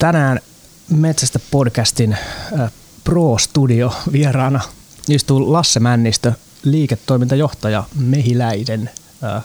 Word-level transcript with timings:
Tänään 0.00 0.40
Metsästä 0.90 1.38
podcastin 1.50 2.12
äh, 2.12 2.72
Pro 3.04 3.38
Studio 3.38 3.92
vieraana 4.12 4.60
istuu 5.08 5.52
Lasse 5.52 5.80
Männistö, 5.80 6.32
liiketoimintajohtaja 6.62 7.84
Mehiläiden 7.94 8.90
äh, 9.24 9.44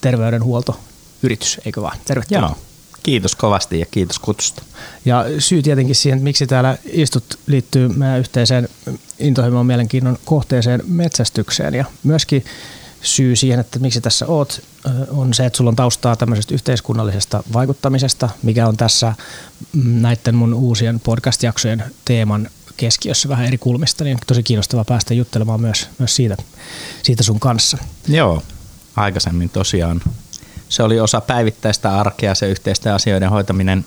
terveydenhuoltoyritys, 0.00 1.60
eikö 1.64 1.82
vaan? 1.82 1.98
Tervetuloa. 2.04 2.42
Joo. 2.42 2.56
Kiitos 3.02 3.36
kovasti 3.36 3.80
ja 3.80 3.86
kiitos 3.90 4.18
kutsusta. 4.18 4.62
Ja 5.04 5.24
syy 5.38 5.62
tietenkin 5.62 5.94
siihen, 5.94 6.16
että 6.16 6.24
miksi 6.24 6.46
täällä 6.46 6.78
istut, 6.84 7.38
liittyy 7.46 7.88
meidän 7.88 8.18
yhteiseen 8.18 8.68
intohimoon 9.18 9.66
mielenkiinnon 9.66 10.18
kohteeseen 10.24 10.82
metsästykseen 10.86 11.74
ja 11.74 11.84
myöskin 12.02 12.44
syy 13.02 13.36
siihen, 13.36 13.60
että 13.60 13.78
miksi 13.78 14.00
tässä 14.00 14.26
oot, 14.26 14.62
on 15.10 15.34
se, 15.34 15.46
että 15.46 15.56
sulla 15.56 15.68
on 15.68 15.76
taustaa 15.76 16.16
tämmöisestä 16.16 16.54
yhteiskunnallisesta 16.54 17.42
vaikuttamisesta, 17.52 18.28
mikä 18.42 18.68
on 18.68 18.76
tässä 18.76 19.14
mm, 19.72 20.02
näiden 20.02 20.34
mun 20.34 20.54
uusien 20.54 21.00
podcast-jaksojen 21.00 21.84
teeman 22.04 22.50
keskiössä 22.76 23.28
vähän 23.28 23.46
eri 23.46 23.58
kulmista, 23.58 24.04
niin 24.04 24.18
tosi 24.26 24.42
kiinnostavaa 24.42 24.84
päästä 24.84 25.14
juttelemaan 25.14 25.60
myös, 25.60 25.88
myös 25.98 26.16
siitä, 26.16 26.36
siitä 27.02 27.22
sun 27.22 27.40
kanssa. 27.40 27.78
Joo, 28.08 28.42
aikaisemmin 28.96 29.50
tosiaan 29.50 30.00
se 30.70 30.82
oli 30.82 31.00
osa 31.00 31.20
päivittäistä 31.20 31.98
arkea, 31.98 32.34
se 32.34 32.48
yhteisten 32.48 32.92
asioiden 32.94 33.30
hoitaminen 33.30 33.84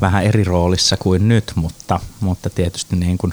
vähän 0.00 0.24
eri 0.24 0.44
roolissa 0.44 0.96
kuin 0.96 1.28
nyt, 1.28 1.52
mutta, 1.54 2.00
mutta 2.20 2.50
tietysti 2.50 2.96
niin 2.96 3.18
kuin 3.18 3.32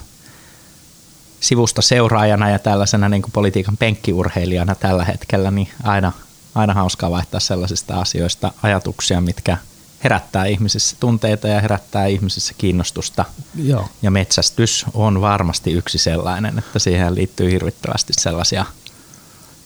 sivusta 1.39 1.81
seuraajana 1.81 2.49
ja 2.49 2.59
tällaisena 2.59 3.09
niin 3.09 3.21
kuin 3.21 3.31
politiikan 3.31 3.77
penkkiurheilijana 3.77 4.75
tällä 4.75 5.05
hetkellä, 5.05 5.51
niin 5.51 5.69
aina, 5.83 6.11
aina 6.55 6.73
hauskaa 6.73 7.11
vaihtaa 7.11 7.39
sellaisista 7.39 8.01
asioista 8.01 8.51
ajatuksia, 8.63 9.21
mitkä 9.21 9.57
herättää 10.03 10.45
ihmisissä 10.45 10.95
tunteita 10.99 11.47
ja 11.47 11.61
herättää 11.61 12.05
ihmisissä 12.05 12.53
kiinnostusta. 12.57 13.25
Joo. 13.55 13.87
Ja 14.01 14.11
metsästys 14.11 14.85
on 14.93 15.21
varmasti 15.21 15.71
yksi 15.71 15.97
sellainen, 15.97 16.57
että 16.57 16.79
siihen 16.79 17.15
liittyy 17.15 17.51
hirvittävästi 17.51 18.13
sellaisia 18.13 18.65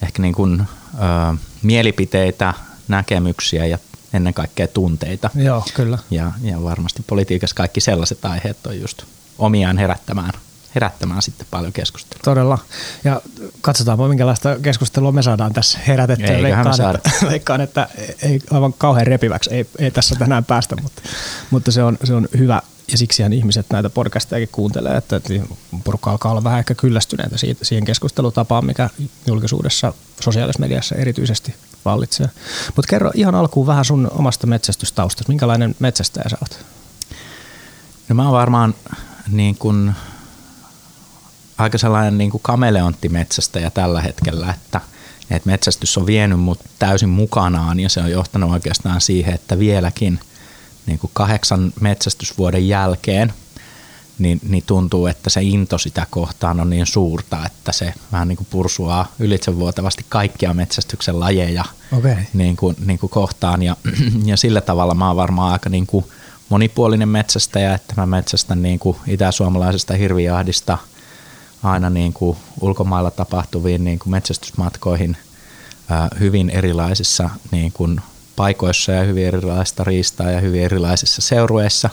ehkä 0.01 0.21
niin 0.21 0.33
kuin, 0.35 0.61
ö, 0.61 1.37
mielipiteitä, 1.61 2.53
näkemyksiä 2.87 3.65
ja 3.65 3.77
ennen 4.13 4.33
kaikkea 4.33 4.67
tunteita. 4.67 5.29
Joo, 5.35 5.63
kyllä. 5.73 5.97
Ja, 6.11 6.31
ja 6.41 6.63
varmasti 6.63 7.03
politiikassa 7.07 7.55
kaikki 7.55 7.81
sellaiset 7.81 8.25
aiheet 8.25 8.67
on 8.67 8.81
just 8.81 9.03
omiaan 9.37 9.77
herättämään, 9.77 10.33
herättämään 10.75 11.21
sitten 11.21 11.47
paljon 11.51 11.73
keskustelua. 11.73 12.21
Todella. 12.23 12.57
Ja 13.03 13.21
katsotaanpa, 13.61 14.07
minkälaista 14.07 14.55
keskustelua 14.61 15.11
me 15.11 15.21
saadaan 15.21 15.53
tässä 15.53 15.79
herätettyä. 15.87 16.41
Veikkaan, 16.41 16.77
saada. 16.77 16.97
että, 16.97 17.25
veikkaan, 17.31 17.61
että 17.61 17.89
ei 18.21 18.39
aivan 18.51 18.73
kauhean 18.73 19.07
repiväksi 19.07 19.53
ei, 19.53 19.65
ei 19.79 19.91
tässä 19.91 20.15
tänään 20.15 20.45
päästä, 20.45 20.75
mutta, 20.81 21.01
mutta 21.49 21.71
se, 21.71 21.83
on, 21.83 21.97
se 22.03 22.13
on 22.13 22.27
hyvä 22.37 22.61
ja 22.91 22.97
siksihän 22.97 23.33
ihmiset 23.33 23.65
näitä 23.69 23.89
podcastejakin 23.89 24.49
kuuntelee, 24.51 24.97
että 24.97 25.21
porukka 25.83 26.11
alkaa 26.11 26.31
olla 26.31 26.43
vähän 26.43 26.59
ehkä 26.59 26.75
kyllästyneitä 26.75 27.37
siitä, 27.37 27.65
siihen 27.65 27.85
keskustelutapaan, 27.85 28.65
mikä 28.65 28.89
julkisuudessa, 29.27 29.93
sosiaalisessa 30.21 30.59
mediassa 30.59 30.95
erityisesti 30.95 31.55
vallitsee. 31.85 32.29
Mutta 32.75 32.89
kerro 32.89 33.11
ihan 33.13 33.35
alkuun 33.35 33.67
vähän 33.67 33.85
sun 33.85 34.11
omasta 34.11 34.47
metsästystaustasta. 34.47 35.29
Minkälainen 35.29 35.75
metsästäjä 35.79 36.29
sä 36.29 36.37
oot? 36.41 36.65
No 38.09 38.15
mä 38.15 38.23
oon 38.23 38.31
varmaan 38.31 38.75
niin 39.27 39.55
kun, 39.55 39.93
aika 41.59 41.77
sellainen 41.77 42.17
niin 42.17 42.31
kuin 42.31 42.43
kameleontti 42.43 43.09
metsästäjä 43.09 43.69
tällä 43.69 44.01
hetkellä, 44.01 44.53
että, 44.53 44.81
että 45.31 45.49
metsästys 45.49 45.97
on 45.97 46.05
vienyt 46.05 46.39
mut 46.39 46.59
täysin 46.79 47.09
mukanaan 47.09 47.79
ja 47.79 47.89
se 47.89 47.99
on 47.99 48.11
johtanut 48.11 48.51
oikeastaan 48.51 49.01
siihen, 49.01 49.33
että 49.33 49.59
vieläkin 49.59 50.19
niin 50.85 50.99
kuin 50.99 51.11
kahdeksan 51.13 51.73
metsästysvuoden 51.81 52.67
jälkeen– 52.67 53.33
niin, 54.19 54.39
niin 54.49 54.63
tuntuu, 54.67 55.07
että 55.07 55.29
se 55.29 55.41
into 55.41 55.77
sitä 55.77 56.07
kohtaan 56.09 56.59
on 56.59 56.69
niin 56.69 56.85
suurta, 56.85 57.45
että 57.45 57.71
se 57.71 57.93
vähän 58.11 58.27
niin 58.27 58.37
kuin 58.37 58.47
pursuaa 58.49 59.11
ylitsevuotavasti 59.19 60.05
kaikkia 60.09 60.53
metsästyksen 60.53 61.19
lajeja 61.19 61.65
okay. 61.97 62.15
niin 62.33 62.55
kuin, 62.55 62.75
niin 62.85 62.99
kuin 62.99 63.09
kohtaan. 63.09 63.63
Ja, 63.63 63.75
ja 64.25 64.37
sillä 64.37 64.61
tavalla 64.61 64.93
mä 64.93 65.07
oon 65.07 65.15
varmaan 65.15 65.53
aika 65.53 65.69
niin 65.69 65.87
kuin 65.87 66.05
monipuolinen 66.49 67.09
metsästäjä, 67.09 67.73
että 67.73 67.93
mä 67.97 68.05
metsästän 68.05 68.61
niin 68.61 68.79
kuin 68.79 68.97
itä-suomalaisesta 69.07 69.93
hirvijahdista 69.93 70.77
aina 71.63 71.89
niin 71.89 72.13
kuin 72.13 72.37
ulkomailla 72.61 73.11
tapahtuviin 73.11 73.83
niin 73.83 73.99
kuin 73.99 74.11
metsästysmatkoihin 74.11 75.17
hyvin 76.19 76.49
erilaisissa 76.49 77.29
niin 77.51 77.71
kuin 77.71 78.01
paikoissa 78.35 78.91
ja 78.91 79.03
hyvin 79.03 79.27
erilaista 79.27 79.83
riistaa 79.83 80.31
ja 80.31 80.39
hyvin 80.39 80.63
erilaisissa 80.63 81.21
seurueissa. 81.21 81.89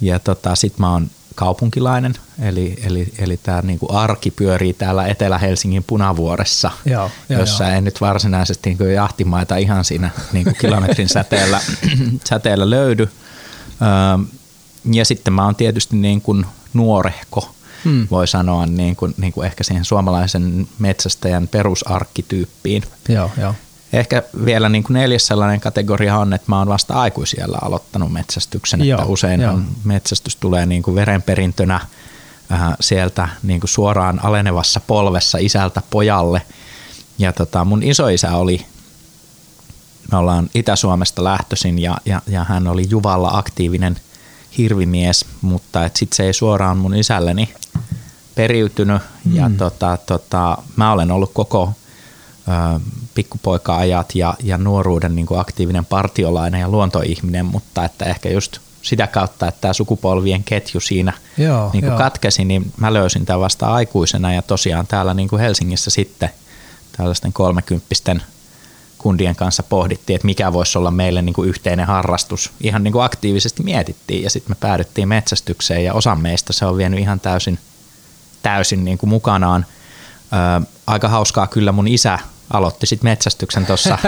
Ja 0.00 0.18
tota, 0.18 0.54
sit 0.54 0.78
mä 0.78 0.92
oon 0.92 1.10
kaupunkilainen, 1.34 2.14
eli, 2.42 2.76
eli, 2.84 3.12
eli 3.18 3.36
tämä 3.36 3.62
niinku 3.62 3.86
arki 3.92 4.30
pyörii 4.30 4.72
täällä 4.72 5.06
Etelä-Helsingin 5.06 5.84
punavuoressa, 5.86 6.70
joo, 6.84 7.10
jo, 7.28 7.38
jossa 7.38 7.64
jo. 7.64 7.74
ei 7.74 7.80
nyt 7.80 8.00
varsinaisesti 8.00 8.70
niinku 8.70 8.84
jahtimaita 8.84 9.56
ihan 9.56 9.84
siinä 9.84 10.10
niinku 10.32 10.52
kilometrin 10.60 11.08
säteellä, 11.08 11.60
säteellä 12.30 12.70
löydy. 12.70 13.08
ja 14.92 15.04
sitten 15.04 15.32
mä 15.32 15.44
oon 15.44 15.56
tietysti 15.56 15.96
niin 15.96 16.20
kuin 16.20 16.46
nuorehko, 16.72 17.54
hmm. 17.84 18.08
voi 18.10 18.26
sanoa 18.26 18.66
niin 18.66 18.96
kuin, 18.96 19.14
niin 19.16 19.32
kuin 19.32 19.46
ehkä 19.46 19.64
siihen 19.64 19.84
suomalaisen 19.84 20.68
metsästäjän 20.78 21.48
perusarkkityyppiin. 21.48 22.82
Joo, 23.08 23.30
joo. 23.40 23.54
Ehkä 23.92 24.22
vielä 24.44 24.68
niin 24.68 24.82
kuin 24.84 24.94
neljäs 24.94 25.26
sellainen 25.26 25.60
kategoria 25.60 26.18
on, 26.18 26.32
että 26.32 26.44
mä 26.48 26.58
oon 26.58 26.68
vasta 26.68 26.94
aikuisiellä 26.94 27.58
aloittanut 27.62 28.12
metsästyksen, 28.12 28.84
Joo, 28.84 28.98
että 28.98 29.12
usein 29.12 29.40
jo. 29.40 29.58
metsästys 29.84 30.36
tulee 30.36 30.66
niin 30.66 30.82
kuin 30.82 30.94
verenperintönä 30.94 31.74
äh, 32.52 32.60
sieltä 32.80 33.28
niin 33.42 33.60
kuin 33.60 33.68
suoraan 33.68 34.24
alenevassa 34.24 34.80
polvessa 34.80 35.38
isältä 35.38 35.82
pojalle. 35.90 36.42
Ja 37.18 37.32
tota, 37.32 37.64
mun 37.64 37.82
isoisä 37.82 38.36
oli, 38.36 38.66
me 40.12 40.18
ollaan 40.18 40.50
Itä-Suomesta 40.54 41.24
lähtöisin 41.24 41.78
ja, 41.78 41.96
ja, 42.04 42.22
ja 42.26 42.44
hän 42.44 42.66
oli 42.66 42.86
Juvalla 42.90 43.28
aktiivinen 43.28 43.96
hirvimies, 44.58 45.26
mutta 45.42 45.90
sitten 45.94 46.16
se 46.16 46.22
ei 46.22 46.32
suoraan 46.32 46.76
mun 46.76 46.94
isälleni 46.94 47.54
periytynyt. 48.34 49.02
Mm. 49.24 49.36
Ja 49.36 49.50
tota, 49.58 49.98
tota, 50.06 50.58
mä 50.76 50.92
olen 50.92 51.10
ollut 51.10 51.30
koko 51.34 51.72
pikkupoika-ajat 53.14 54.14
ja, 54.14 54.34
ja 54.42 54.58
nuoruuden 54.58 55.14
niin 55.14 55.26
kuin 55.26 55.40
aktiivinen 55.40 55.84
partiolainen 55.84 56.60
ja 56.60 56.68
luontoihminen, 56.68 57.46
mutta 57.46 57.84
että 57.84 58.04
ehkä 58.04 58.28
just 58.28 58.58
sitä 58.82 59.06
kautta, 59.06 59.48
että 59.48 59.60
tämä 59.60 59.72
sukupolvien 59.72 60.44
ketju 60.44 60.80
siinä 60.80 61.12
joo, 61.38 61.70
niin 61.72 61.82
kuin 61.82 61.90
joo. 61.90 61.98
katkesi, 61.98 62.44
niin 62.44 62.72
mä 62.76 62.92
löysin 62.92 63.26
tämän 63.26 63.40
vasta 63.40 63.66
aikuisena 63.66 64.34
ja 64.34 64.42
tosiaan 64.42 64.86
täällä 64.86 65.14
niin 65.14 65.28
kuin 65.28 65.40
Helsingissä 65.40 65.90
sitten 65.90 66.30
tällaisten 66.96 67.32
kolmekymppisten 67.32 68.22
kundien 69.04 69.36
kanssa 69.36 69.62
pohdittiin, 69.62 70.14
että 70.14 70.26
mikä 70.26 70.52
voisi 70.52 70.78
olla 70.78 70.90
meille 70.90 71.22
niin 71.22 71.34
kuin 71.34 71.48
yhteinen 71.48 71.86
harrastus. 71.86 72.52
Ihan 72.60 72.84
niin 72.84 72.92
kuin 72.92 73.04
aktiivisesti 73.04 73.62
mietittiin 73.62 74.22
ja 74.22 74.30
sitten 74.30 74.50
me 74.50 74.56
päädyttiin 74.60 75.08
metsästykseen 75.08 75.84
ja 75.84 75.94
osa 75.94 76.14
meistä 76.14 76.52
se 76.52 76.66
on 76.66 76.76
vienyt 76.76 77.00
ihan 77.00 77.20
täysin, 77.20 77.58
täysin 78.42 78.84
niin 78.84 78.98
kuin 78.98 79.10
mukanaan. 79.10 79.66
Ö, 80.32 80.66
aika 80.86 81.08
hauskaa 81.08 81.46
kyllä 81.46 81.72
mun 81.72 81.88
isä 81.88 82.18
aloitti 82.50 82.86
sitten 82.86 83.10
metsästyksen 83.10 83.66
tuossa 83.66 83.98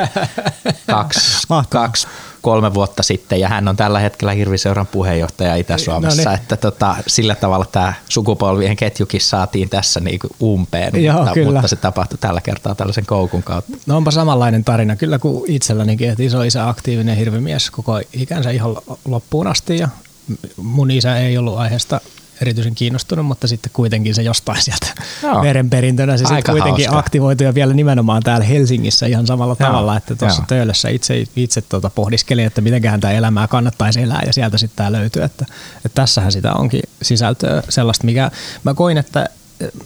kaksi, 0.90 1.46
kaksi, 1.68 2.06
kolme 2.46 2.74
vuotta 2.74 3.02
sitten 3.02 3.40
ja 3.40 3.48
hän 3.48 3.68
on 3.68 3.76
tällä 3.76 3.98
hetkellä 3.98 4.32
Hirviseuran 4.32 4.86
puheenjohtaja 4.86 5.56
Itä-Suomessa, 5.56 6.22
no 6.22 6.30
niin. 6.30 6.40
että 6.40 6.56
tota, 6.56 6.96
sillä 7.06 7.34
tavalla 7.34 7.64
tämä 7.64 7.92
sukupolvien 8.08 8.76
ketjukin 8.76 9.20
saatiin 9.20 9.68
tässä 9.68 10.00
niinku 10.00 10.28
umpeen, 10.42 11.04
Joo, 11.04 11.16
mutta, 11.16 11.32
kyllä. 11.32 11.52
mutta 11.52 11.68
se 11.68 11.76
tapahtui 11.76 12.18
tällä 12.18 12.40
kertaa 12.40 12.74
tällaisen 12.74 13.06
koukun 13.06 13.42
kautta. 13.42 13.72
No 13.86 13.96
onpa 13.96 14.10
samanlainen 14.10 14.64
tarina 14.64 14.96
kyllä 14.96 15.18
kuin 15.18 15.50
itsellänikin, 15.50 16.10
että 16.10 16.22
iso 16.22 16.42
isä 16.42 16.68
aktiivinen 16.68 17.16
hirvimies 17.16 17.70
koko 17.70 18.00
ikänsä 18.12 18.50
ihan 18.50 18.76
loppuun 19.04 19.46
asti 19.46 19.78
ja 19.78 19.88
mun 20.56 20.90
isä 20.90 21.16
ei 21.16 21.38
ollut 21.38 21.58
aiheesta 21.58 22.00
erityisen 22.42 22.74
kiinnostunut, 22.74 23.26
mutta 23.26 23.46
sitten 23.46 23.70
kuitenkin 23.72 24.14
se 24.14 24.22
jostain 24.22 24.62
sieltä 24.62 24.86
Joo. 25.22 25.42
verenperintönä 25.42 26.16
se 26.16 26.24
sitten 26.24 26.44
kuitenkin 26.44 26.86
hauska. 26.86 26.98
aktivoitu 26.98 27.44
ja 27.44 27.54
vielä 27.54 27.74
nimenomaan 27.74 28.22
täällä 28.22 28.46
Helsingissä 28.46 29.06
ihan 29.06 29.26
samalla 29.26 29.56
Joo. 29.60 29.68
tavalla, 29.68 29.96
että 29.96 30.16
tuossa 30.16 30.42
töölössä 30.48 30.88
itse, 30.88 31.24
itse 31.36 31.60
tuota 31.60 31.90
pohdiskelin, 31.90 32.46
että 32.46 32.60
mitenköhän 32.60 33.00
tämä 33.00 33.12
elämää 33.12 33.48
kannattaisi 33.48 34.02
elää 34.02 34.22
ja 34.26 34.32
sieltä 34.32 34.58
sitten 34.58 34.76
tämä 34.76 34.92
löytyy, 34.92 35.22
että, 35.22 35.46
että 35.76 35.94
tässähän 35.94 36.32
sitä 36.32 36.52
onkin 36.52 36.82
sisältöä 37.02 37.62
sellaista, 37.68 38.04
mikä 38.04 38.30
mä 38.64 38.74
koin, 38.74 38.98
että 38.98 39.28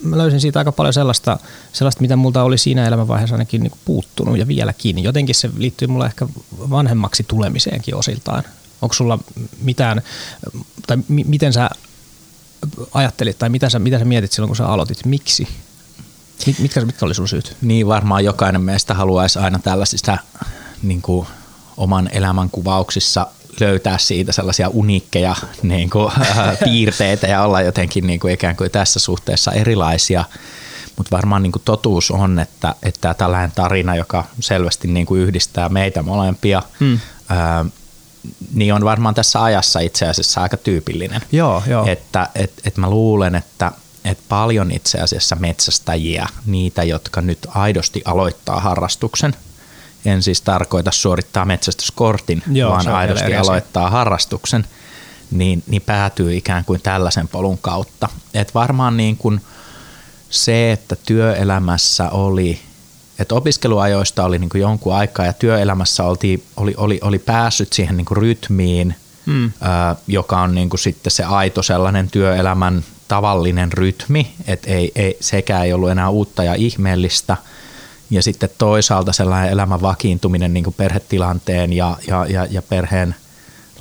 mä 0.02 0.18
löysin 0.18 0.40
siitä 0.40 0.58
aika 0.58 0.72
paljon 0.72 0.92
sellaista, 0.94 1.38
sellaista 1.72 2.00
mitä 2.00 2.16
multa 2.16 2.42
oli 2.42 2.58
siinä 2.58 2.86
elämänvaiheessa 2.86 3.34
ainakin 3.34 3.62
niin 3.62 3.72
puuttunut 3.84 4.38
ja 4.38 4.46
vieläkin. 4.46 5.02
Jotenkin 5.02 5.34
se 5.34 5.50
liittyy 5.56 5.88
mulle 5.88 6.06
ehkä 6.06 6.26
vanhemmaksi 6.70 7.24
tulemiseenkin 7.28 7.94
osiltaan. 7.94 8.44
Onko 8.82 8.92
sulla 8.92 9.18
mitään, 9.62 10.02
tai 10.86 10.96
m- 10.96 11.02
miten 11.08 11.52
sä 11.52 11.70
ajattelit 12.94 13.38
tai 13.38 13.48
mitä 13.48 13.70
sä, 13.70 13.78
mitä 13.78 13.98
sä 13.98 14.04
mietit 14.04 14.32
silloin, 14.32 14.48
kun 14.48 14.56
sä 14.56 14.66
aloitit? 14.66 15.04
Miksi? 15.04 15.48
Mitkä, 16.58 16.84
mitkä 16.84 17.06
oli 17.06 17.14
sun 17.14 17.28
syyt? 17.28 17.56
Niin 17.62 17.86
varmaan 17.86 18.24
jokainen 18.24 18.62
meistä 18.62 18.94
haluaisi 18.94 19.38
aina 19.38 19.58
tällaisista 19.58 20.18
niin 20.82 21.02
kuin, 21.02 21.26
oman 21.76 22.08
elämän 22.12 22.50
kuvauksissa 22.50 23.26
löytää 23.60 23.98
siitä 23.98 24.32
sellaisia 24.32 24.68
uniikkeja 24.68 25.36
niin 25.62 25.90
kuin, 25.90 26.12
äh, 26.20 26.58
piirteitä 26.64 27.26
ja 27.26 27.42
olla 27.42 27.60
jotenkin 27.62 28.06
niin 28.06 28.20
kuin 28.20 28.34
ikään 28.34 28.56
kuin 28.56 28.70
tässä 28.70 28.98
suhteessa 28.98 29.52
erilaisia. 29.52 30.24
Mutta 30.96 31.16
varmaan 31.16 31.42
niin 31.42 31.52
kuin 31.52 31.62
totuus 31.64 32.10
on, 32.10 32.38
että, 32.38 32.74
että 32.82 33.14
tällainen 33.14 33.52
tarina, 33.54 33.96
joka 33.96 34.24
selvästi 34.40 34.88
niin 34.88 35.06
kuin 35.06 35.22
yhdistää 35.22 35.68
meitä 35.68 36.02
molempia, 36.02 36.62
ää, 37.28 37.64
niin 38.54 38.74
on 38.74 38.84
varmaan 38.84 39.14
tässä 39.14 39.42
ajassa 39.42 39.80
itse 39.80 40.08
asiassa 40.08 40.42
aika 40.42 40.56
tyypillinen. 40.56 41.20
Joo, 41.32 41.62
joo. 41.66 41.86
Että 41.86 42.28
et, 42.34 42.52
et 42.64 42.76
mä 42.76 42.90
luulen, 42.90 43.34
että 43.34 43.72
et 44.04 44.18
paljon 44.28 44.70
itse 44.70 44.98
asiassa 45.00 45.36
metsästäjiä, 45.36 46.26
niitä, 46.46 46.82
jotka 46.82 47.20
nyt 47.20 47.38
aidosti 47.48 48.02
aloittaa 48.04 48.60
harrastuksen, 48.60 49.34
en 50.04 50.22
siis 50.22 50.40
tarkoita 50.40 50.90
suorittaa 50.90 51.44
metsästyskortin, 51.44 52.42
Joo, 52.52 52.70
vaan 52.70 52.88
aidosti 52.88 53.36
aloittaa 53.36 53.90
harrastuksen, 53.90 54.66
niin, 55.30 55.62
niin 55.66 55.82
päätyy 55.82 56.36
ikään 56.36 56.64
kuin 56.64 56.80
tällaisen 56.82 57.28
polun 57.28 57.58
kautta. 57.58 58.08
Et 58.34 58.54
varmaan 58.54 58.96
niin 58.96 59.16
kuin 59.16 59.40
se, 60.30 60.72
että 60.72 60.96
työelämässä 60.96 62.10
oli, 62.10 62.60
että 63.20 63.34
opiskeluajoista 63.34 64.24
oli 64.24 64.38
niin 64.38 64.48
kuin 64.50 64.60
jonkun 64.60 64.94
aikaa 64.94 65.26
ja 65.26 65.32
työelämässä 65.32 66.04
oltiin, 66.04 66.44
oli, 66.56 66.74
oli, 66.76 66.98
oli 67.02 67.18
päässyt 67.18 67.72
siihen 67.72 67.96
niin 67.96 68.04
kuin 68.04 68.18
rytmiin, 68.18 68.94
hmm. 69.26 69.52
ää, 69.60 69.96
joka 70.06 70.40
on 70.40 70.54
niin 70.54 70.70
kuin 70.70 70.80
sitten 70.80 71.10
se 71.10 71.24
aito 71.24 71.62
sellainen 71.62 72.10
työelämän 72.10 72.84
tavallinen 73.08 73.72
rytmi, 73.72 74.32
että 74.46 74.70
ei, 74.70 74.92
ei, 74.94 75.16
sekä 75.20 75.62
ei 75.62 75.72
ollut 75.72 75.90
enää 75.90 76.08
uutta 76.08 76.44
ja 76.44 76.54
ihmeellistä. 76.54 77.36
Ja 78.10 78.22
sitten 78.22 78.50
toisaalta 78.58 79.12
sellainen 79.12 79.52
elämän 79.52 79.82
vakiintuminen 79.82 80.54
niin 80.54 80.64
kuin 80.64 80.74
perhetilanteen 80.74 81.72
ja, 81.72 81.96
ja, 82.06 82.26
ja, 82.26 82.46
ja 82.50 82.62
perheen 82.62 83.14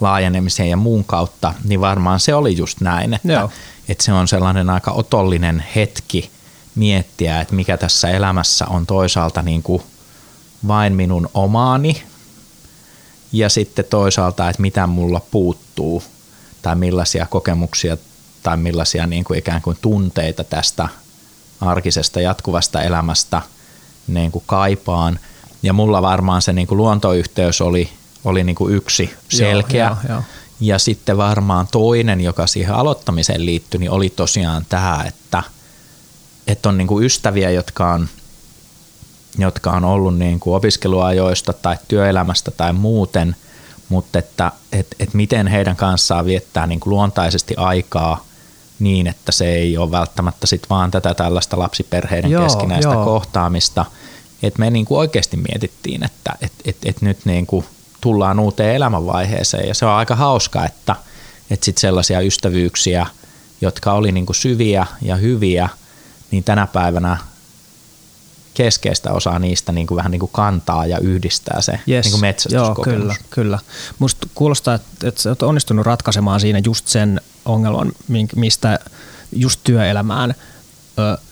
laajenemiseen 0.02 0.70
ja 0.70 0.78
muun 0.78 1.04
kautta, 1.04 1.54
niin 1.64 1.82
varmaan 1.82 2.20
se 2.20 2.36
oli 2.36 2.58
just 2.58 2.82
näin, 2.82 3.14
että, 3.14 3.50
että 3.90 4.04
se 4.04 4.14
on 4.14 4.28
sellainen 4.28 4.70
aika 4.70 4.92
otollinen 4.92 5.64
hetki 5.76 6.32
miettiä, 6.80 7.42
että 7.42 7.56
mikä 7.56 7.78
tässä 7.78 8.10
elämässä 8.10 8.66
on 8.66 8.86
toisaalta 8.86 9.42
niin 9.42 9.64
kuin 9.64 9.84
vain 10.68 10.94
minun 10.94 11.30
omaani 11.34 12.04
ja 13.32 13.50
sitten 13.50 13.86
toisaalta, 13.86 14.50
että 14.50 14.62
mitä 14.62 14.88
mulla 14.88 15.22
puuttuu 15.32 16.04
tai 16.62 16.76
millaisia 16.76 17.26
kokemuksia 17.26 17.98
tai 18.44 18.58
millaisia 18.58 19.08
niin 19.08 19.24
kuin 19.24 19.40
ikään 19.40 19.62
kuin 19.62 19.78
tunteita 19.82 20.44
tästä 20.44 20.90
arkisesta 21.62 22.22
jatkuvasta 22.22 22.82
elämästä 22.82 23.42
niin 24.08 24.32
kuin 24.32 24.44
kaipaan. 24.48 25.20
Ja 25.64 25.74
mulla 25.74 26.02
varmaan 26.02 26.42
se 26.42 26.54
niin 26.54 26.68
kuin 26.68 26.78
luontoyhteys 26.78 27.62
oli, 27.62 27.90
oli 28.26 28.44
niin 28.44 28.56
kuin 28.56 28.74
yksi 28.74 29.14
selkeä. 29.30 29.86
Joo, 29.86 29.98
joo, 30.08 30.16
joo. 30.16 30.24
Ja 30.60 30.80
sitten 30.80 31.18
varmaan 31.18 31.68
toinen, 31.72 32.22
joka 32.22 32.48
siihen 32.48 32.76
aloittamiseen 32.76 33.46
liittyi, 33.46 33.80
niin 33.80 33.92
oli 33.92 34.10
tosiaan 34.10 34.66
tämä, 34.70 35.04
että, 35.08 35.44
että 36.50 36.70
on 36.70 36.78
niin 36.78 36.88
kuin 36.88 37.06
ystäviä, 37.06 37.50
jotka 37.50 37.94
on, 37.94 38.08
jotka 39.38 39.72
on 39.72 39.86
ollut 39.86 40.18
niin 40.18 40.40
kuin 40.40 40.56
opiskeluajoista 40.56 41.54
tai 41.54 41.78
työelämästä 41.88 42.52
tai 42.52 42.74
muuten, 42.74 43.36
mutta 43.90 44.20
että 44.20 44.52
et, 44.72 44.88
et 45.00 45.14
miten 45.14 45.48
heidän 45.48 45.76
kanssaan 45.76 46.26
viettää 46.26 46.68
niin 46.68 46.80
kuin 46.80 46.92
luontaisesti 46.92 47.56
aikaa 47.58 48.26
niin, 48.80 49.08
että 49.08 49.32
se 49.32 49.54
ei 49.54 49.78
ole 49.78 49.92
välttämättä 49.92 50.48
sit 50.48 50.70
vaan 50.70 50.92
tätä 50.92 51.14
tällaista 51.14 51.60
lapsiperheiden 51.60 52.32
joo, 52.32 52.44
keskinäistä 52.44 52.94
joo. 52.94 53.06
kohtaamista. 53.06 53.86
että 54.44 54.60
me 54.60 54.70
niin 54.70 54.86
kuin 54.86 54.98
oikeasti 54.98 55.38
mietittiin, 55.38 56.06
että 56.06 56.34
et, 56.42 56.52
et, 56.66 56.78
et 56.86 57.02
nyt 57.02 57.18
niin 57.26 57.46
kuin 57.46 57.66
tullaan 58.02 58.40
uuteen 58.40 58.76
elämänvaiheeseen 58.76 59.68
ja 59.68 59.74
se 59.74 59.86
on 59.86 59.92
aika 59.92 60.16
hauska, 60.16 60.66
että 60.66 60.96
et 61.52 61.64
sit 61.64 61.78
sellaisia 61.78 62.20
ystävyyksiä, 62.20 63.06
jotka 63.62 63.94
oli 63.94 64.12
niin 64.12 64.26
kuin 64.26 64.36
syviä 64.36 64.86
ja 65.02 65.16
hyviä, 65.16 65.70
niin 66.32 66.44
tänä 66.44 66.68
päivänä 66.68 67.18
keskeistä 68.54 69.12
osaa 69.12 69.40
niistä 69.40 69.72
niin 69.72 69.88
kuin 69.88 69.96
vähän 69.96 70.12
niin 70.12 70.20
kuin 70.20 70.32
kantaa 70.34 70.86
ja 70.86 71.00
yhdistää 71.00 71.62
se 71.62 71.80
yes. 71.90 72.06
niin 72.06 72.12
kuin 72.12 72.22
metsästyskokemus. 72.22 72.88
Joo, 72.88 73.00
kyllä, 73.00 73.16
kyllä. 73.30 73.60
Musta 74.00 74.28
kuulostaa, 74.36 74.76
että, 74.76 75.08
että 75.08 75.22
sä 75.22 75.30
oot 75.30 75.42
onnistunut 75.42 75.86
ratkaisemaan 75.86 76.40
siinä 76.40 76.62
just 76.66 76.88
sen 76.88 77.22
ongelman, 77.46 77.92
mistä 78.36 78.80
just 79.32 79.60
työelämään 79.64 80.36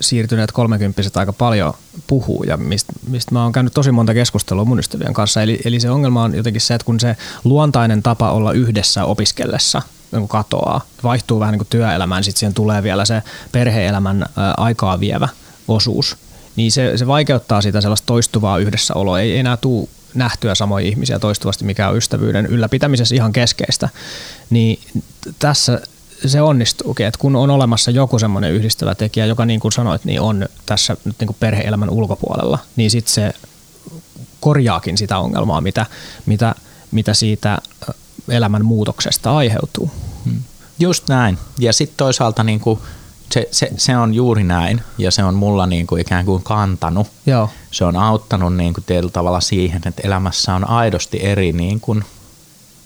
siirtyneet 0.02 0.52
kolmekymppiset 0.52 1.18
aika 1.18 1.34
paljon 1.34 1.74
puhuu 2.08 2.44
ja 2.44 2.58
mistä, 2.58 2.94
mistä 3.08 3.32
mä 3.32 3.44
oon 3.44 3.52
käynyt 3.52 3.74
tosi 3.74 3.92
monta 3.92 4.14
keskustelua 4.14 4.66
mun 4.66 4.80
ystävien 4.80 5.14
kanssa. 5.14 5.42
Eli, 5.42 5.60
eli 5.66 5.80
se 5.80 5.90
ongelma 5.90 6.24
on 6.24 6.36
jotenkin 6.36 6.62
se, 6.62 6.74
että 6.74 6.86
kun 6.86 7.00
se 7.00 7.18
luontainen 7.44 8.04
tapa 8.04 8.32
olla 8.32 8.52
yhdessä 8.52 9.06
opiskellessa 9.06 9.82
niin 10.12 10.28
katoaa, 10.28 10.82
vaihtuu 11.04 11.40
vähän 11.40 11.52
niin 11.52 11.60
kuin 11.60 11.68
työelämään, 11.70 12.24
sitten 12.24 12.40
siihen 12.40 12.54
tulee 12.54 12.84
vielä 12.84 13.06
se 13.06 13.22
perheelämän 13.52 14.26
aikaa 14.58 15.00
vievä 15.00 15.30
osuus, 15.68 16.18
niin 16.56 16.72
se, 16.72 16.98
se 16.98 17.08
vaikeuttaa 17.08 17.62
sitä 17.62 17.82
sellaista 17.82 18.06
toistuvaa 18.06 18.58
yhdessäoloa. 18.58 19.20
Ei 19.20 19.38
enää 19.38 19.58
tule 19.58 19.88
nähtyä 20.14 20.56
samoja 20.56 20.88
ihmisiä 20.88 21.20
toistuvasti, 21.20 21.66
mikä 21.66 21.90
on 21.90 21.98
ystävyyden 21.98 22.46
ylläpitämisessä 22.46 23.16
ihan 23.16 23.34
keskeistä. 23.34 23.90
Niin 24.50 24.80
tässä 25.40 25.82
se 26.26 26.42
onnistuukin, 26.42 27.06
että 27.06 27.20
kun 27.20 27.36
on 27.36 27.50
olemassa 27.50 27.92
joku 27.92 28.20
semmoinen 28.20 28.52
yhdistävä 28.52 28.96
tekijä, 28.96 29.26
joka 29.26 29.46
niin 29.46 29.60
kuin 29.60 29.72
sanoit, 29.72 30.06
niin 30.06 30.22
on 30.22 30.46
tässä 30.66 30.98
nyt 31.06 31.16
niin 31.20 31.28
kuin 31.28 31.38
perhe-elämän 31.40 31.90
ulkopuolella, 31.90 32.60
niin 32.76 32.92
sitten 32.92 33.14
se 33.14 33.34
korjaakin 34.40 34.98
sitä 34.98 35.20
ongelmaa, 35.20 35.62
mitä, 35.62 35.86
mitä, 36.26 36.56
mitä 36.92 37.14
siitä 37.14 37.58
elämän 38.30 38.66
muutoksesta 38.66 39.38
aiheutuu. 39.38 39.92
Hmm. 40.26 40.42
Just 40.80 41.10
näin. 41.10 41.38
Ja 41.60 41.74
sitten 41.74 41.98
toisaalta 41.98 42.44
niin 42.44 42.60
kuin 42.60 42.80
se, 43.32 43.48
se, 43.52 43.72
se 43.78 43.98
on 43.98 44.14
juuri 44.14 44.44
näin 44.44 44.82
ja 44.98 45.12
se 45.12 45.24
on 45.24 45.36
mulla 45.36 45.68
niin 45.68 45.88
kuin 45.88 46.02
ikään 46.02 46.26
kuin 46.26 46.44
kantanut. 46.44 47.08
Joo. 47.26 47.50
Se 47.72 47.86
on 47.86 47.96
auttanut 47.96 48.56
niin 48.56 48.74
kuin 48.74 48.84
tietyllä 48.84 49.12
tavalla 49.12 49.42
siihen, 49.42 49.82
että 49.86 50.02
elämässä 50.06 50.56
on 50.56 50.70
aidosti 50.70 51.20
eri 51.24 51.52
niin 51.52 51.80
kuin 51.80 52.04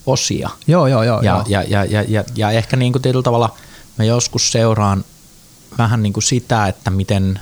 osia. 0.06 0.50
Joo, 0.66 0.86
joo, 0.86 1.02
joo. 1.02 1.20
Ja, 1.22 1.32
joo. 1.32 1.44
ja, 1.48 1.62
ja, 1.62 1.84
ja, 1.84 2.04
ja, 2.08 2.24
ja 2.36 2.50
ehkä 2.50 2.76
niin 2.76 2.92
kuin 2.92 3.02
tietyllä 3.02 3.22
tavalla 3.22 3.54
mä 3.98 4.04
joskus 4.04 4.52
seuraan 4.52 5.04
vähän 5.78 6.02
niin 6.02 6.12
kuin 6.12 6.22
sitä, 6.22 6.66
että 6.66 6.90
miten 6.90 7.40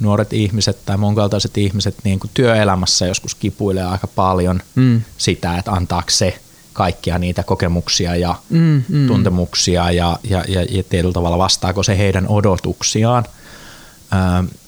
nuoret 0.00 0.32
ihmiset 0.32 0.78
tai 0.86 0.96
mun 0.96 1.14
kaltaiset 1.14 1.58
ihmiset 1.58 1.94
niin 2.04 2.20
kuin 2.20 2.30
työelämässä 2.34 3.06
joskus 3.06 3.34
kipuilee 3.34 3.84
aika 3.84 4.06
paljon 4.06 4.60
mm. 4.74 5.02
sitä, 5.18 5.58
että 5.58 5.72
antaako 5.72 6.10
se 6.10 6.38
kaikkia 6.72 7.18
niitä 7.18 7.42
kokemuksia 7.42 8.16
ja 8.16 8.34
mm, 8.50 8.82
mm. 8.88 9.06
tuntemuksia 9.06 9.90
ja, 9.90 10.18
ja, 10.24 10.44
ja, 10.48 10.62
ja 10.62 10.82
tietyllä 10.82 11.12
tavalla 11.12 11.38
vastaako 11.38 11.82
se 11.82 11.98
heidän 11.98 12.28
odotuksiaan. 12.28 13.24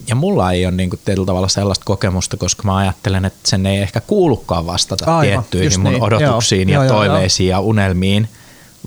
Ja 0.08 0.14
mulla 0.14 0.52
ei 0.52 0.66
ole 0.66 0.74
niin 0.74 0.90
kuin 0.90 1.00
tietyllä 1.04 1.26
tavalla 1.26 1.48
sellaista 1.48 1.84
kokemusta, 1.84 2.36
koska 2.36 2.62
mä 2.62 2.76
ajattelen, 2.76 3.24
että 3.24 3.38
sen 3.44 3.66
ei 3.66 3.78
ehkä 3.78 4.00
kuulukaan 4.00 4.66
vastata 4.66 5.18
Aivan, 5.18 5.44
tiettyihin 5.50 5.80
mun 5.80 5.92
niin. 5.92 6.02
odotuksiin 6.02 6.68
joo, 6.68 6.82
ja 6.82 6.88
joo, 6.88 6.96
toiveisiin 6.96 7.48
joo. 7.48 7.60
ja 7.60 7.60
unelmiin, 7.60 8.28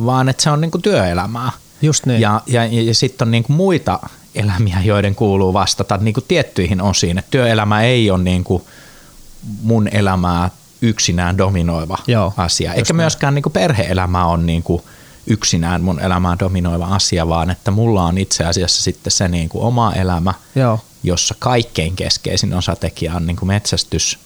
vaan 0.06 0.30
että 0.30 0.44
se 0.44 0.50
on 0.50 0.62
niin 0.62 0.72
kuin 0.72 0.82
työelämää. 0.82 1.52
Just 1.82 2.06
niin. 2.06 2.22
Ja, 2.22 2.42
ja, 2.48 2.66
ja, 2.66 2.82
ja 2.82 2.96
sitten 2.96 3.28
on 3.28 3.32
niin 3.32 3.44
kuin 3.44 3.58
muita 3.58 4.00
elämiä, 4.36 4.78
joiden 4.84 5.16
kuuluu 5.16 5.54
vastata 5.54 5.98
niin 5.98 6.14
kuin 6.14 6.26
tiettyihin 6.28 6.82
osiin. 6.82 7.18
Et 7.18 7.26
työelämä 7.32 7.82
ei 7.82 8.12
ole 8.12 8.24
niin 8.24 8.44
kuin 8.44 8.64
mun 9.62 9.88
elämää 9.92 10.50
yksinään 10.82 11.38
dominoiva 11.38 11.98
Joo, 12.08 12.34
asia. 12.38 12.74
Eikä 12.74 12.94
myöskään 12.94 13.36
niin 13.36 13.44
kuin 13.44 13.54
perhe-elämä 13.54 14.26
on 14.26 14.46
niin 14.46 14.64
kuin 14.64 14.82
yksinään 15.28 15.82
mun 15.84 16.00
elämää 16.00 16.36
dominoiva 16.40 16.86
asia, 16.86 17.28
vaan 17.28 17.50
että 17.50 17.72
mulla 17.72 18.04
on 18.04 18.18
itse 18.18 18.46
asiassa 18.46 18.84
sitten 18.84 19.12
se 19.12 19.28
niin 19.28 19.50
kuin 19.50 19.64
oma 19.64 19.94
elämä, 19.94 20.34
Joo. 20.56 20.80
jossa 21.04 21.36
kaikkein 21.40 21.96
keskeisin 21.96 22.54
osatekijä 22.54 23.16
on 23.16 23.28
niin 23.28 23.38
kuin 23.38 23.48
metsästys 23.48 24.20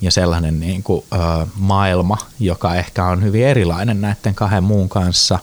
ja 0.00 0.10
sellainen 0.10 0.60
niin 0.60 0.82
kuin, 0.82 1.04
ö, 1.12 1.46
maailma, 1.54 2.18
joka 2.40 2.74
ehkä 2.74 3.04
on 3.04 3.22
hyvin 3.22 3.46
erilainen 3.46 4.00
näiden 4.00 4.34
kahden 4.34 4.64
muun 4.64 4.88
kanssa. 4.88 5.38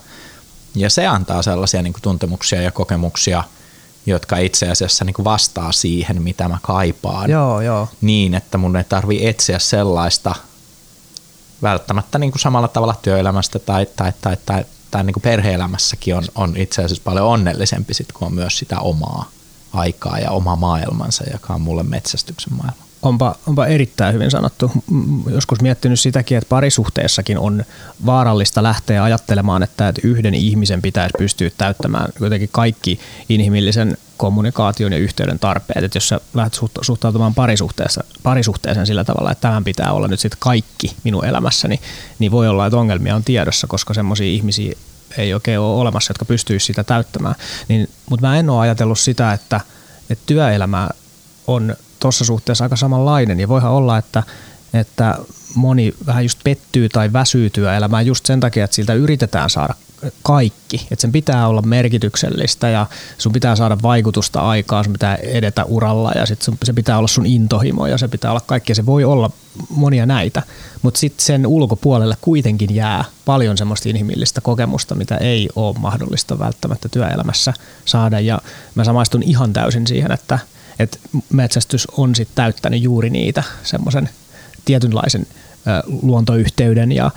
Ja 0.76 0.90
se 0.90 1.08
antaa 1.08 1.42
sellaisia 1.42 1.82
niin 1.82 1.94
kuin 1.94 2.02
tuntemuksia 2.02 2.62
ja 2.62 2.72
kokemuksia, 2.72 3.44
jotka 4.06 4.38
itse 4.38 4.70
asiassa 4.70 5.06
niin 5.06 5.14
kuin 5.14 5.24
vastaa 5.24 5.72
siihen, 5.72 6.22
mitä 6.22 6.50
mä 6.50 6.58
kaipaan. 6.62 7.30
Joo, 7.30 7.62
joo. 7.62 7.90
Niin, 8.02 8.34
että 8.34 8.58
mun 8.58 8.76
ei 8.76 8.84
tarvi 8.84 9.28
etsiä 9.28 9.60
sellaista 9.60 10.36
välttämättä 11.62 12.20
niin 12.20 12.32
kuin 12.32 12.42
samalla 12.42 12.68
tavalla 12.68 12.96
työelämästä 13.02 13.60
tai, 13.60 13.88
tai, 13.96 14.14
tai, 14.22 14.38
tai, 14.46 14.66
tai 14.92 15.04
niin 15.04 15.14
kuin 15.14 15.22
perhe-elämässäkin 15.22 16.16
on, 16.16 16.24
on 16.36 16.58
itse 16.58 16.84
asiassa 16.84 17.04
paljon 17.04 17.28
onnellisempi 17.28 17.94
sit, 17.94 18.12
kun 18.12 18.28
on 18.28 18.34
myös 18.34 18.58
sitä 18.58 18.80
omaa 18.80 19.30
aikaa 19.74 20.20
ja 20.20 20.32
oma 20.32 20.56
maailmansa, 20.56 21.24
joka 21.32 21.54
on 21.54 21.62
mulle 21.62 21.84
metsästyksen 21.84 22.54
maailma. 22.54 22.88
Onpa, 23.02 23.36
onpa 23.48 23.66
erittäin 23.66 24.14
hyvin 24.14 24.32
sanottu. 24.32 24.72
Joskus 25.30 25.62
miettinyt 25.62 26.00
sitäkin, 26.00 26.38
että 26.38 26.50
parisuhteessakin 26.50 27.40
on 27.40 27.64
vaarallista 28.06 28.64
lähteä 28.64 29.04
ajattelemaan, 29.04 29.64
että 29.64 29.94
yhden 30.04 30.34
ihmisen 30.34 30.82
pitäisi 30.82 31.14
pystyä 31.18 31.50
täyttämään 31.58 32.10
jotenkin 32.20 32.50
kaikki 32.52 33.00
inhimillisen 33.30 33.98
kommunikaation 34.18 34.92
ja 34.92 34.98
yhteyden 34.98 35.40
tarpeet. 35.40 35.84
Että 35.84 35.98
jos 35.98 36.08
sä 36.08 36.20
lähdet 36.34 36.60
suhtautumaan 36.82 37.36
parisuhteessa, 37.36 38.04
parisuhteeseen 38.24 38.88
sillä 38.88 39.04
tavalla, 39.04 39.32
että 39.32 39.42
tämän 39.42 39.64
pitää 39.64 39.92
olla 39.92 40.08
nyt 40.08 40.20
sitten 40.20 40.40
kaikki 40.40 40.96
minun 41.04 41.26
elämässäni, 41.26 41.80
niin 42.20 42.32
voi 42.32 42.48
olla, 42.48 42.66
että 42.66 42.78
ongelmia 42.78 43.16
on 43.16 43.24
tiedossa, 43.24 43.68
koska 43.68 43.94
semmoisia 43.94 44.28
ihmisiä 44.28 44.78
ei 45.18 45.34
oikein 45.34 45.60
ole 45.60 45.82
olemassa, 45.82 46.12
jotka 46.12 46.26
pystyisi 46.26 46.66
sitä 46.66 46.84
täyttämään. 46.84 47.36
Niin, 47.68 47.90
mutta 48.10 48.28
mä 48.28 48.40
en 48.40 48.50
ole 48.50 48.62
ajatellut 48.62 49.00
sitä, 49.00 49.34
että, 49.34 49.62
että 50.10 50.24
työelämä 50.26 50.90
on 51.48 51.76
tuossa 52.00 52.26
suhteessa 52.26 52.66
aika 52.66 52.76
samanlainen 52.76 53.40
ja 53.40 53.48
voihan 53.48 53.72
olla, 53.72 53.98
että, 53.98 54.24
että 54.74 55.16
moni 55.56 55.94
vähän 56.06 56.26
just 56.26 56.40
pettyy 56.44 56.90
tai 56.90 57.14
väsyy 57.14 57.50
työelämään 57.50 58.06
just 58.06 58.26
sen 58.26 58.40
takia, 58.40 58.64
että 58.64 58.76
siltä 58.76 58.94
yritetään 58.94 59.50
saada 59.50 59.74
kaikki. 60.24 60.88
Että 60.92 61.02
sen 61.02 61.12
pitää 61.12 61.48
olla 61.48 61.62
merkityksellistä 61.62 62.70
ja 62.70 62.86
sun 63.18 63.32
pitää 63.32 63.56
saada 63.56 63.78
vaikutusta 63.84 64.40
aikaa, 64.40 64.84
sun 64.84 64.94
pitää 64.94 65.16
edetä 65.16 65.64
uralla 65.64 66.12
ja 66.16 66.26
sit 66.26 66.42
se 66.64 66.74
pitää 66.74 66.98
olla 66.98 67.08
sun 67.08 67.26
intohimo 67.26 67.88
ja 67.88 67.98
se 67.98 68.08
pitää 68.08 68.32
olla 68.32 68.42
kaikki. 68.42 68.72
Ja 68.72 68.76
se 68.76 68.86
voi 68.86 69.04
olla 69.04 69.30
monia 69.70 70.06
näitä, 70.06 70.44
mutta 70.82 71.00
sitten 71.00 71.26
sen 71.26 71.48
ulkopuolelle 71.48 72.18
kuitenkin 72.22 72.76
jää 72.76 73.06
paljon 73.26 73.58
semmoista 73.58 73.90
inhimillistä 73.90 74.42
kokemusta, 74.42 74.96
mitä 74.96 75.18
ei 75.18 75.50
ole 75.56 75.76
mahdollista 75.80 76.40
välttämättä 76.40 76.90
työelämässä 76.90 77.54
saada. 77.86 78.20
Ja 78.20 78.42
mä 78.76 78.84
samaistun 78.84 79.24
ihan 79.24 79.54
täysin 79.54 79.88
siihen, 79.88 80.12
että, 80.12 80.40
että 80.80 80.98
metsästys 81.30 81.88
on 81.98 82.16
sitten 82.16 82.36
täyttänyt 82.36 82.82
juuri 82.82 83.10
niitä 83.10 83.44
semmoisen 83.64 84.10
tietynlaisen 84.66 85.28
luontoyhteyden 86.02 86.92
ja 86.92 87.12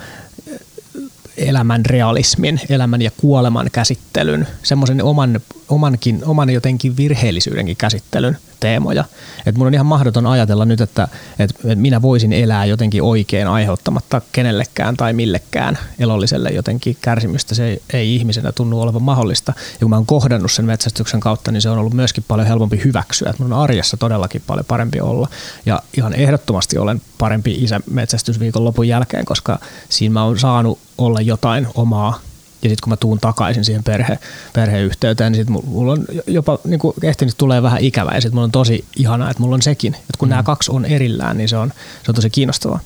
elämän 1.37 1.85
realismin, 1.85 2.61
elämän 2.69 3.01
ja 3.01 3.11
kuoleman 3.17 3.69
käsittelyn, 3.71 4.47
semmoisen 4.63 5.03
oman, 5.03 5.41
omankin, 5.71 6.21
oman 6.25 6.49
jotenkin 6.49 6.97
virheellisyydenkin 6.97 7.77
käsittelyn 7.77 8.37
teemoja. 8.59 9.03
Et 9.45 9.57
mun 9.57 9.67
on 9.67 9.73
ihan 9.73 9.85
mahdoton 9.85 10.25
ajatella 10.25 10.65
nyt, 10.65 10.81
että, 10.81 11.07
että 11.39 11.75
minä 11.75 12.01
voisin 12.01 12.33
elää 12.33 12.65
jotenkin 12.65 13.03
oikein 13.03 13.47
aiheuttamatta 13.47 14.21
kenellekään 14.31 14.97
tai 14.97 15.13
millekään 15.13 15.77
elolliselle 15.99 16.49
jotenkin 16.49 16.97
kärsimystä. 17.01 17.55
Se 17.55 17.65
ei, 17.65 17.81
ei 17.93 18.15
ihmisenä 18.15 18.51
tunnu 18.51 18.81
olevan 18.81 19.01
mahdollista. 19.01 19.53
Ja 19.57 19.79
kun 19.79 19.89
mä 19.89 19.95
oon 19.95 20.05
kohdannut 20.05 20.51
sen 20.51 20.65
metsästyksen 20.65 21.19
kautta, 21.19 21.51
niin 21.51 21.61
se 21.61 21.69
on 21.69 21.77
ollut 21.77 21.93
myöskin 21.93 22.23
paljon 22.27 22.47
helpompi 22.47 22.81
hyväksyä. 22.83 23.29
Että 23.29 23.43
mun 23.43 23.53
on 23.53 23.63
arjessa 23.63 23.97
todellakin 23.97 24.43
paljon 24.47 24.65
parempi 24.65 25.01
olla. 25.01 25.27
Ja 25.65 25.81
ihan 25.97 26.13
ehdottomasti 26.13 26.77
olen 26.77 27.01
parempi 27.17 27.51
isä 27.51 27.79
metsästysviikon 27.91 28.65
lopun 28.65 28.87
jälkeen, 28.87 29.25
koska 29.25 29.59
siinä 29.89 30.13
mä 30.13 30.23
oon 30.23 30.39
saanut 30.39 30.79
olla 30.97 31.21
jotain 31.21 31.67
omaa 31.75 32.19
ja 32.61 32.69
sitten 32.69 32.83
kun 32.83 32.91
mä 32.91 32.97
tuun 32.97 33.19
takaisin 33.19 33.65
siihen 33.65 33.83
perhe, 33.83 34.19
perheyhteyteen, 34.53 35.31
niin 35.31 35.45
sitten 35.45 35.69
mulla 35.69 35.91
on 35.91 36.05
jopa 36.27 36.59
niin 36.63 36.79
kuin 36.79 36.95
ehtinyt 37.03 37.37
tulee 37.37 37.61
vähän 37.61 37.81
ikävää 37.81 38.15
ja 38.15 38.21
sitten 38.21 38.35
mulla 38.35 38.45
on 38.45 38.51
tosi 38.51 38.85
ihanaa, 38.95 39.29
että 39.29 39.43
mulla 39.43 39.55
on 39.55 39.61
sekin. 39.61 39.93
Että 39.93 40.17
kun 40.17 40.27
mm. 40.27 40.29
nämä 40.29 40.43
kaksi 40.43 40.71
on 40.71 40.85
erillään, 40.85 41.37
niin 41.37 41.49
se 41.49 41.57
on, 41.57 41.73
se 42.03 42.11
on 42.11 42.15
tosi 42.15 42.29
kiinnostavaa. 42.29 42.79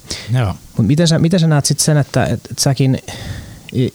Mutta 0.47 0.83
miten 0.83 1.07
sä, 1.07 1.19
miten 1.19 1.39
sä 1.39 1.47
näet 1.47 1.65
sitten 1.65 1.85
sen, 1.85 1.97
että, 1.97 2.23
että, 2.23 2.47
että 2.51 2.63
säkin 2.63 2.99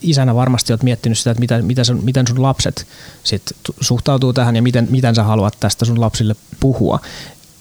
isänä 0.03 0.35
varmasti 0.35 0.73
olet 0.73 0.83
miettinyt 0.83 1.19
sitä, 1.19 1.31
että 1.31 1.41
miten, 1.41 1.65
miten, 1.65 1.85
sun, 1.85 2.05
miten 2.05 2.27
sun 2.27 2.43
lapset 2.43 2.87
sit 3.25 3.43
suhtautuu 3.81 4.33
tähän 4.33 4.57
ja 4.57 4.63
miten, 4.63 4.89
miten 4.91 5.15
sä 5.15 5.23
haluat 5.23 5.57
tästä 5.61 5.85
sun 5.85 6.01
lapsille 6.01 6.37
puhua. 6.61 7.01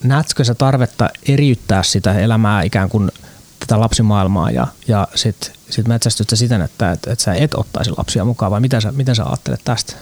Näetkö 0.04 0.44
sä 0.44 0.56
tarvetta 0.56 1.10
eriyttää 1.28 1.84
sitä 1.84 2.14
elämää 2.14 2.64
ikään 2.64 2.90
kuin 2.90 3.12
tätä 3.70 3.80
lapsimaailmaa 3.80 4.52
ja, 4.52 4.68
ja 4.88 5.08
sitten 5.16 5.54
sit 5.70 5.88
metsästystä 5.88 6.36
siten, 6.36 6.62
että 6.62 6.92
et, 6.92 7.08
et 7.08 7.20
sä 7.20 7.34
et 7.34 7.54
ottaisi 7.54 7.92
lapsia 7.98 8.26
mukaan 8.26 8.52
vai 8.52 8.60
miten 8.60 8.82
sä, 8.82 8.92
miten 8.92 9.16
sä 9.16 9.26
ajattelet 9.26 9.62
tästä? 9.64 9.94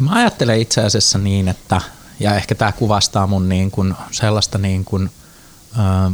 No 0.00 0.06
mä 0.06 0.12
ajattelen 0.12 0.60
itse 0.60 0.80
asiassa 0.80 1.18
niin, 1.18 1.48
että 1.48 1.80
ja 2.20 2.34
ehkä 2.34 2.54
tämä 2.54 2.72
kuvastaa 2.72 3.26
mun 3.26 3.48
niin 3.48 3.70
kuin 3.70 3.94
sellaista 4.10 4.58
niin 4.58 4.84
kuin, 4.84 5.10
ö, 5.76 6.10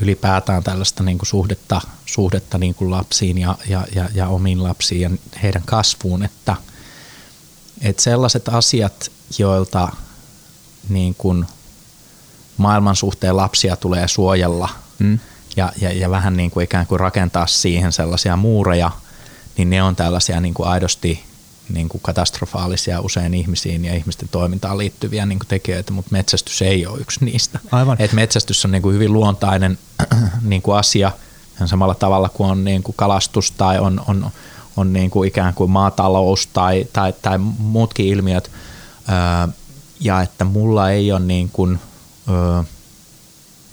ylipäätään 0.00 0.62
tällaista 0.62 1.02
niin 1.02 1.18
kuin 1.18 1.26
suhdetta, 1.26 1.80
suhdetta 2.06 2.58
niin 2.58 2.74
kuin 2.74 2.90
lapsiin 2.90 3.38
ja, 3.38 3.58
ja, 3.68 3.86
ja, 3.94 4.08
ja 4.14 4.28
omiin 4.28 4.62
lapsiin 4.62 5.00
ja 5.00 5.10
heidän 5.42 5.62
kasvuun, 5.64 6.22
että, 6.22 6.56
että 7.80 8.02
sellaiset 8.02 8.48
asiat, 8.48 9.10
joilta 9.38 9.88
niin 10.88 11.14
kuin 11.14 11.46
maailman 12.56 12.96
suhteen 12.96 13.36
lapsia 13.36 13.76
tulee 13.76 14.08
suojella 14.08 14.68
mm 14.98 15.18
ja, 15.56 15.72
ja, 15.80 15.92
ja 15.92 16.10
vähän 16.10 16.36
niin 16.36 16.50
kuin 16.50 16.64
ikään 16.64 16.86
kuin 16.86 17.00
rakentaa 17.00 17.46
siihen 17.46 17.92
sellaisia 17.92 18.36
muureja, 18.36 18.90
niin 19.56 19.70
ne 19.70 19.82
on 19.82 19.96
tällaisia 19.96 20.40
niin 20.40 20.54
kuin 20.54 20.68
aidosti 20.68 21.24
niin 21.68 21.88
kuin 21.88 22.00
katastrofaalisia 22.02 23.00
usein 23.00 23.34
ihmisiin 23.34 23.84
ja 23.84 23.94
ihmisten 23.94 24.28
toimintaan 24.28 24.78
liittyviä 24.78 25.26
niin 25.26 25.38
kuin 25.38 25.48
tekijöitä, 25.48 25.92
mutta 25.92 26.12
metsästys 26.12 26.62
ei 26.62 26.86
ole 26.86 27.00
yksi 27.00 27.24
niistä. 27.24 27.58
Aivan. 27.72 27.96
Et 28.00 28.12
metsästys 28.12 28.64
on 28.64 28.70
niin 28.70 28.82
kuin 28.82 28.94
hyvin 28.94 29.12
luontainen 29.12 29.78
niin 30.42 30.62
kuin 30.62 30.76
asia 30.76 31.12
samalla 31.64 31.94
tavalla 31.94 32.28
kuin 32.28 32.50
on 32.50 32.64
niin 32.64 32.82
kuin 32.82 32.96
kalastus 32.96 33.50
tai 33.50 33.78
on, 33.78 34.02
on, 34.08 34.30
on 34.76 34.92
niin 34.92 35.10
kuin 35.10 35.28
ikään 35.28 35.54
kuin 35.54 35.70
maatalous 35.70 36.46
tai, 36.46 36.86
tai, 36.92 37.14
tai 37.22 37.38
muutkin 37.58 38.06
ilmiöt. 38.06 38.50
ja 40.00 40.22
että 40.22 40.44
mulla 40.44 40.90
ei 40.90 41.12
ole 41.12 41.20
niin 41.20 41.48
kuin, 41.52 41.78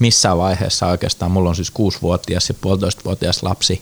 missään 0.04 0.38
vaiheessa 0.38 0.88
oikeastaan, 0.88 1.32
mulla 1.32 1.50
on 1.50 1.56
siis 1.56 1.72
kuusivuotias 1.72 2.50
ja 2.50 2.56
puolitoistavuotias 2.62 3.44
lapsi, 3.44 3.82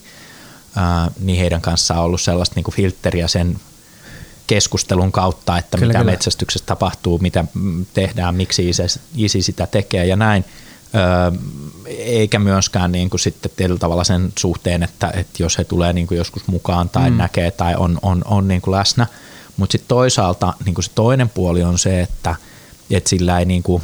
ää, 0.75 1.11
niin 1.19 1.39
heidän 1.39 1.61
kanssaan 1.61 1.99
on 1.99 2.05
ollut 2.05 2.21
sellaista 2.21 2.55
niin 2.55 2.63
kuin 2.63 2.75
filtteriä 2.75 3.27
sen 3.27 3.59
keskustelun 4.47 5.11
kautta, 5.11 5.57
että 5.57 5.77
kyllä, 5.77 5.87
mitä 5.87 5.99
kyllä. 5.99 6.11
metsästyksessä 6.11 6.65
tapahtuu, 6.65 7.17
mitä 7.17 7.45
tehdään, 7.93 8.35
miksi 8.35 8.69
isi, 8.69 8.83
isi 9.15 9.41
sitä 9.41 9.67
tekee 9.67 10.05
ja 10.05 10.15
näin. 10.15 10.45
Öö, 10.95 11.39
eikä 11.85 12.39
myöskään 12.39 12.91
niin 12.91 13.09
kuin 13.09 13.19
sitten 13.19 13.51
tietyllä 13.55 13.79
tavalla 13.79 14.03
sen 14.03 14.33
suhteen, 14.39 14.83
että, 14.83 15.11
että 15.15 15.43
jos 15.43 15.57
he 15.57 15.63
tulee 15.63 15.93
niin 15.93 16.07
kuin 16.07 16.17
joskus 16.17 16.47
mukaan 16.47 16.89
tai 16.89 17.09
mm. 17.09 17.17
näkee 17.17 17.51
tai 17.51 17.75
on, 17.75 17.99
on, 18.01 18.21
on 18.25 18.47
niin 18.47 18.61
kuin 18.61 18.75
läsnä. 18.75 19.07
Mutta 19.57 19.71
sitten 19.71 19.87
toisaalta 19.87 20.53
niin 20.65 20.75
kuin 20.75 20.83
se 20.83 20.91
toinen 20.95 21.29
puoli 21.29 21.63
on 21.63 21.79
se, 21.79 22.01
että, 22.01 22.35
että 22.89 23.09
sillä 23.09 23.39
ei 23.39 23.45
niin 23.45 23.63
kuin, 23.63 23.83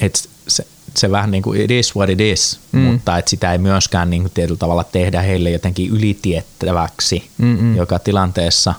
että 0.00 0.28
se, 0.48 0.66
se 0.96 1.10
vähän 1.10 1.30
niin 1.30 1.42
kuin 1.42 1.60
it 1.60 1.70
is 1.70 1.96
what 1.96 2.10
it 2.10 2.20
is, 2.20 2.60
mm. 2.72 2.80
mutta 2.80 3.18
että 3.18 3.30
sitä 3.30 3.52
ei 3.52 3.58
myöskään 3.58 4.10
niin 4.10 4.22
kuin 4.22 4.32
tietyllä 4.34 4.58
tavalla 4.58 4.84
tehdä 4.84 5.22
heille 5.22 5.50
jotenkin 5.50 5.90
ylitiettäväksi 5.90 7.30
Mm-mm. 7.38 7.76
joka 7.76 7.98
tilanteessa. 7.98 8.74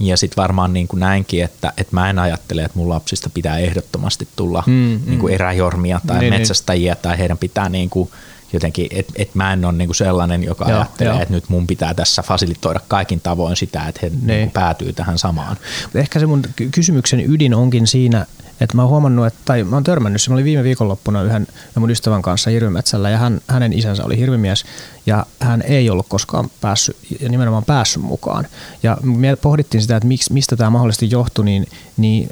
ja 0.00 0.16
sitten 0.16 0.42
varmaan 0.42 0.72
niin 0.72 0.88
kuin 0.88 1.00
näinkin, 1.00 1.44
että, 1.44 1.72
että 1.76 1.96
mä 1.96 2.10
en 2.10 2.18
ajattele, 2.18 2.62
että 2.62 2.78
mun 2.78 2.88
lapsista 2.88 3.30
pitää 3.30 3.58
ehdottomasti 3.58 4.28
tulla 4.36 4.62
mm, 4.66 5.00
niin 5.06 5.18
kuin 5.18 5.34
eräjormia 5.34 6.00
tai 6.06 6.18
niin, 6.18 6.30
niin. 6.30 6.40
metsästäjiä 6.40 6.92
niin. 6.92 7.02
tai 7.02 7.18
heidän 7.18 7.38
pitää 7.38 7.68
niin 7.68 7.90
kuin 7.90 8.10
jotenkin, 8.52 8.88
että 8.90 9.12
et 9.16 9.34
mä 9.34 9.52
en 9.52 9.64
ole 9.64 9.72
niinku 9.72 9.94
sellainen, 9.94 10.44
joka 10.44 10.64
joo, 10.68 10.78
ajattelee, 10.78 11.22
että 11.22 11.34
nyt 11.34 11.48
mun 11.48 11.66
pitää 11.66 11.94
tässä 11.94 12.22
fasilitoida 12.22 12.80
kaikin 12.88 13.20
tavoin 13.20 13.56
sitä, 13.56 13.86
että 13.88 14.00
he 14.02 14.08
niin. 14.08 14.26
niinku 14.26 14.52
päätyy 14.52 14.92
tähän 14.92 15.18
samaan. 15.18 15.56
Ehkä 15.94 16.20
se 16.20 16.26
mun 16.26 16.42
kysymyksen 16.70 17.30
ydin 17.30 17.54
onkin 17.54 17.86
siinä, 17.86 18.26
että 18.60 18.76
mä 18.76 18.82
oon 18.82 18.90
huomannut, 18.90 19.26
että, 19.26 19.40
tai 19.44 19.64
mä 19.64 19.76
oon 19.76 19.84
törmännyt, 19.84 20.22
se 20.22 20.30
mä 20.30 20.34
olin 20.34 20.44
viime 20.44 20.64
viikonloppuna 20.64 21.22
yhden 21.22 21.46
mun 21.74 21.90
ystävän 21.90 22.22
kanssa 22.22 22.50
hirvimetsällä 22.50 23.10
ja 23.10 23.18
hän, 23.18 23.40
hänen 23.48 23.72
isänsä 23.72 24.04
oli 24.04 24.18
hirvimies 24.18 24.64
ja 25.06 25.26
hän 25.40 25.62
ei 25.62 25.90
ollut 25.90 26.06
koskaan 26.08 26.50
päässyt, 26.60 26.96
ja 27.20 27.28
nimenomaan 27.28 27.64
päässyt 27.64 28.02
mukaan. 28.02 28.46
Ja 28.82 28.96
me 29.02 29.36
pohdittiin 29.36 29.82
sitä, 29.82 29.96
että 29.96 30.08
miksi, 30.08 30.32
mistä 30.32 30.56
tämä 30.56 30.70
mahdollisesti 30.70 31.10
johtui, 31.10 31.44
niin, 31.44 31.66
niin 31.96 32.30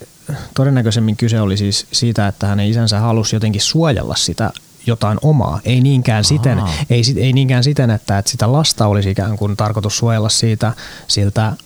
todennäköisemmin 0.55 1.17
kyse 1.17 1.41
oli 1.41 1.57
siis 1.57 1.87
siitä, 1.93 2.29
että 2.29 2.47
hänen 2.47 2.69
isänsä 2.69 3.01
halusi 3.01 3.37
jotenkin 3.37 3.61
suojella 3.61 4.15
sitä 4.17 4.51
jotain 4.87 5.19
omaa. 5.23 5.61
Ei 5.65 5.81
niinkään, 5.81 6.25
siten, 6.25 6.63
ei, 6.91 7.03
ei 7.17 7.33
niinkään 7.33 7.65
siten, 7.65 7.91
että, 7.91 8.19
että 8.19 8.31
sitä 8.31 8.53
lasta 8.53 8.87
olisi 8.87 9.11
ikään 9.11 9.37
kuin 9.37 9.57
tarkoitus 9.57 9.99
suojella 9.99 10.29
siitä, 10.29 10.73
siltä 11.09 11.47
äh, 11.47 11.57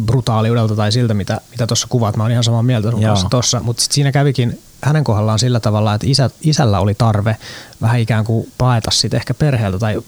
brutaaliudelta 0.00 0.76
tai 0.76 0.92
siltä, 0.92 1.14
mitä, 1.14 1.40
mitä 1.50 1.66
tuossa 1.66 1.86
kuvaat. 1.90 2.16
Mä 2.16 2.22
oon 2.22 2.32
ihan 2.32 2.44
samaa 2.44 2.62
mieltä 2.62 2.90
sun 2.90 3.02
kanssa 3.02 3.28
tuossa, 3.30 3.60
mutta 3.60 3.82
sit 3.82 3.92
siinä 3.92 4.12
kävikin 4.12 4.60
hänen 4.82 5.04
kohdallaan 5.04 5.38
sillä 5.38 5.60
tavalla, 5.60 5.94
että 5.94 6.06
isä, 6.10 6.30
isällä 6.40 6.80
oli 6.80 6.94
tarve 6.94 7.36
vähän 7.80 8.00
ikään 8.00 8.24
kuin 8.24 8.52
paeta 8.58 8.90
siitä 8.90 9.16
ehkä 9.16 9.34
perheeltä 9.34 9.78
tai 9.78 10.00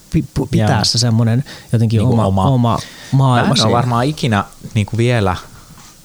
pitää 0.51 0.75
Joo. 0.75 0.85
se 0.85 0.97
semmoinen 0.97 1.43
jotenkin 1.71 1.97
niin 1.97 2.07
oma, 2.07 2.25
oma, 2.25 2.45
oma 2.45 2.79
maailma. 3.11 3.47
Mä 3.47 3.55
en 3.59 3.65
ole 3.65 3.73
varmaan 3.73 4.05
ikinä 4.05 4.43
niin 4.73 4.85
kuin 4.85 4.97
vielä 4.97 5.35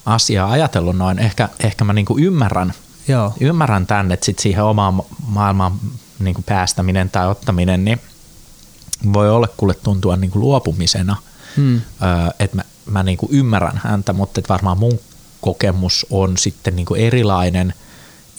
asiaa 0.07 0.51
ajatellut 0.51 0.97
noin. 0.97 1.19
Ehkä, 1.19 1.49
ehkä 1.61 1.85
mä 1.85 1.93
niin 1.93 2.07
kuin 2.07 2.25
ymmärrän, 2.25 2.73
Joo. 3.09 3.33
ymmärrän 3.41 3.87
tämän, 3.87 4.13
että 4.13 4.27
sit 4.27 4.39
siihen 4.39 4.65
omaan 4.65 5.03
maailmaan 5.27 5.73
niin 6.19 6.35
kuin 6.35 6.45
päästäminen 6.45 7.11
tai 7.11 7.29
ottaminen, 7.29 7.85
niin 7.85 8.01
voi 9.13 9.31
olla 9.31 9.49
kuule 9.57 9.75
tuntua 9.75 10.17
niin 10.17 10.31
kuin 10.31 10.41
luopumisena. 10.41 11.17
Hmm. 11.57 11.75
Öö, 11.75 12.31
että 12.39 12.57
mä 12.57 12.63
mä 12.87 13.03
niin 13.03 13.19
kuin 13.19 13.33
ymmärrän 13.33 13.81
häntä, 13.85 14.13
mutta 14.13 14.41
että 14.41 14.49
varmaan 14.49 14.79
mun 14.79 15.01
kokemus 15.41 16.07
on 16.11 16.39
sitten 16.39 16.77
niin 16.77 16.87
kuin 16.87 17.01
erilainen, 17.01 17.75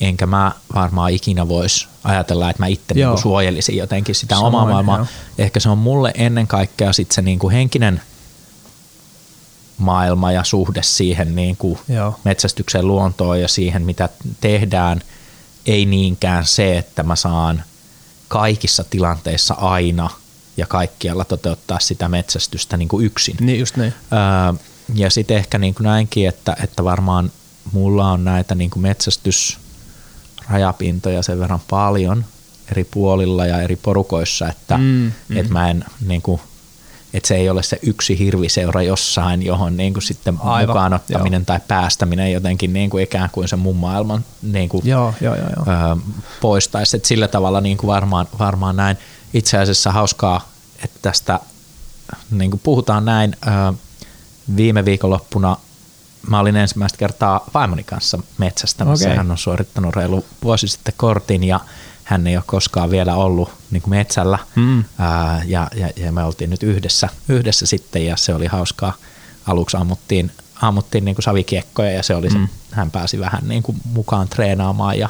enkä 0.01 0.25
mä 0.25 0.51
varmaan 0.75 1.11
ikinä 1.11 1.47
voisi 1.47 1.87
ajatella, 2.03 2.49
että 2.49 2.63
mä 2.63 2.67
itse 2.67 2.93
niin 2.93 3.17
suojelisin 3.17 3.77
jotenkin 3.77 4.15
sitä 4.15 4.35
Samoin, 4.35 4.55
omaa 4.55 4.65
maailmaa. 4.65 4.97
Jo. 4.97 5.05
Ehkä 5.37 5.59
se 5.59 5.69
on 5.69 5.77
mulle 5.77 6.11
ennen 6.15 6.47
kaikkea 6.47 6.93
sitten 6.93 7.15
se 7.15 7.21
niin 7.21 7.39
kuin 7.39 7.53
henkinen 7.53 8.01
maailma 9.77 10.31
ja 10.31 10.43
suhde 10.43 10.83
siihen 10.83 11.35
niin 11.35 11.57
kuin 11.57 11.79
Joo. 11.89 12.19
metsästyksen 12.23 12.87
luontoon 12.87 13.41
ja 13.41 13.47
siihen, 13.47 13.81
mitä 13.81 14.09
tehdään, 14.41 15.01
ei 15.65 15.85
niinkään 15.85 16.45
se, 16.45 16.77
että 16.77 17.03
mä 17.03 17.15
saan 17.15 17.63
kaikissa 18.27 18.83
tilanteissa 18.83 19.53
aina 19.53 20.09
ja 20.57 20.67
kaikkialla 20.67 21.25
toteuttaa 21.25 21.79
sitä 21.79 22.09
metsästystä 22.09 22.77
niin 22.77 22.89
kuin 22.89 23.05
yksin. 23.05 23.37
Niin 23.39 23.59
just 23.59 23.77
niin. 23.77 23.93
Öö, 24.13 24.19
ja 24.95 25.09
sitten 25.09 25.37
ehkä 25.37 25.57
niin 25.57 25.75
kuin 25.75 25.85
näinkin, 25.85 26.27
että, 26.27 26.57
että 26.63 26.83
varmaan 26.83 27.31
mulla 27.71 28.11
on 28.11 28.23
näitä 28.23 28.55
niin 28.55 28.69
kuin 28.69 28.83
metsästysrajapintoja 28.83 31.23
sen 31.23 31.39
verran 31.39 31.61
paljon 31.69 32.25
eri 32.71 32.83
puolilla 32.83 33.45
ja 33.45 33.61
eri 33.61 33.75
porukoissa, 33.75 34.47
että 34.47 34.77
mm, 34.77 35.11
mm. 35.27 35.37
et 35.37 35.49
mä 35.49 35.69
en 35.69 35.85
niin 36.07 36.21
kuin, 36.21 36.41
että 37.13 37.27
se 37.27 37.35
ei 37.35 37.49
ole 37.49 37.63
se 37.63 37.79
yksi 37.81 38.19
hirviseura 38.19 38.81
jossain, 38.81 39.45
johon 39.45 39.77
niin 39.77 39.93
kuin 39.93 40.03
sitten 40.03 40.37
Aivan, 40.39 40.69
mukaan 40.69 40.93
ottaminen 40.93 41.45
tai 41.45 41.59
päästäminen 41.67 42.31
jotenkin 42.31 42.73
niin 42.73 42.89
kuin 42.89 43.03
ikään 43.03 43.29
kuin 43.31 43.47
se 43.47 43.55
mun 43.55 43.75
maailman 43.75 44.25
niin 44.41 44.69
kuin 44.69 44.87
Joo, 44.87 45.13
joo, 45.21 45.35
joo. 45.35 45.47
joo. 45.65 45.97
poistaisi. 46.41 46.97
Et 46.97 47.05
sillä 47.05 47.27
tavalla 47.27 47.61
niin 47.61 47.77
kuin 47.77 47.87
varmaan, 47.87 48.27
varmaan 48.39 48.75
näin. 48.75 48.97
Itse 49.33 49.57
asiassa 49.57 49.91
hauskaa, 49.91 50.49
että 50.83 50.99
tästä 51.01 51.39
niin 52.31 52.51
kuin 52.51 52.61
puhutaan 52.63 53.05
näin. 53.05 53.35
Viime 54.55 54.85
viikonloppuna 54.85 55.57
mä 56.29 56.39
olin 56.39 56.55
ensimmäistä 56.55 56.97
kertaa 56.97 57.45
vaimoni 57.53 57.83
kanssa 57.83 58.19
metsästämässä. 58.37 59.05
Okei. 59.05 59.17
Hän 59.17 59.31
on 59.31 59.37
suorittanut 59.37 59.95
reilu 59.95 60.25
vuosi 60.43 60.67
sitten 60.67 60.93
kortin 60.97 61.43
ja 61.43 61.59
hän 62.03 62.27
ei 62.27 62.35
ole 62.37 62.43
koskaan 62.47 62.91
vielä 62.91 63.15
ollut 63.15 63.49
niin 63.71 63.81
kuin 63.81 63.89
metsällä. 63.89 64.39
Mm. 64.55 64.83
Ää, 64.99 65.41
ja, 65.45 65.67
ja, 65.75 65.89
ja, 65.95 66.11
me 66.11 66.23
oltiin 66.23 66.49
nyt 66.49 66.63
yhdessä, 66.63 67.09
yhdessä 67.29 67.65
sitten 67.65 68.05
ja 68.05 68.17
se 68.17 68.33
oli 68.35 68.47
hauskaa. 68.47 68.93
Aluksi 69.47 69.77
ammuttiin, 69.77 70.31
ammuttiin 70.61 71.05
niin 71.05 71.15
kuin 71.15 71.23
savikiekkoja 71.23 71.91
ja 71.91 72.03
se 72.03 72.15
oli 72.15 72.29
se, 72.31 72.37
Mm. 72.37 72.47
hän 72.71 72.91
pääsi 72.91 73.19
vähän 73.19 73.41
niin 73.47 73.63
kuin 73.63 73.77
mukaan 73.93 74.29
treenaamaan 74.29 74.99
ja 74.99 75.09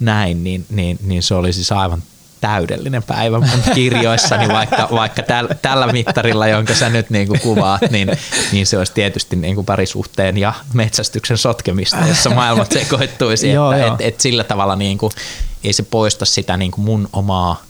näin, 0.00 0.44
niin, 0.44 0.66
niin, 0.70 0.98
niin 1.02 1.22
se 1.22 1.34
oli 1.34 1.52
siis 1.52 1.72
aivan 1.72 2.02
täydellinen 2.40 3.02
päivä 3.02 3.38
mun 3.40 3.62
kirjoissani, 3.74 4.48
vaikka, 4.48 4.88
vaikka 4.90 5.22
täl, 5.22 5.48
tällä 5.62 5.86
mittarilla, 5.92 6.46
jonka 6.48 6.74
sä 6.74 6.88
nyt 6.88 7.10
niin 7.10 7.28
kuin 7.28 7.40
kuvaat, 7.40 7.80
niin, 7.90 8.08
niin 8.52 8.66
se 8.66 8.78
olisi 8.78 8.92
tietysti 8.92 9.36
niin 9.36 9.54
kuin 9.54 9.64
parisuhteen 9.64 10.38
ja 10.38 10.52
metsästyksen 10.72 11.38
sotkemista, 11.38 11.96
jossa 12.08 12.30
maailmat 12.30 12.72
sekoittuisi, 12.72 13.50
Joo, 13.52 13.72
että 13.72 13.86
joo. 13.86 13.94
et, 13.94 14.00
et 14.00 14.20
sillä 14.20 14.44
tavalla 14.44 14.76
niin 14.76 14.98
kuin, 14.98 15.12
ei 15.66 15.72
se 15.72 15.82
poista 15.82 16.24
sitä 16.24 16.56
niin 16.56 16.70
kuin 16.70 16.84
mun 16.84 17.08
omaa 17.12 17.62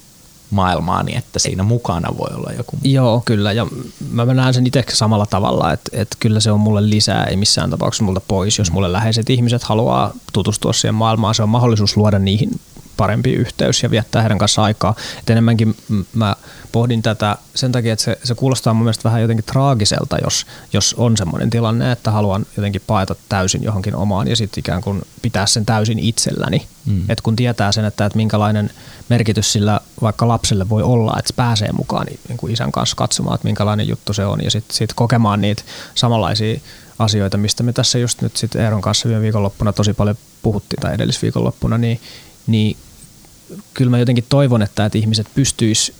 maailmaani, 0.51 1.17
että 1.17 1.39
siinä 1.39 1.63
mukana 1.63 2.19
voi 2.19 2.31
olla 2.35 2.53
joku. 2.53 2.79
Joo, 2.85 3.23
kyllä. 3.25 3.53
Ja 3.53 3.67
mä 4.11 4.25
näen 4.25 4.55
sen 4.55 4.67
itse 4.67 4.85
samalla 4.93 5.27
tavalla, 5.27 5.73
että, 5.73 5.91
että 5.93 6.17
kyllä 6.21 6.41
se 6.41 6.51
on 6.51 6.61
mulle 6.61 6.91
lisää, 6.91 7.25
ei 7.25 7.37
missään 7.37 7.71
tapauksessa 7.71 8.05
multa 8.05 8.21
pois. 8.29 8.59
Jos 8.59 8.73
mulle 8.73 8.93
läheiset 8.93 9.31
ihmiset 9.31 9.63
haluaa 9.63 10.13
tutustua 10.33 10.73
siihen 10.73 10.95
maailmaan, 10.95 11.35
se 11.35 11.43
on 11.43 11.49
mahdollisuus 11.49 11.97
luoda 11.97 12.19
niihin 12.19 12.51
parempi 12.97 13.33
yhteys 13.33 13.83
ja 13.83 13.91
viettää 13.91 14.23
heidän 14.23 14.39
kanssa 14.39 14.63
aikaa. 14.63 14.95
Et 15.19 15.31
enemmänkin 15.31 15.77
mä 16.15 16.37
pohdin 16.73 17.03
tätä 17.03 17.37
sen 17.55 17.73
takia, 17.73 17.93
että 17.93 18.05
se, 18.05 18.19
se 18.25 18.35
kuulostaa 18.35 18.75
mun 18.75 18.85
mielestä 18.85 19.05
vähän 19.05 19.23
jotenkin 19.23 19.45
traagiselta, 19.45 20.17
jos, 20.25 20.47
jos 20.73 20.95
on 20.99 21.17
semmoinen 21.17 21.51
tilanne, 21.51 21.93
että 21.93 22.11
haluan 22.11 22.47
jotenkin 22.57 22.83
paeta 22.87 23.17
täysin 23.29 23.63
johonkin 23.63 23.97
omaan 23.97 24.29
ja 24.29 24.37
sitten 24.37 24.61
ikään 24.61 24.83
kuin 24.83 25.03
pitää 25.23 25.47
sen 25.47 25.67
täysin 25.67 25.99
itselläni. 25.99 26.67
Mm. 26.87 27.05
Et 27.09 27.21
kun 27.21 27.37
tietää 27.37 27.73
sen, 27.73 27.85
että, 27.85 28.07
että 28.07 28.17
minkälainen 28.17 28.71
merkitys 29.09 29.53
sillä 29.53 29.81
vaikka 30.03 30.29
lapselle 30.29 30.69
voi 30.69 30.83
olla, 30.83 31.15
että 31.19 31.29
se 31.29 31.35
pääsee 31.35 31.73
mukaan 31.73 32.07
niin, 32.07 32.21
niin 32.29 32.39
kuin 32.39 32.53
isän 32.53 32.73
kanssa 32.73 32.97
katsomaan, 32.97 33.35
että 33.35 33.49
minkälainen 33.49 33.89
juttu 33.89 34.13
se 34.13 34.25
on 34.25 34.45
ja 34.45 34.51
sitten 34.51 34.77
sit 34.77 34.93
kokemaan 34.93 35.41
niitä 35.41 35.63
samanlaisia 35.95 36.61
asioita, 36.99 37.37
mistä 37.37 37.63
me 37.63 37.73
tässä 37.73 37.99
just 37.99 38.23
nyt 38.23 38.37
sitten 38.37 38.63
Eeron 38.63 38.81
kanssa 38.81 39.09
viime 39.09 39.23
viikonloppuna 39.23 39.73
tosi 39.73 39.93
paljon 39.93 40.17
puhuttiin 40.43 40.81
tai 40.81 40.95
edellisviikonloppuna, 40.95 41.79
niin, 41.79 42.01
niin 42.47 42.77
kyllä 43.75 43.91
mä 43.91 43.99
jotenkin 43.99 44.27
toivon, 44.29 44.63
että, 44.63 44.87
että 44.87 44.99
ihmiset 44.99 45.27
pystyis 45.35 45.93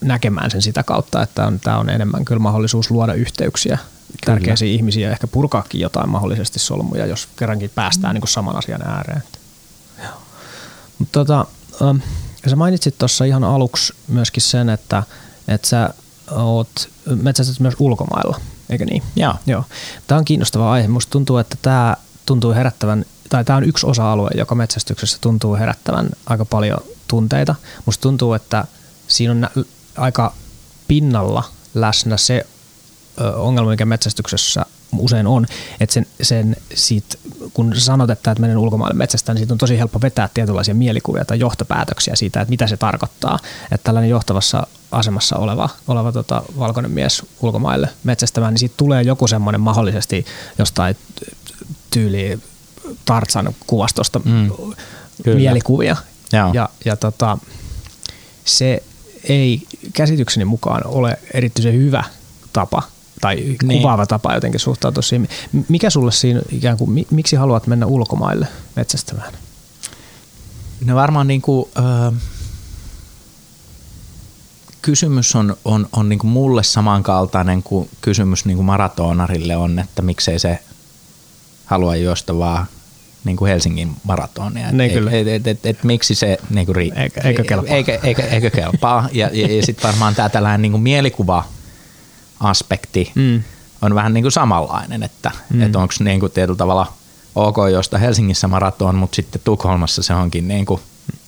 näkemään 0.00 0.50
sen 0.50 0.62
sitä 0.62 0.82
kautta, 0.82 1.22
että 1.22 1.46
on, 1.46 1.60
tämä 1.60 1.78
on 1.78 1.90
enemmän 1.90 2.24
kyllä 2.24 2.40
mahdollisuus 2.40 2.90
luoda 2.90 3.14
yhteyksiä 3.14 3.78
tärkeisiin 4.26 4.74
ihmisiä 4.74 5.06
ja 5.06 5.12
ehkä 5.12 5.26
purkaakin 5.26 5.80
jotain 5.80 6.08
mahdollisesti 6.08 6.58
solmuja, 6.58 7.06
jos 7.06 7.28
kerrankin 7.36 7.70
päästään 7.74 8.14
niin 8.14 8.20
kuin 8.20 8.28
saman 8.28 8.56
asian 8.56 8.88
ääreen. 8.88 9.22
Mutta 10.98 11.12
tota, 11.12 11.46
ähm, 11.82 11.96
sä 12.50 12.56
mainitsit 12.56 12.98
tuossa 12.98 13.24
ihan 13.24 13.44
aluksi 13.44 13.92
myöskin 14.08 14.42
sen, 14.42 14.68
että, 14.68 15.02
että 15.48 15.68
sä 15.68 15.94
oot 16.30 16.88
metsästät 17.06 17.60
myös 17.60 17.74
ulkomailla, 17.78 18.40
eikö 18.70 18.84
niin? 18.84 19.02
Joo. 19.16 19.34
Joo. 19.46 19.64
Tämä 20.06 20.18
on 20.18 20.24
kiinnostava 20.24 20.72
aihe. 20.72 20.88
Musta 20.88 21.10
tuntuu, 21.10 21.38
että 21.38 21.56
tämä 21.62 21.96
tuntuu 22.26 22.52
herättävän, 22.52 23.04
tai 23.32 23.44
tämä 23.44 23.56
on 23.56 23.64
yksi 23.64 23.86
osa-alue, 23.86 24.30
joka 24.34 24.54
metsästyksessä 24.54 25.18
tuntuu 25.20 25.56
herättävän 25.56 26.08
aika 26.26 26.44
paljon 26.44 26.80
tunteita. 27.08 27.54
Musta 27.86 28.02
tuntuu, 28.02 28.34
että 28.34 28.64
siinä 29.08 29.32
on 29.32 29.64
aika 29.96 30.34
pinnalla 30.88 31.44
läsnä 31.74 32.16
se 32.16 32.46
ongelma, 33.36 33.70
mikä 33.70 33.84
metsästyksessä 33.84 34.66
usein 34.98 35.26
on, 35.26 35.46
että 35.80 35.92
sen, 35.94 36.06
sen 36.22 36.56
siitä, 36.74 37.16
kun 37.54 37.72
sanot, 37.76 38.10
että, 38.10 38.34
menen 38.38 38.58
ulkomaille 38.58 38.94
metsästään, 38.94 39.34
niin 39.34 39.40
siitä 39.40 39.54
on 39.54 39.58
tosi 39.58 39.78
helppo 39.78 40.00
vetää 40.02 40.28
tietynlaisia 40.34 40.74
mielikuvia 40.74 41.24
tai 41.24 41.38
johtopäätöksiä 41.38 42.16
siitä, 42.16 42.40
että 42.40 42.50
mitä 42.50 42.66
se 42.66 42.76
tarkoittaa. 42.76 43.38
Että 43.64 43.84
tällainen 43.84 44.10
johtavassa 44.10 44.66
asemassa 44.90 45.36
oleva, 45.36 45.68
oleva 45.88 46.12
tota, 46.12 46.42
valkoinen 46.58 46.90
mies 46.90 47.22
ulkomaille 47.40 47.88
metsästämään, 48.04 48.52
niin 48.52 48.58
siitä 48.58 48.74
tulee 48.76 49.02
joku 49.02 49.26
semmoinen 49.26 49.60
mahdollisesti 49.60 50.26
jostain 50.58 50.96
tyyli 51.90 52.40
Tartsan 53.04 53.54
kuvastosta 53.66 54.18
Mm, 54.24 54.50
kyllä. 55.22 55.36
mielikuvia. 55.38 55.96
Joo. 56.32 56.50
Ja, 56.52 56.68
ja 56.84 56.96
tota, 56.96 57.38
se 58.44 58.82
ei 59.24 59.62
käsitykseni 59.92 60.44
mukaan 60.44 60.86
ole 60.86 61.18
erityisen 61.34 61.74
hyvä 61.74 62.04
tapa 62.52 62.82
tai 63.20 63.36
Niin. 63.36 63.58
kuvaava 63.80 64.06
tapa 64.06 64.34
jotenkin 64.34 64.60
suhtautua 64.60 65.02
siihen. 65.02 65.28
Mikä 65.68 65.90
sulle 65.90 66.12
siinä 66.12 66.40
ikään 66.52 66.78
kuin, 66.78 66.90
mi- 66.90 67.06
miksi 67.10 67.36
haluat 67.36 67.66
mennä 67.66 67.86
ulkomaille 67.86 68.46
metsästämään? 68.76 69.32
No 70.84 70.94
varmaan 70.96 71.28
niin 71.28 71.42
kuin, 71.42 71.68
ö, 71.78 72.12
kysymys 74.82 75.36
on, 75.36 75.56
on, 75.64 75.88
on 75.92 76.08
niin 76.08 76.18
kuin 76.18 76.30
mulle 76.30 76.62
samankaltainen 76.62 77.62
kuin 77.62 77.90
kysymys 78.00 78.44
niin 78.44 78.56
kuin 78.56 78.66
maratonarille 78.66 79.56
on, 79.56 79.78
että 79.78 80.02
miksei 80.02 80.38
se 80.38 80.58
halua 81.64 81.96
juosta 81.96 82.38
vaan 82.38 82.66
niin 83.24 83.36
kuin 83.36 83.48
Helsingin 83.50 83.96
maratonia. 84.04 84.72
Niin 84.72 84.80
et, 84.80 84.92
kyllä. 84.92 85.10
et, 85.10 85.28
et, 85.28 85.46
et, 85.46 85.66
et, 85.66 85.84
miksi 85.84 86.14
se 86.14 86.38
niin 86.50 86.66
kuin 86.66 86.76
ri- 86.76 86.98
Eikö- 87.00 87.20
eikö 87.28 87.44
kelpaa? 87.44 87.74
Eikö, 87.74 87.98
eikö, 88.02 88.22
eikö 88.22 88.50
kelpaa. 88.50 89.08
Ja, 89.12 89.30
ja, 89.32 89.56
ja 89.56 89.62
sitten 89.66 89.90
varmaan 89.90 90.14
tämä 90.14 90.28
tällainen 90.28 90.62
niin 90.62 90.72
kuin 90.72 90.82
mielikuva-aspekti 90.82 93.12
Mm. 93.14 93.42
on 93.82 93.94
vähän 93.94 94.14
niin 94.14 94.24
kuin 94.24 94.32
samanlainen, 94.32 95.02
että 95.02 95.30
Mm. 95.50 95.56
mm. 95.56 95.62
et 95.62 95.76
onko 95.76 95.94
niin 96.00 96.20
kuin 96.20 96.32
tietyllä 96.32 96.56
tavalla 96.56 96.92
ok 97.34 97.56
josta 97.72 97.98
Helsingissä 97.98 98.48
maraton, 98.48 98.94
mutta 98.94 99.16
sitten 99.16 99.40
Tukholmassa 99.44 100.02
se 100.02 100.14
onkin 100.14 100.48
niin 100.48 100.66
kuin 100.66 100.80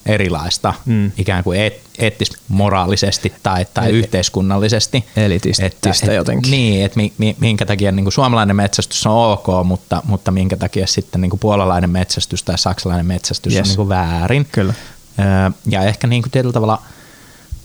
erilaista 0.06 0.74
Mm. 0.86 1.12
ikään 1.18 1.44
kuin 1.44 1.60
eet, 1.60 1.80
eettis-moraalisesti 1.98 3.32
tai, 3.42 3.66
tai 3.74 3.88
Eli- 3.90 3.98
yhteiskunnallisesti. 3.98 5.04
Elitististä 5.16 6.12
jotenkin. 6.12 6.50
Niin, 6.50 6.84
että 6.84 6.96
mi, 6.96 7.12
mi, 7.18 7.36
minkä 7.40 7.66
takia 7.66 7.92
niin 7.92 8.04
kuin 8.04 8.12
suomalainen 8.12 8.56
metsästys 8.56 9.06
on 9.06 9.12
ok, 9.32 9.46
mutta, 9.64 10.02
mutta 10.04 10.30
minkä 10.30 10.56
takia 10.56 10.86
sitten 10.86 11.20
niin 11.20 11.30
kuin 11.30 11.40
puolalainen 11.40 11.90
metsästys 11.90 12.42
tai 12.42 12.58
saksalainen 12.58 13.06
metsästys 13.06 13.52
Yes. 13.54 13.60
on 13.62 13.68
niin 13.68 13.76
kuin 13.76 13.88
väärin. 13.88 14.48
Kyllä. 14.52 14.74
Öö, 15.18 15.50
Ja 15.66 15.82
ehkä 15.82 16.06
niin 16.06 16.22
kuin 16.22 16.30
tietyllä 16.30 16.52
tavalla 16.52 16.82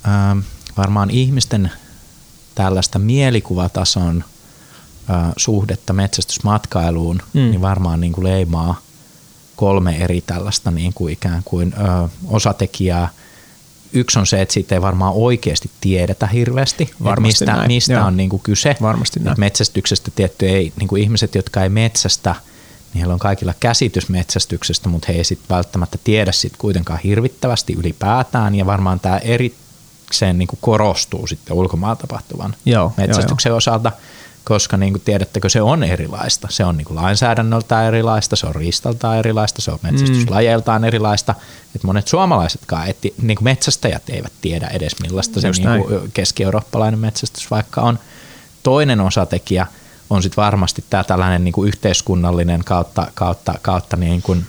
öö, 0.07 0.41
varmaan 0.77 1.09
ihmisten 1.09 1.71
tällaista 2.55 2.99
mielikuvatason 2.99 4.23
öö, 5.09 5.15
suhdetta 5.37 5.93
metsästysmatkailuun, 5.93 7.21
mm. 7.33 7.39
niin 7.39 7.61
varmaan 7.61 8.01
niin 8.01 8.13
kuin 8.13 8.23
leimaa 8.23 8.81
kolme 9.59 9.97
eri 9.97 10.21
tällaista 10.21 10.71
niin 10.71 10.93
kuin 10.93 11.13
ikään 11.13 11.41
kuin 11.45 11.73
öö, 11.77 12.07
osatekijää. 12.27 13.09
Yksi 13.93 14.19
on 14.19 14.27
se, 14.27 14.41
että 14.41 14.53
siitä 14.53 14.75
ei 14.75 14.81
varmaan 14.81 15.13
oikeasti 15.15 15.69
tiedetä 15.81 16.27
hirveästi, 16.27 16.91
Varmasti 17.03 17.27
mistä, 17.27 17.45
näin, 17.45 17.67
mistä 17.67 17.93
joo. 17.93 18.05
on 18.05 18.17
niin 18.17 18.29
kuin 18.29 18.41
kyse. 18.41 18.75
Varmasti 18.81 19.19
näin. 19.19 19.31
Et 19.31 19.37
metsästyksestä 19.37 20.11
tietty 20.15 20.49
ei, 20.49 20.73
niin 20.79 20.87
kuin 20.87 21.01
ihmiset, 21.01 21.35
jotka 21.35 21.63
ei 21.63 21.69
metsästä, 21.69 22.35
niin 22.93 22.99
heillä 22.99 23.13
on 23.13 23.19
kaikilla 23.19 23.53
käsitys 23.59 24.09
metsästyksestä, 24.09 24.89
mutta 24.89 25.05
he 25.09 25.13
ei 25.13 25.23
sit 25.23 25.39
välttämättä 25.49 25.97
tiedä 26.03 26.31
sit 26.31 26.53
kuitenkaan 26.57 26.99
hirvittävästi 27.03 27.73
ylipäätään, 27.73 28.55
ja 28.55 28.65
varmaan 28.65 28.99
tämä 28.99 29.17
erikseen 29.17 30.37
niin 30.37 30.47
kuin 30.47 30.59
korostuu 30.61 31.27
sitten 31.27 31.55
ulkomailla 31.55 31.95
tapahtuvan 31.95 32.55
Joo, 32.65 32.93
metsästyksen 32.97 33.53
osalta, 33.53 33.91
koska 34.43 34.77
niin 34.77 34.93
kuin 34.93 35.01
tiedättekö, 35.01 35.49
se 35.49 35.61
on 35.61 35.83
erilaista. 35.83 36.47
Se 36.51 36.65
on 36.65 36.77
niin 36.77 36.85
kuin 36.85 36.95
lainsäädännöltään 36.95 37.85
erilaista, 37.85 38.35
se 38.35 38.47
on 38.47 38.55
riistaltaan 38.55 39.17
erilaista, 39.17 39.61
se 39.61 39.71
on 39.71 39.79
metsästyslajeiltaan 39.81 40.83
erilaista. 40.83 41.35
Et 41.75 41.83
monet 41.83 42.07
suomalaisetkaan, 42.07 42.87
et, 42.87 42.97
niin 43.21 43.35
kuin 43.37 43.43
metsästäjät 43.43 44.09
eivät 44.09 44.33
tiedä 44.41 44.67
edes 44.67 44.99
millaista 44.99 45.41
se 45.41 45.47
Just 45.47 45.63
niin 45.63 45.83
kuin 45.83 46.11
keski-eurooppalainen 46.13 46.99
metsästys 46.99 47.51
vaikka 47.51 47.81
on. 47.81 47.99
Toinen 48.63 49.01
osatekijä 49.01 49.67
on 50.09 50.23
sitten 50.23 50.43
varmasti 50.43 50.83
tämä 50.89 51.03
tällainen 51.03 51.43
niin 51.43 51.53
kuin 51.53 51.67
yhteiskunnallinen 51.67 52.63
kautta, 52.63 53.07
kautta, 53.13 53.53
kautta 53.61 53.97
niin 53.97 54.21
kuin 54.21 54.45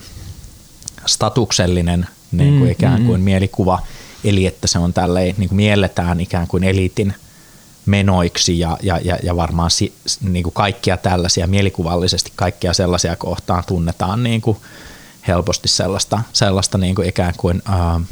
statuksellinen 1.06 2.06
niin 2.32 2.58
kuin 2.58 2.68
mm, 2.68 2.72
ikään 2.72 3.04
kuin 3.04 3.20
mm. 3.20 3.24
mielikuva, 3.24 3.78
eli 4.24 4.46
että 4.46 4.66
se 4.66 4.78
on 4.78 4.92
tälleen, 4.92 5.34
niin 5.38 5.48
kuin 5.48 5.56
mielletään 5.56 6.20
ikään 6.20 6.46
kuin 6.46 6.64
eliitin 6.64 7.14
menoiksi 7.86 8.58
ja, 8.58 8.78
ja, 8.82 9.00
ja, 9.04 9.18
ja 9.22 9.36
varmaan 9.36 9.70
si, 9.70 9.92
niin 10.20 10.42
kuin 10.42 10.52
kaikkia 10.52 10.96
tällaisia 10.96 11.46
mielikuvallisesti 11.46 12.32
kaikkia 12.36 12.72
sellaisia 12.72 13.16
kohtaan 13.16 13.64
tunnetaan 13.66 14.22
niin 14.22 14.40
kuin 14.40 14.56
helposti 15.28 15.68
sellaista, 15.68 16.20
sellaista 16.32 16.78
niin 16.78 16.94
kuin 16.94 17.08
ikään 17.08 17.34
kuin 17.36 17.62
äh, 17.68 18.02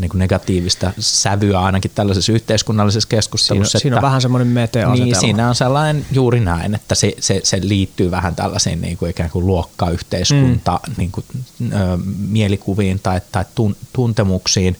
niin 0.00 0.08
kuin 0.08 0.18
negatiivista 0.18 0.92
sävyä 0.98 1.60
ainakin 1.60 1.90
tällaisessa 1.94 2.32
yhteiskunnallisessa 2.32 3.08
keskustelussa. 3.08 3.78
Siinä, 3.78 3.78
että, 3.78 3.82
siinä 3.82 3.96
on 3.96 4.02
vähän 4.02 4.20
semmoinen 4.20 4.48
mete 4.48 4.86
Niin, 4.86 5.16
siinä 5.16 5.48
on 5.48 5.54
sellainen 5.54 6.06
juuri 6.12 6.40
näin, 6.40 6.74
että 6.74 6.94
se, 6.94 7.14
se, 7.20 7.40
se 7.44 7.58
liittyy 7.62 8.10
vähän 8.10 8.36
tällaisiin 8.36 8.80
niin 8.80 8.96
kuin 8.96 9.10
ikään 9.10 9.30
kuin 9.30 9.46
luokkayhteiskunta 9.46 10.80
mm. 10.88 10.94
niin 10.96 11.10
kuin, 11.12 11.24
ö, 11.72 11.98
mielikuviin 12.28 13.00
tai, 13.02 13.20
tai 13.32 13.44
tun, 13.54 13.76
tuntemuksiin. 13.92 14.76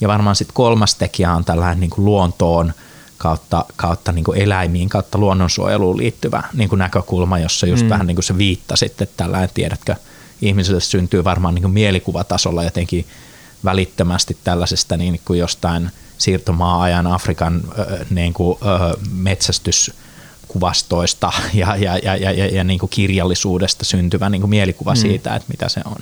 Ja 0.00 0.08
varmaan 0.08 0.36
sitten 0.36 0.54
kolmas 0.54 0.94
tekijä 0.94 1.32
on 1.32 1.44
tällainen 1.44 1.80
niin 1.80 1.90
kuin 1.90 2.04
luontoon 2.04 2.72
kautta, 3.24 3.64
kautta 3.76 4.12
niin 4.12 4.24
kuin 4.24 4.38
eläimiin, 4.38 4.88
kautta 4.88 5.18
luonnonsuojeluun 5.18 5.96
liittyvä 5.96 6.42
niin 6.52 6.68
kuin 6.68 6.78
näkökulma, 6.78 7.38
jossa 7.38 7.66
just 7.66 7.82
mm. 7.82 7.88
vähän 7.88 8.06
niin 8.06 8.16
kuin 8.16 8.24
se 8.24 8.38
viittasit, 8.38 9.02
että 9.02 9.16
tällainen, 9.16 9.50
tiedätkö, 9.54 9.94
ihmiselle 10.42 10.80
syntyy 10.80 11.24
varmaan 11.24 11.54
niin 11.54 11.62
kuin 11.62 11.72
mielikuvatasolla 11.72 12.64
jotenkin– 12.64 13.06
välittömästi 13.64 14.36
tällaisesta 14.44 14.96
niin 14.96 15.20
kuin 15.24 15.38
jostain 15.38 15.90
siirtomaa-ajan 16.18 17.06
Afrikan 17.06 17.62
niin 18.10 18.34
kuin, 18.34 18.58
metsästyskuvastoista 19.10 21.32
ja, 21.54 21.76
ja, 21.76 21.98
ja, 21.98 22.16
ja, 22.16 22.32
ja, 22.32 22.46
ja 22.46 22.64
niin 22.64 22.78
kuin 22.78 22.90
kirjallisuudesta 22.90 23.84
syntyvä 23.84 24.30
niin 24.30 24.40
kuin 24.40 24.50
mielikuva 24.50 24.94
mm. 24.94 24.96
siitä, 24.96 25.34
että 25.34 25.48
mitä 25.48 25.68
se 25.68 25.80
on. 25.84 25.96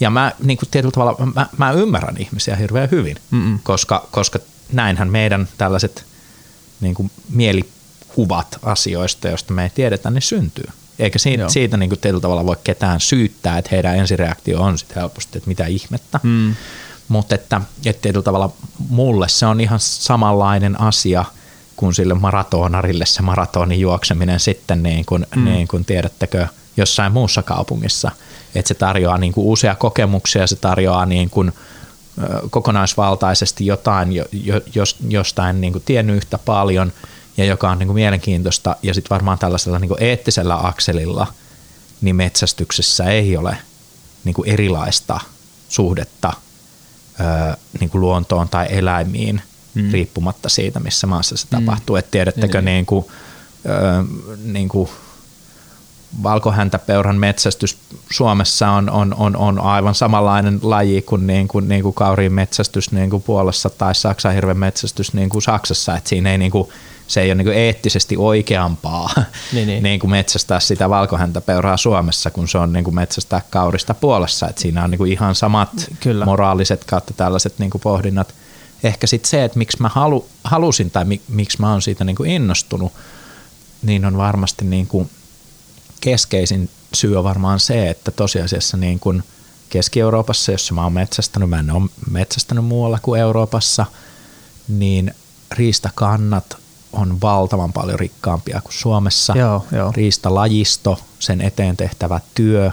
Ja 0.00 0.10
mä 0.10 0.32
niin 0.42 0.58
kuin 0.58 0.68
tietyllä 0.70 0.92
tavalla, 0.92 1.26
mä, 1.34 1.46
mä 1.58 1.72
ymmärrän 1.72 2.16
ihmisiä 2.18 2.56
hirveän 2.56 2.90
hyvin, 2.90 3.16
Mm-mm. 3.30 3.58
koska, 3.62 4.08
koska 4.10 4.38
näinhän 4.72 5.10
meidän 5.10 5.48
tällaiset 5.58 6.04
niin 6.80 6.94
kuin 6.94 7.10
mielikuvat 7.28 8.58
asioista, 8.62 9.28
joista 9.28 9.52
me 9.52 9.62
ei 9.62 9.70
tiedetä, 9.70 10.10
niin 10.10 10.22
syntyy. 10.22 10.68
Eikä 10.98 11.18
siitä, 11.18 11.48
siitä 11.48 11.76
niin 11.76 11.88
kuin 11.88 12.00
tietyllä 12.00 12.20
tavalla 12.20 12.46
voi 12.46 12.56
ketään 12.64 13.00
syyttää, 13.00 13.58
että 13.58 13.68
heidän 13.72 13.96
ensireaktio 13.96 14.62
on 14.62 14.78
sitten 14.78 14.94
helposti, 14.96 15.38
että 15.38 15.48
mitä 15.48 15.66
ihmettä. 15.66 16.20
Mm. 16.22 16.54
Mutta 17.08 17.34
että, 17.34 17.60
että 17.86 18.02
tietyllä 18.02 18.24
tavalla 18.24 18.52
mulle 18.88 19.28
se 19.28 19.46
on 19.46 19.60
ihan 19.60 19.80
samanlainen 19.80 20.80
asia 20.80 21.24
kuin 21.76 21.94
sille 21.94 22.14
maratonarille 22.14 23.06
se 23.06 23.22
maratonin 23.22 23.80
juokseminen 23.80 24.40
sitten 24.40 24.82
niin 24.82 25.04
kuin, 25.06 25.26
mm. 25.36 25.44
niin 25.44 25.68
kuin 25.68 25.84
tiedättekö 25.84 26.46
jossain 26.76 27.12
muussa 27.12 27.42
kaupungissa. 27.42 28.10
Että 28.54 28.68
se 28.68 28.74
tarjoaa 28.74 29.18
niin 29.18 29.32
kuin 29.32 29.44
uusia 29.44 29.74
kokemuksia, 29.74 30.46
se 30.46 30.56
tarjoaa 30.56 31.06
niin 31.06 31.30
kuin, 31.30 31.52
kokonaisvaltaisesti 32.50 33.66
jotain, 33.66 34.12
jo, 34.12 34.24
jo, 34.74 34.84
jostain 35.08 35.60
niin 35.60 35.72
kuin 35.72 35.82
tiennyt 35.86 36.16
yhtä 36.16 36.38
paljon 36.38 36.92
ja 37.36 37.44
joka 37.44 37.70
on 37.70 37.78
niin 37.78 37.86
kuin 37.86 37.94
mielenkiintoista. 37.94 38.76
Ja 38.82 38.94
sitten 38.94 39.10
varmaan 39.10 39.38
tällaisella 39.38 39.78
niin 39.78 39.88
kuin 39.88 40.02
eettisellä 40.02 40.66
akselilla 40.66 41.26
niin 42.00 42.16
metsästyksessä 42.16 43.04
ei 43.04 43.36
ole 43.36 43.56
niin 44.24 44.34
kuin 44.34 44.48
erilaista 44.48 45.20
suhdetta– 45.68 46.32
niin 47.80 47.90
kuin 47.90 48.00
luontoon 48.00 48.48
tai 48.48 48.66
eläimiin 48.70 49.42
mm. 49.74 49.92
riippumatta 49.92 50.48
siitä, 50.48 50.80
missä 50.80 51.06
maassa 51.06 51.36
se 51.36 51.46
mm. 51.46 51.50
tapahtuu. 51.50 51.96
Et 51.96 52.10
tiedättekö, 52.10 52.62
niin, 52.62 52.64
niin 52.64 52.86
kuin, 52.86 53.06
niin 54.44 54.68
kuin 54.68 54.90
valkohäntäpeuran 56.22 57.16
metsästys 57.16 57.78
Suomessa 58.10 58.70
on, 58.70 58.90
on, 58.90 59.14
on, 59.14 59.36
on 59.36 59.60
aivan 59.60 59.94
samanlainen 59.94 60.58
laji 60.62 61.02
kuin, 61.02 61.26
niin 61.26 61.48
kuin, 61.48 61.68
niin 61.68 61.82
kuin 61.82 61.94
kauriin 61.94 62.32
metsästys 62.32 62.92
niin 62.92 63.10
kuin 63.10 63.22
Puolassa 63.22 63.70
tai 63.70 63.94
saksanhirven 63.94 64.58
metsästys 64.58 65.12
niin 65.12 65.28
kuin 65.28 65.42
Saksassa. 65.42 65.96
Et 65.96 66.06
siinä 66.06 66.30
ei 66.30 66.38
niin 66.38 66.50
kuin, 66.50 66.68
se 67.06 67.20
ei 67.20 67.28
ole 67.28 67.34
niin 67.34 67.52
eettisesti 67.52 68.16
oikeampaa 68.16 69.10
niin, 69.52 69.66
niin. 69.66 69.82
niin 69.82 70.00
kuin 70.00 70.10
metsästää 70.10 70.60
sitä 70.60 70.90
valkohäntäpeuraa 70.90 71.76
Suomessa, 71.76 72.30
kun 72.30 72.48
se 72.48 72.58
on 72.58 72.72
niin 72.72 72.84
kuin 72.84 72.94
metsästää 72.94 73.42
kaurista 73.50 73.94
puolessa. 73.94 74.48
Et 74.48 74.58
siinä 74.58 74.84
on 74.84 74.90
niin 74.90 74.98
kuin 74.98 75.12
ihan 75.12 75.34
samat 75.34 75.70
Kyllä. 76.00 76.24
moraaliset 76.24 76.84
kautta 76.84 77.14
tällaiset 77.16 77.58
niin 77.58 77.70
kuin 77.70 77.82
pohdinnat. 77.82 78.34
Ehkä 78.82 79.06
sitten 79.06 79.30
se, 79.30 79.44
että 79.44 79.58
miksi 79.58 79.82
mä 79.82 79.88
halu, 79.88 80.28
halusin 80.44 80.90
tai 80.90 81.04
mi, 81.04 81.20
miksi 81.28 81.60
mä 81.60 81.72
oon 81.72 81.82
siitä 81.82 82.04
niin 82.04 82.16
kuin 82.16 82.30
innostunut, 82.30 82.92
niin 83.82 84.04
on 84.04 84.16
varmasti 84.16 84.64
niin 84.64 84.86
kuin 84.86 85.10
keskeisin 86.00 86.70
syy 86.94 87.16
on 87.16 87.24
varmaan 87.24 87.60
se, 87.60 87.90
että 87.90 88.10
tosiasiassa 88.10 88.76
niin 88.76 89.00
kuin 89.00 89.22
Keski-Euroopassa, 89.68 90.52
jossa 90.52 90.74
mä 90.74 90.82
oon 90.82 90.92
metsästänyt, 90.92 91.50
mä 91.50 91.58
en 91.58 91.70
ole 91.70 91.90
metsästänyt 92.10 92.64
muualla 92.64 92.98
kuin 93.02 93.20
Euroopassa, 93.20 93.86
niin 94.68 95.14
riistakannat 95.52 96.56
on 96.92 97.20
valtavan 97.20 97.72
paljon 97.72 97.98
rikkaampia 97.98 98.60
kuin 98.60 98.72
Suomessa. 98.72 99.34
Joo, 99.36 99.66
joo. 99.72 99.92
Riistalajisto, 99.96 100.98
sen 101.18 101.40
eteen 101.40 101.76
tehtävä 101.76 102.20
työ 102.34 102.70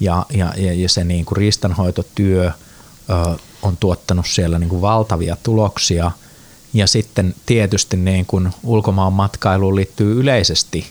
ja, 0.00 0.26
ja, 0.30 0.52
ja 0.56 0.88
se 0.88 1.04
niin 1.04 1.24
kuin 1.24 1.36
riistanhoitotyö 1.36 2.46
ö, 2.46 3.38
on 3.62 3.76
tuottanut 3.76 4.26
siellä 4.26 4.58
niin 4.58 4.68
kuin 4.68 4.82
valtavia 4.82 5.36
tuloksia. 5.42 6.10
Ja 6.72 6.86
sitten 6.86 7.34
tietysti 7.46 7.96
niin 7.96 8.26
kuin 8.26 8.52
ulkomaan 8.62 9.12
matkailuun 9.12 9.76
liittyy 9.76 10.20
yleisesti 10.20 10.86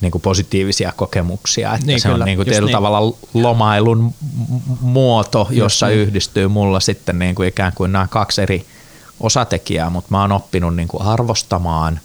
niin 0.00 0.12
kuin 0.12 0.22
positiivisia 0.22 0.92
kokemuksia. 0.96 1.74
Että 1.74 1.86
niin, 1.86 2.00
se 2.00 2.08
kyllä, 2.08 2.22
on 2.22 2.26
niin 2.26 2.36
kuin 2.38 2.46
tietyllä 2.46 2.66
niin. 2.66 2.72
tavalla 2.72 3.16
lomailun 3.34 4.14
muoto, 4.80 5.48
jossa 5.50 5.86
niin. 5.86 5.98
yhdistyy 5.98 6.48
mulla 6.48 6.80
sitten 6.80 7.18
niin 7.18 7.34
kuin 7.34 7.48
ikään 7.48 7.72
kuin 7.74 7.92
nämä 7.92 8.06
kaksi 8.10 8.42
eri 8.42 8.66
osatekijää, 9.20 9.90
mutta 9.90 10.10
mä 10.10 10.20
oon 10.20 10.32
oppinut 10.32 10.76
niin 10.76 10.88
kuin 10.88 11.02
arvostamaan 11.02 12.00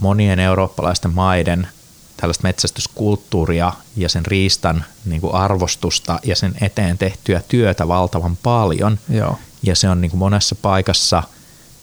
monien 0.00 0.38
eurooppalaisten 0.38 1.14
maiden 1.14 1.68
tällaista 2.16 2.42
metsästyskulttuuria 2.42 3.72
ja 3.96 4.08
sen 4.08 4.26
riistan 4.26 4.84
niin 5.04 5.20
kuin 5.20 5.34
arvostusta 5.34 6.20
ja 6.24 6.36
sen 6.36 6.54
eteen 6.60 6.98
tehtyä 6.98 7.42
työtä 7.48 7.88
valtavan 7.88 8.36
paljon. 8.42 8.98
Joo. 9.08 9.38
Ja 9.62 9.76
se 9.76 9.88
on 9.88 10.00
niin 10.00 10.10
kuin 10.10 10.18
monessa 10.18 10.54
paikassa 10.54 11.22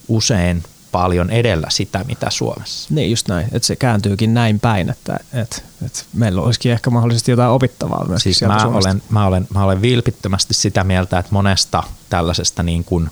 usein 0.08 0.63
paljon 0.97 1.29
edellä 1.29 1.67
sitä, 1.69 2.05
mitä 2.07 2.29
Suomessa. 2.29 2.93
Niin, 2.93 3.12
just 3.12 3.27
näin. 3.27 3.47
Että 3.51 3.67
se 3.67 3.75
kääntyykin 3.75 4.33
näin 4.33 4.60
päin, 4.60 4.89
että, 4.89 5.19
että, 5.33 5.62
että 5.86 6.03
meillä 6.13 6.41
olisikin 6.41 6.71
ehkä 6.71 6.89
mahdollisesti 6.89 7.31
jotain 7.31 7.51
opittavaa 7.51 8.05
myös 8.07 8.23
siis 8.23 8.41
mä 8.41 8.65
olen, 8.65 9.01
mä, 9.10 9.25
olen, 9.25 9.47
mä 9.53 9.63
olen 9.63 9.81
vilpittömästi 9.81 10.53
sitä 10.53 10.83
mieltä, 10.83 11.19
että 11.19 11.31
monesta 11.31 11.83
tällaisesta, 12.10 12.63
niin 12.63 12.83
kuin, 12.83 13.10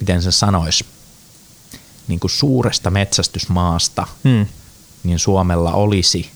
miten 0.00 0.22
se 0.22 0.32
sanoisi, 0.32 0.86
niin 2.08 2.20
kuin 2.20 2.30
suuresta 2.30 2.90
metsästysmaasta, 2.90 4.06
hmm. 4.24 4.46
niin 5.04 5.18
Suomella 5.18 5.72
olisi 5.72 6.30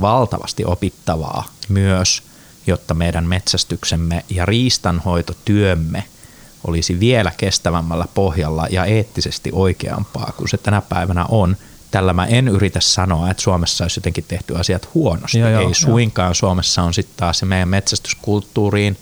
valtavasti 0.00 0.64
opittavaa 0.64 1.44
myös, 1.68 2.22
jotta 2.66 2.94
meidän 2.94 3.26
metsästyksemme 3.26 4.24
ja 4.30 4.46
riistanhoitotyömme 4.46 6.04
olisi 6.64 7.00
vielä 7.00 7.32
kestävämmällä 7.36 8.06
pohjalla 8.14 8.66
ja 8.70 8.84
eettisesti 8.84 9.50
oikeampaa 9.52 10.32
kuin 10.36 10.48
se 10.48 10.56
tänä 10.56 10.80
päivänä 10.80 11.24
on. 11.28 11.56
Tällä 11.90 12.12
mä 12.12 12.26
en 12.26 12.48
yritä 12.48 12.80
sanoa, 12.80 13.30
että 13.30 13.42
Suomessa 13.42 13.84
olisi 13.84 13.98
jotenkin 13.98 14.24
tehty 14.28 14.56
asiat 14.56 14.88
huonosti. 14.94 15.38
Joo, 15.38 15.48
joo, 15.48 15.68
Ei 15.68 15.74
suinkaan. 15.74 16.26
Joo. 16.26 16.34
Suomessa 16.34 16.82
on 16.82 16.94
sitten 16.94 17.16
taas 17.16 17.38
se 17.38 17.46
meidän 17.46 17.68
metsästyskulttuuriin 17.68 18.98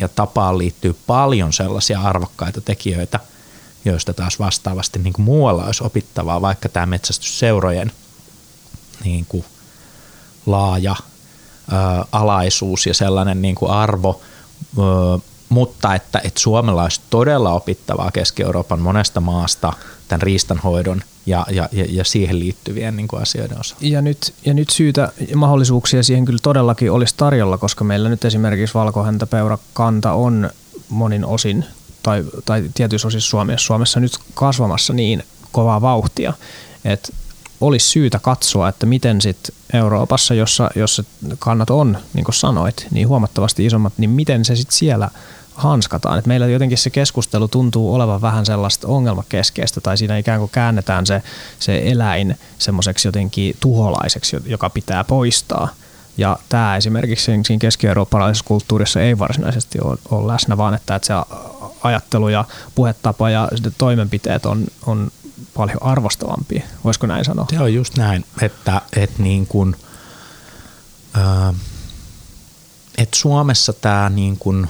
ja 0.00 0.08
tapaan 0.08 0.58
liittyy 0.58 0.96
paljon 1.06 1.52
sellaisia 1.52 2.00
arvokkaita 2.00 2.60
tekijöitä– 2.60 3.20
joista 3.84 4.14
taas 4.14 4.38
vastaavasti 4.38 4.98
niin 4.98 5.12
kuin 5.12 5.24
muualla 5.24 5.64
olisi 5.64 5.84
opittavaa, 5.84 6.40
vaikka 6.40 6.68
tämä 6.68 6.86
metsästysseurojen 6.86 7.92
niin 9.04 9.26
kuin 9.28 9.44
laaja 10.46 10.96
ö, 11.72 11.74
alaisuus 12.12 12.86
ja 12.86 12.94
sellainen 12.94 13.42
niin 13.42 13.54
kuin 13.54 13.70
arvo, 13.70 14.20
ö, 14.78 14.82
mutta 15.50 15.94
että, 15.94 16.20
että 16.24 16.40
Suomella 16.40 16.82
olisi 16.82 17.00
todella 17.10 17.52
opittavaa 17.52 18.10
Keski-Euroopan 18.10 18.80
monesta 18.80 19.20
maasta 19.20 19.72
tämän 20.08 20.22
riistanhoidon 20.22 21.02
ja, 21.26 21.46
ja, 21.50 21.68
ja, 21.72 22.04
siihen 22.04 22.38
liittyvien 22.38 22.96
niin 22.96 23.08
kuin 23.08 23.22
asioiden 23.22 23.60
osalta. 23.60 23.86
Ja 23.86 24.02
nyt, 24.02 24.34
ja 24.44 24.54
nyt 24.54 24.70
syytä 24.70 25.12
ja 25.28 25.36
mahdollisuuksia 25.36 26.02
siihen 26.02 26.24
kyllä 26.24 26.38
todellakin 26.42 26.92
olisi 26.92 27.14
tarjolla, 27.16 27.58
koska 27.58 27.84
meillä 27.84 28.08
nyt 28.08 28.24
esimerkiksi 28.24 28.74
valkohäntäpeurakanta 28.74 30.12
on 30.12 30.50
monin 30.88 31.24
osin 31.24 31.64
tai, 32.02 32.24
tai 32.44 32.64
tietyissä 32.74 33.08
osissa 33.08 33.30
Suomessa, 33.30 33.66
Suomessa 33.66 34.00
nyt 34.00 34.12
kasvamassa 34.34 34.92
niin 34.92 35.22
kovaa 35.52 35.80
vauhtia, 35.80 36.32
että 36.84 37.12
olisi 37.60 37.88
syytä 37.88 38.18
katsoa, 38.18 38.68
että 38.68 38.86
miten 38.86 39.20
sitten 39.20 39.56
Euroopassa, 39.72 40.34
jossa, 40.34 40.70
jossa 40.76 41.04
kannat 41.38 41.70
on, 41.70 41.98
niin 42.14 42.24
kuin 42.24 42.34
sanoit, 42.34 42.86
niin 42.90 43.08
huomattavasti 43.08 43.66
isommat, 43.66 43.92
niin 43.98 44.10
miten 44.10 44.44
se 44.44 44.56
sitten 44.56 44.76
siellä 44.76 45.10
hanskataan. 45.54 46.18
Et 46.18 46.26
meillä 46.26 46.46
jotenkin 46.46 46.78
se 46.78 46.90
keskustelu 46.90 47.48
tuntuu 47.48 47.94
olevan 47.94 48.20
vähän 48.20 48.46
sellaista 48.46 48.88
ongelmakeskeistä 48.88 49.80
tai 49.80 49.98
siinä 49.98 50.16
ikään 50.16 50.38
kuin 50.38 50.50
käännetään 50.50 51.06
se, 51.06 51.22
se 51.58 51.82
eläin 51.84 52.38
semmoiseksi 52.58 53.08
jotenkin 53.08 53.56
tuholaiseksi, 53.60 54.36
joka 54.46 54.70
pitää 54.70 55.04
poistaa. 55.04 55.68
Ja 56.16 56.38
tämä 56.48 56.76
esimerkiksi 56.76 57.24
siinä 57.24 57.58
keski-eurooppalaisessa 57.58 58.44
kulttuurissa 58.44 59.00
ei 59.00 59.18
varsinaisesti 59.18 59.78
ole, 59.82 59.98
ole 60.10 60.32
läsnä, 60.32 60.56
vaan 60.56 60.74
että, 60.74 60.94
että 60.94 61.06
se 61.06 61.14
ajattelu 61.82 62.28
ja 62.28 62.44
puhetapa 62.74 63.30
ja 63.30 63.48
toimenpiteet 63.78 64.46
on, 64.46 64.66
on 64.86 65.10
paljon 65.54 65.82
arvostavampia. 65.82 66.62
Voisiko 66.84 67.06
näin 67.06 67.24
sanoa? 67.24 67.46
Se 67.50 67.60
on 67.60 67.74
just 67.74 67.96
näin, 67.96 68.24
että, 68.42 68.82
että 68.96 69.22
niin 69.22 69.46
kuin, 69.46 69.76
että 72.98 73.16
Suomessa 73.16 73.72
tämä 73.72 74.10
niin 74.10 74.36
kuin 74.36 74.68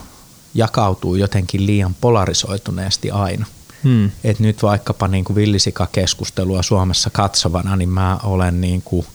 jakautuu 0.54 1.14
jotenkin 1.14 1.66
liian 1.66 1.94
polarisoituneesti 2.00 3.10
aina. 3.10 3.46
Hmm. 3.84 4.10
Et 4.24 4.38
nyt 4.38 4.62
vaikkapa 4.62 5.08
niin 5.08 5.24
kuin 5.24 5.36
villisika-keskustelua 5.36 6.62
Suomessa 6.62 7.10
katsovana, 7.10 7.76
niin 7.76 7.88
mä 7.88 8.18
olen 8.22 8.60
niin 8.60 8.82
kuin 8.82 9.06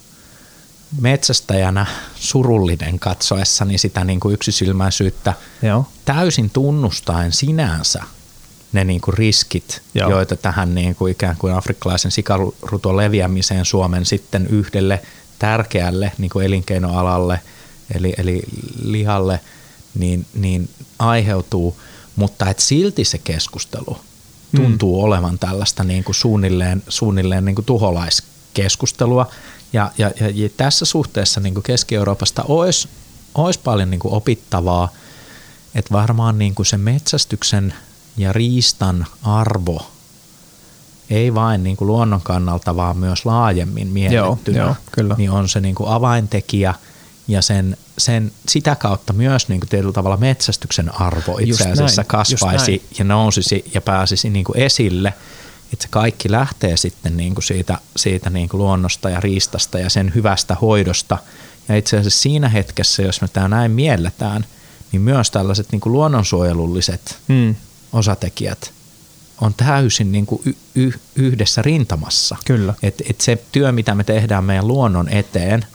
metsästäjänä 1.01 1.85
surullinen 2.15 2.99
katsoessani 2.99 3.77
sitä 3.77 4.03
niin 4.03 4.19
kuin 4.19 4.33
yksisilmäisyyttä 4.33 5.33
Joo. 5.61 5.87
täysin 6.05 6.49
tunnustaen 6.49 7.31
sinänsä 7.31 8.03
ne 8.73 8.83
niin 8.83 9.01
kuin 9.01 9.17
riskit, 9.17 9.81
Joo. 9.93 10.09
joita 10.09 10.35
tähän 10.35 10.75
niin 10.75 10.95
kuin 10.95 11.11
ikään 11.11 11.35
kuin 11.35 11.53
afrikkalaisen 11.53 12.11
sikaruton 12.11 12.97
leviämiseen 12.97 13.65
Suomen 13.65 14.05
sitten 14.05 14.47
yhdelle 14.47 15.01
tärkeälle 15.39 16.11
niin 16.17 16.29
kuin 16.29 16.45
elinkeinoalalle, 16.45 17.39
eli, 17.95 18.13
eli 18.17 18.41
lihalle, 18.83 19.39
niin, 19.95 20.25
niin 20.33 20.69
aiheutuu, 20.99 21.79
mutta 22.15 22.49
et 22.49 22.59
silti 22.59 23.05
se 23.05 23.17
keskustelu 23.17 23.97
tuntuu 24.55 24.97
mm. 24.97 25.03
olevan 25.03 25.39
tällaista 25.39 25.83
niin 25.83 26.03
kuin 26.03 26.15
suunnilleen, 26.15 26.83
suunnilleen 26.89 27.45
niin 27.45 27.55
kuin 27.55 27.65
tuholaiskeskustelua. 27.65 29.27
Ja, 29.73 29.91
ja, 29.97 30.11
ja, 30.19 30.29
ja 30.29 30.49
tässä 30.57 30.85
suhteessa 30.85 31.39
niin 31.39 31.53
kuin 31.53 31.63
Keski-Euroopasta 31.63 32.43
olisi, 32.47 32.89
olisi 33.35 33.59
paljon 33.63 33.89
niin 33.89 33.99
kuin 33.99 34.13
opittavaa, 34.13 34.89
että 35.75 35.91
varmaan 35.91 36.37
niin 36.37 36.55
kuin 36.55 36.65
se 36.65 36.77
metsästyksen 36.77 37.73
ja 38.17 38.33
riistan 38.33 39.05
arvo 39.23 39.91
ei 41.09 41.33
vain 41.33 41.63
niin 41.63 41.77
kuin 41.77 41.87
luonnon 41.87 42.21
kannalta, 42.21 42.75
vaan 42.75 42.97
myös 42.97 43.25
laajemmin 43.25 43.87
mietittynä, 43.87 44.57
joo, 44.57 44.67
joo, 44.67 44.75
kyllä. 44.91 45.15
niin 45.17 45.31
on 45.31 45.49
se 45.49 45.61
niin 45.61 45.75
kuin 45.75 45.89
avaintekijä 45.89 46.73
ja 47.27 47.41
sen, 47.41 47.77
sen, 47.97 48.31
sitä 48.49 48.75
kautta 48.75 49.13
myös 49.13 49.49
niin 49.49 49.59
kuin 49.59 49.69
tietyllä 49.69 49.93
tavalla 49.93 50.17
metsästyksen 50.17 51.01
arvo 51.01 51.37
itse 51.37 51.49
just 51.49 51.61
asiassa 51.61 52.01
näin, 52.01 52.07
kasvaisi 52.07 52.85
ja 52.99 53.05
nousisi 53.05 53.71
ja 53.73 53.81
pääsisi 53.81 54.29
niin 54.29 54.45
kuin 54.45 54.59
esille. 54.59 55.13
Että 55.73 55.83
se 55.83 55.87
kaikki 55.89 56.31
lähtee 56.31 56.77
sitten 56.77 57.17
niin 57.17 57.35
kuin 57.35 57.43
siitä, 57.43 57.77
siitä 57.95 58.29
niin 58.29 58.49
kuin 58.49 58.61
luonnosta 58.61 59.09
ja 59.09 59.19
riistasta 59.19 59.79
ja 59.79 59.89
sen 59.89 60.11
hyvästä 60.15 60.55
hoidosta. 60.55 61.17
Ja 61.69 61.75
itse 61.75 61.97
asiassa 61.97 62.21
siinä 62.21 62.49
hetkessä, 62.49 63.03
jos 63.03 63.21
me 63.21 63.27
tämä 63.27 63.47
näin 63.47 63.71
mielletään, 63.71 64.45
niin 64.91 65.01
myös 65.01 65.31
tällaiset 65.31 65.71
niin 65.71 65.79
kuin 65.79 65.93
luonnonsuojelulliset 65.93 67.17
hmm 67.27 67.55
osatekijät 67.93 68.71
on 69.41 69.53
täysin 69.53 70.11
niin 70.11 70.25
kuin 70.25 70.41
y- 70.45 70.55
y- 70.75 70.99
yhdessä 71.15 71.61
rintamassa. 71.61 72.35
Kyllä. 72.45 72.73
Et, 72.83 73.01
et 73.09 73.21
se 73.21 73.43
työ, 73.51 73.71
mitä 73.71 73.95
me 73.95 74.03
tehdään 74.03 74.43
meidän 74.43 74.67
luonnon 74.67 75.09
eteen, 75.09 75.65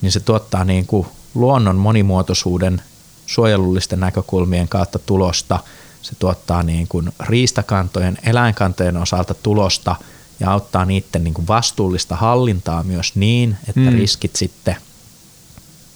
niin 0.00 0.12
se 0.12 0.20
tuottaa 0.20 0.64
niin 0.64 0.86
kuin 0.86 1.06
luonnon 1.36 1.76
monimuotoisuuden 1.76 2.82
suojelullisten 3.26 4.00
näkökulmien 4.00 4.68
kautta 4.68 4.98
tulosta. 4.98 5.58
Se 6.02 6.14
tuottaa 6.18 6.62
niin 6.62 6.88
kuin 6.88 7.12
riistakantojen, 7.20 8.18
eläinkantojen 8.26 8.96
osalta 8.96 9.34
tulosta 9.34 9.96
ja 10.40 10.50
auttaa 10.50 10.84
niiden 10.84 11.24
niin 11.24 11.34
kuin 11.34 11.48
vastuullista 11.48 12.16
hallintaa 12.16 12.82
myös 12.82 13.14
niin, 13.14 13.56
että 13.68 13.80
mm. 13.80 13.96
riskit 13.98 14.36
sitten 14.36 14.76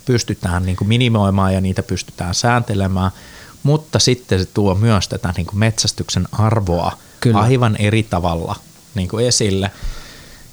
pystytään 0.04 0.66
niin 0.66 0.76
kuin 0.76 0.88
minimoimaan 0.88 1.54
ja 1.54 1.60
niitä 1.60 1.82
pystytään 1.82 2.34
sääntelemään– 2.34 3.10
mutta 3.62 3.98
sitten 3.98 4.38
se 4.38 4.46
tuo 4.54 4.74
myös 4.74 5.08
tätä 5.08 5.32
niin 5.36 5.46
kuin 5.46 5.58
metsästyksen 5.58 6.28
arvoa 6.32 6.92
kyllä. 7.20 7.40
aivan 7.40 7.76
eri 7.76 8.02
tavalla 8.02 8.56
niin 8.94 9.08
kuin 9.08 9.26
esille. 9.26 9.70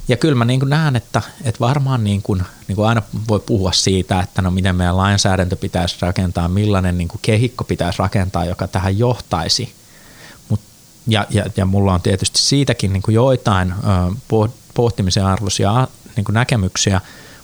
Ja 0.07 0.17
kyllä 0.17 0.35
mä 0.35 0.45
niin 0.45 0.59
kuin 0.59 0.69
näen, 0.69 0.95
että, 0.95 1.21
että 1.43 1.59
varmaan 1.59 2.03
niin 2.03 2.21
kuin, 2.21 2.43
niin 2.67 2.75
kuin 2.75 2.87
aina 2.87 3.01
voi 3.27 3.39
puhua 3.39 3.71
siitä, 3.71 4.19
että 4.19 4.41
no 4.41 4.51
miten 4.51 4.75
meidän 4.75 4.97
lainsäädäntö 4.97 5.55
pitäisi 5.55 5.97
rakentaa, 6.01 6.47
millainen 6.47 6.97
niin 6.97 7.07
kuin 7.07 7.19
kehikko 7.21 7.63
pitäisi 7.63 7.99
rakentaa, 7.99 8.45
joka 8.45 8.67
tähän 8.67 8.97
johtaisi. 8.97 9.73
Mut, 10.49 10.59
ja, 11.07 11.25
ja, 11.29 11.45
ja 11.57 11.65
mulla 11.65 11.93
on 11.93 12.01
tietysti 12.01 12.39
siitäkin 12.39 12.93
niin 12.93 13.03
kuin 13.03 13.15
joitain 13.15 13.71
ö, 13.71 13.75
pohtimisen 14.73 15.25
arvoisia 15.25 15.87
niin 16.15 16.25
kuin 16.25 16.33
näkemyksiä, 16.33 17.01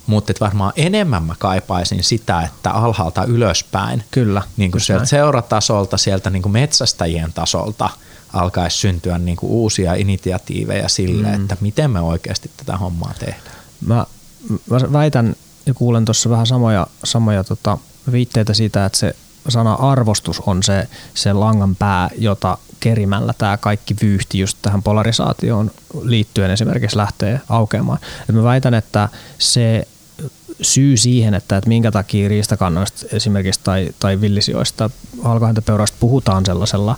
mutta 0.08 0.34
varmaan 0.40 0.74
enemmän 0.76 1.24
mä 1.24 1.36
kaipaisin 1.40 2.04
sitä, 2.04 2.42
että 2.42 2.72
alhaalta 2.72 3.24
ylöspäin, 3.24 4.04
Kyllä, 4.12 4.42
niin 4.58 4.72
kuin 4.72 4.82
sieltä 4.82 5.02
näin. 5.02 5.08
seuratasolta, 5.08 5.98
sieltä 5.98 6.30
niin 6.30 6.42
kuin 6.42 6.54
metsästäjien 6.54 7.34
tasolta 7.34 7.90
alkaisi 8.34 8.78
syntyä 8.78 9.18
niin 9.18 9.38
kuin 9.38 9.52
uusia 9.52 9.94
initiatiiveja 9.94 10.90
sille, 10.90 11.28
mm. 11.28 11.34
että 11.34 11.58
miten 11.62 11.92
me 11.92 12.02
oikeasti 12.02 12.52
tätä 12.58 12.78
hommaa 12.78 13.14
tehdään. 13.20 13.56
Mä, 13.86 14.06
mä 14.70 14.94
väitän 14.94 15.36
ja 15.66 15.74
kuulen 15.74 16.06
tuossa 16.06 16.30
vähän 16.30 16.48
samoja, 16.48 16.88
samoja 17.04 17.44
tota, 17.44 17.78
viitteitä 18.12 18.54
siitä, 18.54 18.86
että 18.86 18.98
se 18.98 19.16
sana 19.50 19.74
arvostus 19.74 20.40
on 20.40 20.64
se, 20.64 20.88
se 21.14 21.34
langan 21.34 21.76
pää, 21.76 22.10
jota 22.18 22.58
kerimällä 22.80 23.34
tämä 23.38 23.58
kaikki 23.58 23.96
vyyhti 24.02 24.40
just 24.40 24.58
tähän 24.62 24.84
polarisaatioon 24.84 25.72
liittyen 26.02 26.52
esimerkiksi 26.52 26.98
lähtee 26.98 27.42
aukeamaan. 27.50 28.00
Et 28.30 28.36
mä 28.36 28.44
väitän, 28.44 28.74
että 28.74 29.10
se 29.38 29.88
syy 30.62 30.98
siihen, 30.98 31.34
että, 31.34 31.58
että 31.58 31.68
minkä 31.68 31.92
takia 31.92 32.30
riistakannoista 32.30 33.06
esimerkiksi 33.12 33.60
tai, 33.64 33.90
tai 34.00 34.22
villisijoista 34.22 34.90
halkohäntäpeurasta 35.24 35.98
puhutaan 36.00 36.46
sellaisella 36.46 36.98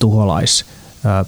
tuholais 0.00 0.64
ä, 1.06 1.24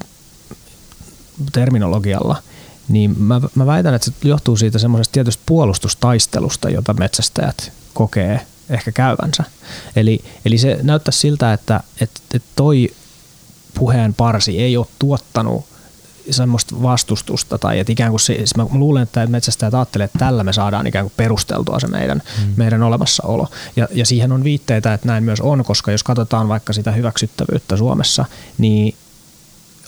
terminologialla, 1.53 2.43
niin 2.89 3.23
mä, 3.23 3.41
mä 3.55 3.67
väitän, 3.67 3.95
että 3.95 4.05
se 4.05 4.29
johtuu 4.29 4.57
siitä 4.57 4.79
semmoisesta 4.79 5.13
tietystä 5.13 5.43
puolustustaistelusta, 5.47 6.71
jota 6.71 6.95
metsästäjät 6.95 7.73
kokee 7.95 8.47
ehkä 8.71 8.93
käyvänsä. 8.93 9.45
Eli, 9.97 10.25
eli 10.45 10.59
se 10.59 10.79
näyttää 10.83 11.13
siltä, 11.13 11.53
että, 11.53 11.81
että, 12.01 12.21
että 12.35 12.49
toi 12.57 12.89
puheen 13.75 14.15
parsi 14.15 14.63
ei 14.63 14.77
ole 14.77 14.87
tuottanut 14.99 15.65
semmoista 16.31 16.83
vastustusta 16.83 17.59
tai 17.59 17.79
että 17.79 17.93
ikään 17.93 18.11
kuin 18.11 18.21
se, 18.21 18.45
mä 18.57 18.67
luulen, 18.73 19.03
että 19.03 19.27
metsästäjät 19.27 19.75
ajattelee, 19.75 20.05
että 20.05 20.19
tällä 20.19 20.45
me 20.45 20.53
saadaan 20.53 20.87
ikään 20.87 21.05
kuin 21.05 21.13
perusteltua 21.17 21.81
se 21.81 21.87
meidän, 21.87 22.23
mm. 22.47 22.53
meidän 22.57 22.83
olemassaolo. 22.83 23.49
Ja, 23.77 23.89
ja 23.93 24.07
siihen 24.07 24.33
on 24.33 24.45
viitteitä, 24.45 24.95
että 24.95 25.07
näin 25.07 25.25
myös 25.25 25.41
on, 25.41 25.65
koska 25.65 25.93
jos 25.93 26.03
katsotaan 26.03 26.49
vaikka 26.49 26.73
sitä 26.73 26.93
hyväksyttävyyttä 26.93 27.77
Suomessa, 27.77 28.25
niin 28.59 28.95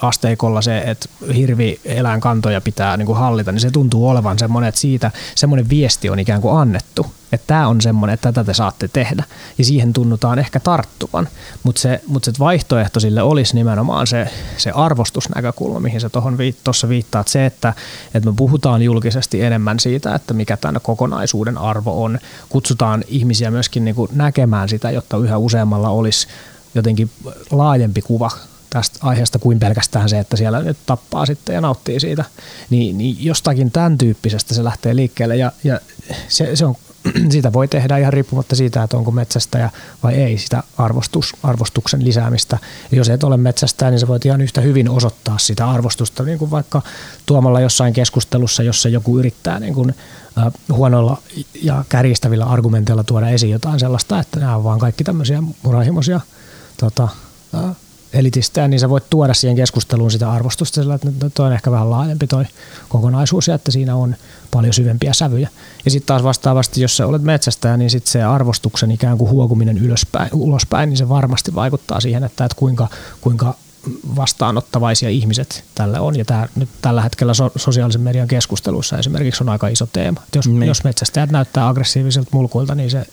asteikolla 0.03 0.63
se, 0.63 0.79
että 0.79 1.09
hirvi 1.35 1.81
eläinkantoja 1.85 2.61
pitää 2.61 2.97
niin 2.97 3.07
kuin 3.07 3.19
hallita, 3.19 3.53
niin 3.53 3.61
se 3.61 3.71
tuntuu 3.71 4.09
olevan 4.09 4.39
semmoinen, 4.39 4.69
että 4.69 4.81
siitä 4.81 5.11
semmoinen 5.35 5.69
viesti 5.69 6.11
on 6.11 6.19
ikään 6.19 6.41
kuin 6.41 6.61
annettu, 6.61 7.07
että 7.33 7.47
tämä 7.47 7.69
on 7.69 7.81
semmoinen, 7.81 8.15
että 8.15 8.33
tätä 8.33 8.45
te 8.45 8.55
saatte 8.55 8.89
tehdä. 8.89 9.25
Ja 9.59 9.65
siihen 9.65 9.93
tunnutaan 9.93 10.39
ehkä 10.39 10.61
tarttuvan, 10.61 11.29
mutta 11.63 11.81
se, 11.81 12.01
mutta 12.07 12.33
se 12.33 12.39
vaihtoehto 12.39 13.01
sille 13.01 13.23
olisi 13.23 13.55
nimenomaan 13.55 14.07
se, 14.07 14.29
se 14.57 14.71
arvostusnäkökulma, 14.71 15.81
mihin 15.81 16.01
se 16.01 16.09
tuossa 16.09 16.39
viit, 16.39 16.57
viittaat, 16.89 17.29
se, 17.29 17.47
että, 17.47 17.75
että 18.15 18.31
me 18.31 18.37
puhutaan 18.37 18.83
julkisesti 18.83 19.43
enemmän 19.43 19.81
siitä, 19.81 20.15
että 20.15 20.35
mikä 20.35 20.57
tämän 20.57 20.81
kokonaisuuden 20.83 21.59
arvo 21.59 22.05
on, 22.05 22.19
kutsutaan 22.49 23.05
ihmisiä 23.09 23.51
myöskin 23.51 23.85
niin 23.85 23.95
kuin 23.95 24.11
näkemään 24.15 24.69
sitä, 24.69 24.91
jotta 24.91 25.17
yhä 25.17 25.39
useammalla 25.39 25.89
olisi 25.89 26.27
jotenkin 26.75 27.11
laajempi 27.51 28.03
kuva 28.03 28.31
tästä 28.71 28.99
aiheesta 29.03 29.39
kuin 29.39 29.59
pelkästään 29.59 30.09
se, 30.09 30.19
että 30.19 30.37
siellä 30.37 30.63
nyt 30.63 30.77
tappaa 30.87 31.27
sitten 31.27 31.55
ja 31.55 31.61
nauttii 31.61 32.01
siitä. 32.01 32.25
Niin, 32.71 32.99
niin 32.99 33.17
jostakin 33.25 33.71
tämän 33.71 33.99
tyyppisestä 33.99 34.55
se 34.55 34.65
lähtee 34.65 34.97
liikkeelle 34.97 35.37
ja, 35.37 35.53
ja 35.65 35.81
se, 36.29 36.57
se 36.57 36.65
on, 36.65 36.75
siitä 37.33 37.53
voi 37.53 37.69
tehdä 37.69 37.99
ihan 37.99 38.13
riippumatta 38.13 38.57
siitä, 38.57 38.83
että 38.83 38.97
onko 38.97 39.11
metsästäjä 39.11 39.71
vai 40.03 40.15
ei, 40.15 40.39
sitä 40.39 40.63
arvostus, 40.79 41.37
arvostuksen 41.43 42.05
lisäämistä. 42.05 42.59
Ja 42.91 42.97
jos 42.97 43.09
et 43.09 43.25
ole 43.25 43.37
metsästäjä, 43.37 43.91
niin 43.91 44.01
sä 44.01 44.09
voit 44.09 44.27
ihan 44.27 44.41
yhtä 44.41 44.61
hyvin 44.61 44.89
osoittaa 44.89 45.39
sitä 45.39 45.71
arvostusta, 45.71 46.23
niin 46.23 46.39
kuin 46.39 46.51
vaikka 46.51 46.83
tuomalla 47.27 47.61
jossain 47.61 47.93
keskustelussa, 47.93 48.63
jossa 48.63 48.89
joku 48.89 49.19
yrittää 49.19 49.61
niin 49.61 49.75
kuin, 49.75 49.95
huonoilla 50.73 51.23
ja 51.63 51.85
kärjistävillä 51.89 52.45
argumenteilla 52.45 53.05
tuoda 53.05 53.29
esiin 53.29 53.53
jotain 53.53 53.81
sellaista, 53.81 54.21
että 54.21 54.41
nämä 54.41 54.57
on 54.57 54.65
vaan 54.65 54.79
kaikki 54.79 55.05
tämmöisiä 55.05 55.43
murahimoisia 55.63 56.21
tota, 56.77 57.09
elitistä, 58.13 58.69
niin 58.69 58.81
sä 58.81 58.89
voit 58.89 59.11
tuoda 59.11 59.35
siihen 59.35 59.57
keskusteluun 59.57 60.11
sitä 60.11 60.33
arvostusta 60.33 60.75
sillä, 60.75 60.95
että 60.95 61.09
toi 61.35 61.47
on 61.47 61.53
ehkä 61.53 61.71
vähän 61.71 61.91
laajempi 61.91 62.27
toi 62.27 62.45
kokonaisuus 62.89 63.49
ja 63.49 63.55
että 63.55 63.71
siinä 63.71 63.97
on 63.97 64.17
paljon 64.51 64.75
syvempiä 64.75 65.13
sävyjä. 65.13 65.49
Ja 65.85 65.91
sitten 65.91 66.07
taas 66.07 66.23
vastaavasti, 66.23 66.83
jos 66.83 66.97
sä 66.97 67.07
olet 67.07 67.23
metsästäjä, 67.23 67.77
niin 67.77 67.91
sitten 67.91 68.13
se 68.13 68.23
arvostuksen 68.23 68.91
ikään 68.91 69.19
kuin 69.19 69.31
huokuminen 69.31 69.79
ylöspäin, 69.79 70.31
ulospäin, 70.33 70.89
niin 70.89 70.97
se 70.97 71.09
varmasti 71.09 71.55
vaikuttaa 71.55 72.01
siihen, 72.01 72.25
että, 72.25 72.45
että 72.45 72.57
kuinka, 72.57 72.89
kuinka 73.21 73.55
vastaanottavaisia 74.17 75.09
ihmiset 75.09 75.65
tälle 75.75 76.01
on. 76.01 76.19
Ja 76.19 76.25
tämä, 76.25 76.49
nyt 76.57 76.69
tällä 76.83 77.03
hetkellä 77.03 77.35
so, 77.35 77.53
sosiaalisen 77.57 78.01
median 78.01 78.29
keskustelussa 78.29 78.99
esimerkiksi 78.99 79.45
on 79.45 79.49
aika 79.49 79.69
iso 79.69 79.87
teema. 79.93 80.21
Et 80.29 80.35
jos, 80.35 80.49
niin. 80.49 80.69
jos 80.69 80.85
metsästäjät 80.85 81.31
näyttää 81.31 81.69
aggressiivisilta 81.69 82.31
mulkuilta, 82.33 82.75
niin 82.75 82.91
se 82.91 83.07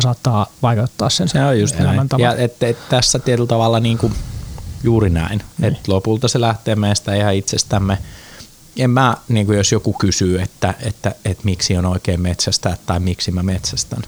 saattaa 0.00 0.46
vaikuttaa 0.62 1.10
sen, 1.10 1.28
se 1.28 1.44
on 1.44 1.60
just. 1.60 1.76
Ja 2.18 2.34
et, 2.36 2.62
et, 2.62 2.88
tässä 2.88 3.18
tietyllä 3.18 3.46
tavalla 3.46 3.80
niin 3.80 3.98
kuin 3.98 4.12
juuri 4.82 5.10
näin. 5.10 5.42
Niin. 5.58 5.72
Et 5.72 5.88
lopulta 5.88 6.28
se 6.28 6.40
lähtee 6.40 6.76
meistä 6.76 7.14
ihan 7.14 7.34
itsestämme. 7.34 7.98
En 8.76 8.90
mä, 8.90 9.16
niin 9.28 9.46
kuin 9.46 9.58
jos 9.58 9.72
joku 9.72 9.92
kysyy, 9.92 10.40
että, 10.40 10.74
että, 10.80 11.14
että 11.24 11.44
miksi 11.44 11.76
on 11.76 11.86
oikein 11.86 12.20
metsästää 12.20 12.76
tai 12.86 13.00
miksi 13.00 13.30
mä 13.30 13.42
metsästän. 13.42 14.02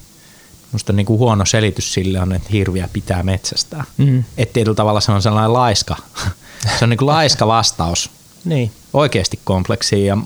Musta 0.73 0.93
niin 0.93 1.07
kuin 1.07 1.19
huono 1.19 1.45
selitys 1.45 1.95
sille 1.95 2.21
on, 2.21 2.33
että 2.33 2.49
hirviä 2.53 2.89
pitää 2.93 3.23
metsästää. 3.23 3.85
Mm. 3.97 4.25
Että 4.39 4.53
tietyllä 4.53 4.75
tavalla 4.75 5.01
se 5.01 5.13
on 5.13 5.23
sellainen 5.23 5.53
laiska. 5.53 5.97
se 6.79 6.85
on 6.85 6.91
niin 6.91 6.99
kuin 6.99 7.07
laiska 7.07 7.47
vastaus. 7.47 8.11
niin. 8.45 8.73
Oikeasti 8.93 9.41
kompleksiin 9.45 10.07
ja 10.07 10.19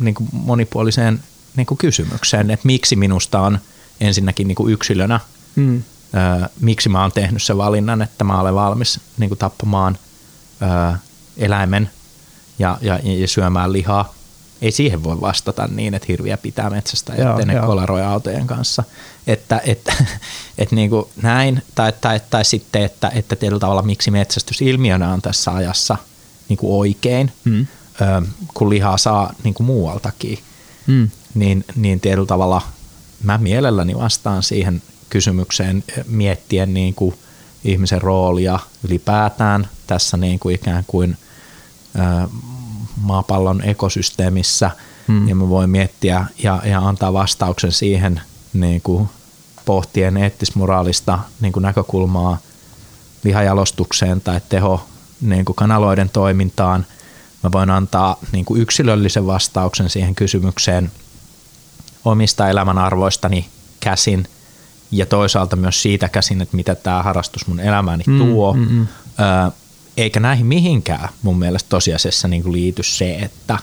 niin 0.00 0.14
kuin 0.14 0.28
monipuoliseen 0.32 1.22
niin 1.56 1.66
kuin 1.66 1.78
kysymykseen, 1.78 2.50
että 2.50 2.66
miksi 2.66 2.96
minusta 2.96 3.40
on– 3.40 3.58
ensinnäkin 4.00 4.48
niin 4.48 4.56
kuin 4.56 4.72
yksilönä, 4.72 5.20
mm. 5.56 5.82
ö, 6.42 6.48
miksi 6.60 6.88
mä 6.88 7.02
oon 7.02 7.12
tehnyt 7.12 7.42
sen 7.42 7.58
valinnan, 7.58 8.02
että 8.02 8.24
mä 8.24 8.40
olen 8.40 8.54
valmis 8.54 9.00
niin 9.18 9.30
kuin 9.30 9.38
tappamaan 9.38 9.98
ö, 10.62 10.96
eläimen 11.36 11.90
ja, 12.58 12.78
ja, 12.80 13.00
ja 13.02 13.28
syömään 13.28 13.72
lihaa. 13.72 14.14
Ei 14.62 14.72
siihen 14.72 15.04
voi 15.04 15.20
vastata 15.20 15.66
niin, 15.66 15.94
että 15.94 16.06
hirviä 16.08 16.36
pitää 16.36 16.70
metsästä 16.70 17.14
ja 17.14 17.36
ne 17.44 17.60
kolaroi 17.66 18.02
autojen 18.02 18.46
kanssa. 18.46 18.84
Että, 19.26 19.60
että, 19.64 19.92
että 20.58 20.74
niin 20.74 20.90
kuin 20.90 21.06
näin, 21.22 21.62
tai, 21.74 21.92
tai, 22.00 22.20
tai 22.30 22.44
sitten, 22.44 22.82
että, 22.82 23.12
että 23.14 23.36
tietyllä 23.36 23.60
tavalla 23.60 23.82
miksi 23.82 24.10
metsästys 24.10 24.62
ilmiönä 24.62 25.12
on 25.12 25.22
tässä 25.22 25.54
ajassa 25.54 25.96
niin 26.48 26.56
kuin 26.56 26.80
oikein, 26.80 27.32
mm. 27.44 27.66
ö, 28.00 28.26
kun 28.54 28.70
lihaa 28.70 28.98
saa 28.98 29.34
niin 29.44 29.54
kuin 29.54 29.66
muualtakin, 29.66 30.38
mm. 30.86 31.10
niin, 31.34 31.64
niin 31.76 32.00
tietyllä 32.00 32.26
tavalla– 32.26 32.62
mä 33.22 33.38
mielelläni 33.38 33.98
vastaan 33.98 34.42
siihen 34.42 34.82
kysymykseen 35.10 35.84
miettien 36.06 36.74
niin 36.74 36.94
kuin 36.94 37.14
ihmisen 37.64 38.02
roolia 38.02 38.58
ylipäätään 38.84 39.68
tässä 39.86 40.16
niin 40.16 40.38
kuin 40.38 40.54
ikään 40.54 40.84
kuin 40.86 41.16
maapallon 42.96 43.62
ekosysteemissä 43.64 44.70
hmm. 45.08 45.28
ja 45.28 45.34
mä 45.34 45.48
voin 45.48 45.70
miettiä 45.70 46.26
ja, 46.42 46.62
ja 46.64 46.78
antaa 46.88 47.12
vastauksen 47.12 47.72
siihen 47.72 48.20
niin 48.52 48.80
kuin 48.80 49.08
pohtien 49.64 50.16
eettismoraalista 50.16 51.18
niin 51.40 51.52
kuin 51.52 51.62
näkökulmaa 51.62 52.38
lihajalostukseen 53.24 54.20
tai 54.20 54.40
teho 54.48 54.86
niin 55.20 55.44
kuin 55.44 55.56
kanaloiden 55.56 56.08
toimintaan. 56.08 56.86
Mä 57.42 57.52
voin 57.52 57.70
antaa 57.70 58.16
niin 58.32 58.44
kuin 58.44 58.62
yksilöllisen 58.62 59.26
vastauksen 59.26 59.90
siihen 59.90 60.14
kysymykseen– 60.14 60.90
omista 62.04 62.48
elämänarvoistani 62.48 63.46
käsin 63.80 64.26
ja 64.90 65.06
toisaalta 65.06 65.56
myös 65.56 65.82
siitä 65.82 66.08
käsin, 66.08 66.40
että 66.40 66.56
mitä 66.56 66.74
tämä 66.74 67.02
harrastus 67.02 67.46
mun 67.46 67.60
elämääni 67.60 68.04
mm, 68.06 68.18
tuo. 68.18 68.52
Mm, 68.52 68.60
mm. 68.60 68.86
eikä 69.96 70.20
näihin 70.20 70.46
mihinkään 70.46 71.08
mun 71.22 71.38
mielestä 71.38 71.68
tosiasiassa 71.68 72.28
niin 72.28 72.42
kuin 72.42 72.52
liity 72.52 72.82
se, 72.82 73.14
että, 73.14 73.58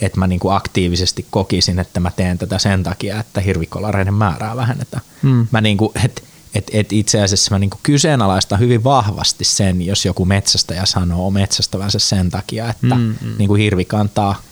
että 0.00 0.18
mä 0.18 0.26
niin 0.26 0.40
kuin 0.40 0.54
aktiivisesti 0.54 1.26
kokisin, 1.30 1.78
että 1.78 2.00
mä 2.00 2.10
teen 2.10 2.38
tätä 2.38 2.58
sen 2.58 2.82
takia, 2.82 3.20
että 3.20 3.40
hirvikolareiden 3.40 4.14
määrää 4.14 4.56
vähennetään. 4.56 5.02
Mm. 5.22 5.46
Mä 5.50 5.60
niin 5.60 5.76
kuin, 5.76 5.90
et, 6.04 6.22
et, 6.54 6.70
et 6.72 6.92
itse 6.92 7.22
asiassa 7.22 7.54
mä 7.54 7.58
niin 7.58 7.70
kuin 7.70 7.80
kyseenalaistan 7.82 8.58
hyvin 8.58 8.84
vahvasti 8.84 9.44
sen, 9.44 9.82
jos 9.82 10.04
joku 10.04 10.24
metsästäjä 10.24 10.86
sanoo 10.86 11.30
metsästävänsä 11.30 11.98
sen 11.98 12.30
takia, 12.30 12.70
että 12.70 12.94
mm, 12.94 13.14
mm. 13.20 13.34
Niin 13.38 13.48
kuin 13.48 13.60
hirvi 13.60 13.84
kantaa– 13.84 14.40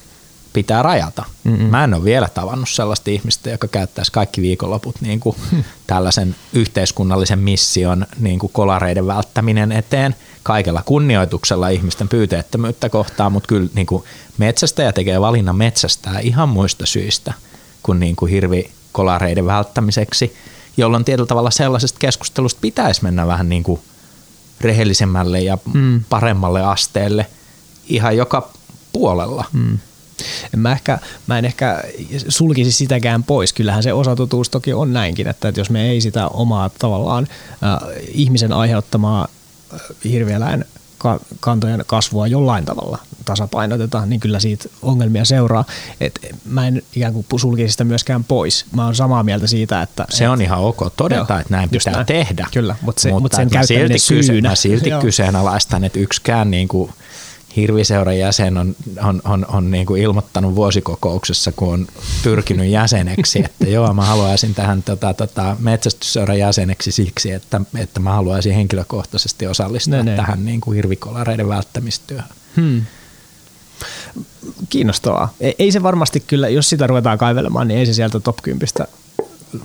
pitää 0.52 0.82
rajata. 0.82 1.24
Mm-mm. 1.44 1.64
Mä 1.64 1.84
en 1.84 1.94
ole 1.94 2.04
vielä 2.04 2.28
tavannut 2.34 2.68
sellaista 2.68 3.10
ihmistä, 3.10 3.50
joka 3.50 3.68
käyttäisi 3.68 4.12
kaikki 4.12 4.42
viikonloput 4.42 5.00
niin 5.00 5.20
kuin 5.20 5.36
hmm. 5.50 5.64
tällaisen 5.86 6.36
yhteiskunnallisen 6.52 7.38
mission 7.38 8.06
niin 8.18 8.38
kuin 8.38 8.52
kolareiden 8.52 9.06
välttäminen 9.06 9.72
eteen 9.72 10.16
kaikella 10.42 10.82
kunnioituksella 10.82 11.68
ihmisten 11.68 12.08
pyyteettömyyttä 12.08 12.88
kohtaan, 12.88 13.32
mutta 13.32 13.46
kyllä 13.46 13.68
niin 13.74 13.86
kuin 13.86 14.04
metsästäjä 14.38 14.92
tekee 14.92 15.20
valinnan 15.20 15.56
metsästää 15.56 16.20
ihan 16.20 16.48
muista 16.48 16.86
syistä 16.86 17.32
kuin, 17.82 18.00
niin 18.00 18.16
kuin 18.16 18.30
hirvi 18.30 18.70
kolareiden 18.92 19.46
välttämiseksi, 19.46 20.36
jolloin 20.76 21.04
tietyllä 21.04 21.26
tavalla 21.26 21.50
sellaisesta 21.50 21.98
keskustelusta 21.98 22.60
pitäisi 22.60 23.02
mennä 23.02 23.26
vähän 23.26 23.48
niin 23.48 23.62
kuin 23.62 23.80
rehellisemmälle 24.60 25.40
ja 25.40 25.58
mm. 25.74 26.04
paremmalle 26.08 26.62
asteelle 26.62 27.26
ihan 27.88 28.16
joka 28.16 28.50
puolella. 28.92 29.44
Mm. 29.52 29.78
Mä, 30.56 30.72
ehkä, 30.72 30.98
mä 31.26 31.38
en 31.38 31.44
ehkä 31.44 31.82
sulkisi 32.28 32.72
sitäkään 32.72 33.24
pois. 33.24 33.52
Kyllähän 33.52 33.82
se 33.82 33.92
osatotuus 33.92 34.48
toki 34.48 34.72
on 34.72 34.92
näinkin, 34.92 35.28
että, 35.28 35.48
että 35.48 35.61
jos 35.61 35.70
me 35.70 35.90
ei 35.90 36.00
sitä 36.00 36.28
omaa 36.28 36.70
tavallaan 36.78 37.26
äh, 37.62 37.78
ihmisen 38.08 38.52
aiheuttamaa 38.52 39.28
äh, 39.74 39.80
hirvieläin 40.04 40.64
kantojen 41.40 41.85
kasvua 41.87 42.26
jollain 42.26 42.64
tavalla 42.64 42.98
tasapainoteta, 43.24 44.06
niin 44.06 44.20
kyllä 44.20 44.40
siitä 44.40 44.68
ongelmia 44.82 45.24
seuraa. 45.24 45.64
Et 46.00 46.20
mä 46.44 46.66
en 46.66 46.82
ikään 46.96 47.12
kuin 47.12 47.26
sulkisi 47.37 47.72
sitä 47.72 47.85
myöskään 47.85 48.24
pois. 48.24 48.66
Mä 48.72 48.85
oon 48.85 48.94
samaa 48.94 49.22
mieltä 49.22 49.46
siitä, 49.46 49.82
että... 49.82 50.06
Se 50.11 50.24
et, 50.24 50.30
on 50.30 50.42
ihan 50.42 50.58
ok 50.58 50.92
todeta, 50.96 51.32
joo, 51.32 51.40
että 51.40 51.54
näin 51.56 51.70
pitää 51.70 51.92
näin. 51.92 52.06
tehdä. 52.06 52.46
Kyllä, 52.52 52.76
mutta, 52.82 53.02
se, 53.02 53.08
mutta, 53.08 53.22
mutta 53.22 53.37
sen 53.37 53.50
käyttäminen 53.50 54.00
silti 54.00 54.22
syynä. 54.22 54.48
Mä 54.48 54.54
silti 54.54 54.90
kyseenalaistan, 55.00 55.85
että 55.85 55.98
yksikään 55.98 56.50
niin 56.50 56.68
kuin 56.68 56.92
Hirviseuran 57.56 58.18
jäsen 58.18 58.58
on, 58.58 58.76
on, 59.02 59.22
on, 59.24 59.46
on 59.48 59.70
niin 59.70 59.86
kuin 59.86 60.02
ilmoittanut 60.02 60.54
vuosikokouksessa, 60.54 61.52
kun 61.52 61.74
on 61.74 61.86
pyrkinyt 62.22 62.66
jäseneksi, 62.66 63.38
että 63.44 63.66
joo, 63.66 63.94
mä 63.94 64.04
haluaisin 64.04 64.54
tähän 64.54 64.82
tota, 64.82 65.14
tota, 65.14 65.56
metsästysseuran 65.58 66.38
jäseneksi 66.38 66.92
siksi, 66.92 67.32
että, 67.32 67.60
että 67.78 68.00
mä 68.00 68.12
haluaisin 68.12 68.54
henkilökohtaisesti 68.54 69.46
osallistua 69.46 69.96
ne, 69.96 70.10
ne. 70.10 70.16
tähän 70.16 70.44
niin 70.44 70.60
kuin 70.60 70.74
hirvikolareiden 70.74 71.48
välttämistyöhön. 71.48 72.30
Hmm. 72.56 72.82
Kiinnostavaa. 74.68 75.34
Ei 75.58 75.72
se 75.72 75.82
varmasti 75.82 76.20
kyllä, 76.20 76.48
jos 76.48 76.68
sitä 76.68 76.86
ruvetaan 76.86 77.18
kaivelemaan, 77.18 77.68
niin 77.68 77.80
ei 77.80 77.86
se 77.86 77.94
sieltä 77.94 78.20
top 78.20 78.36
10 78.42 78.68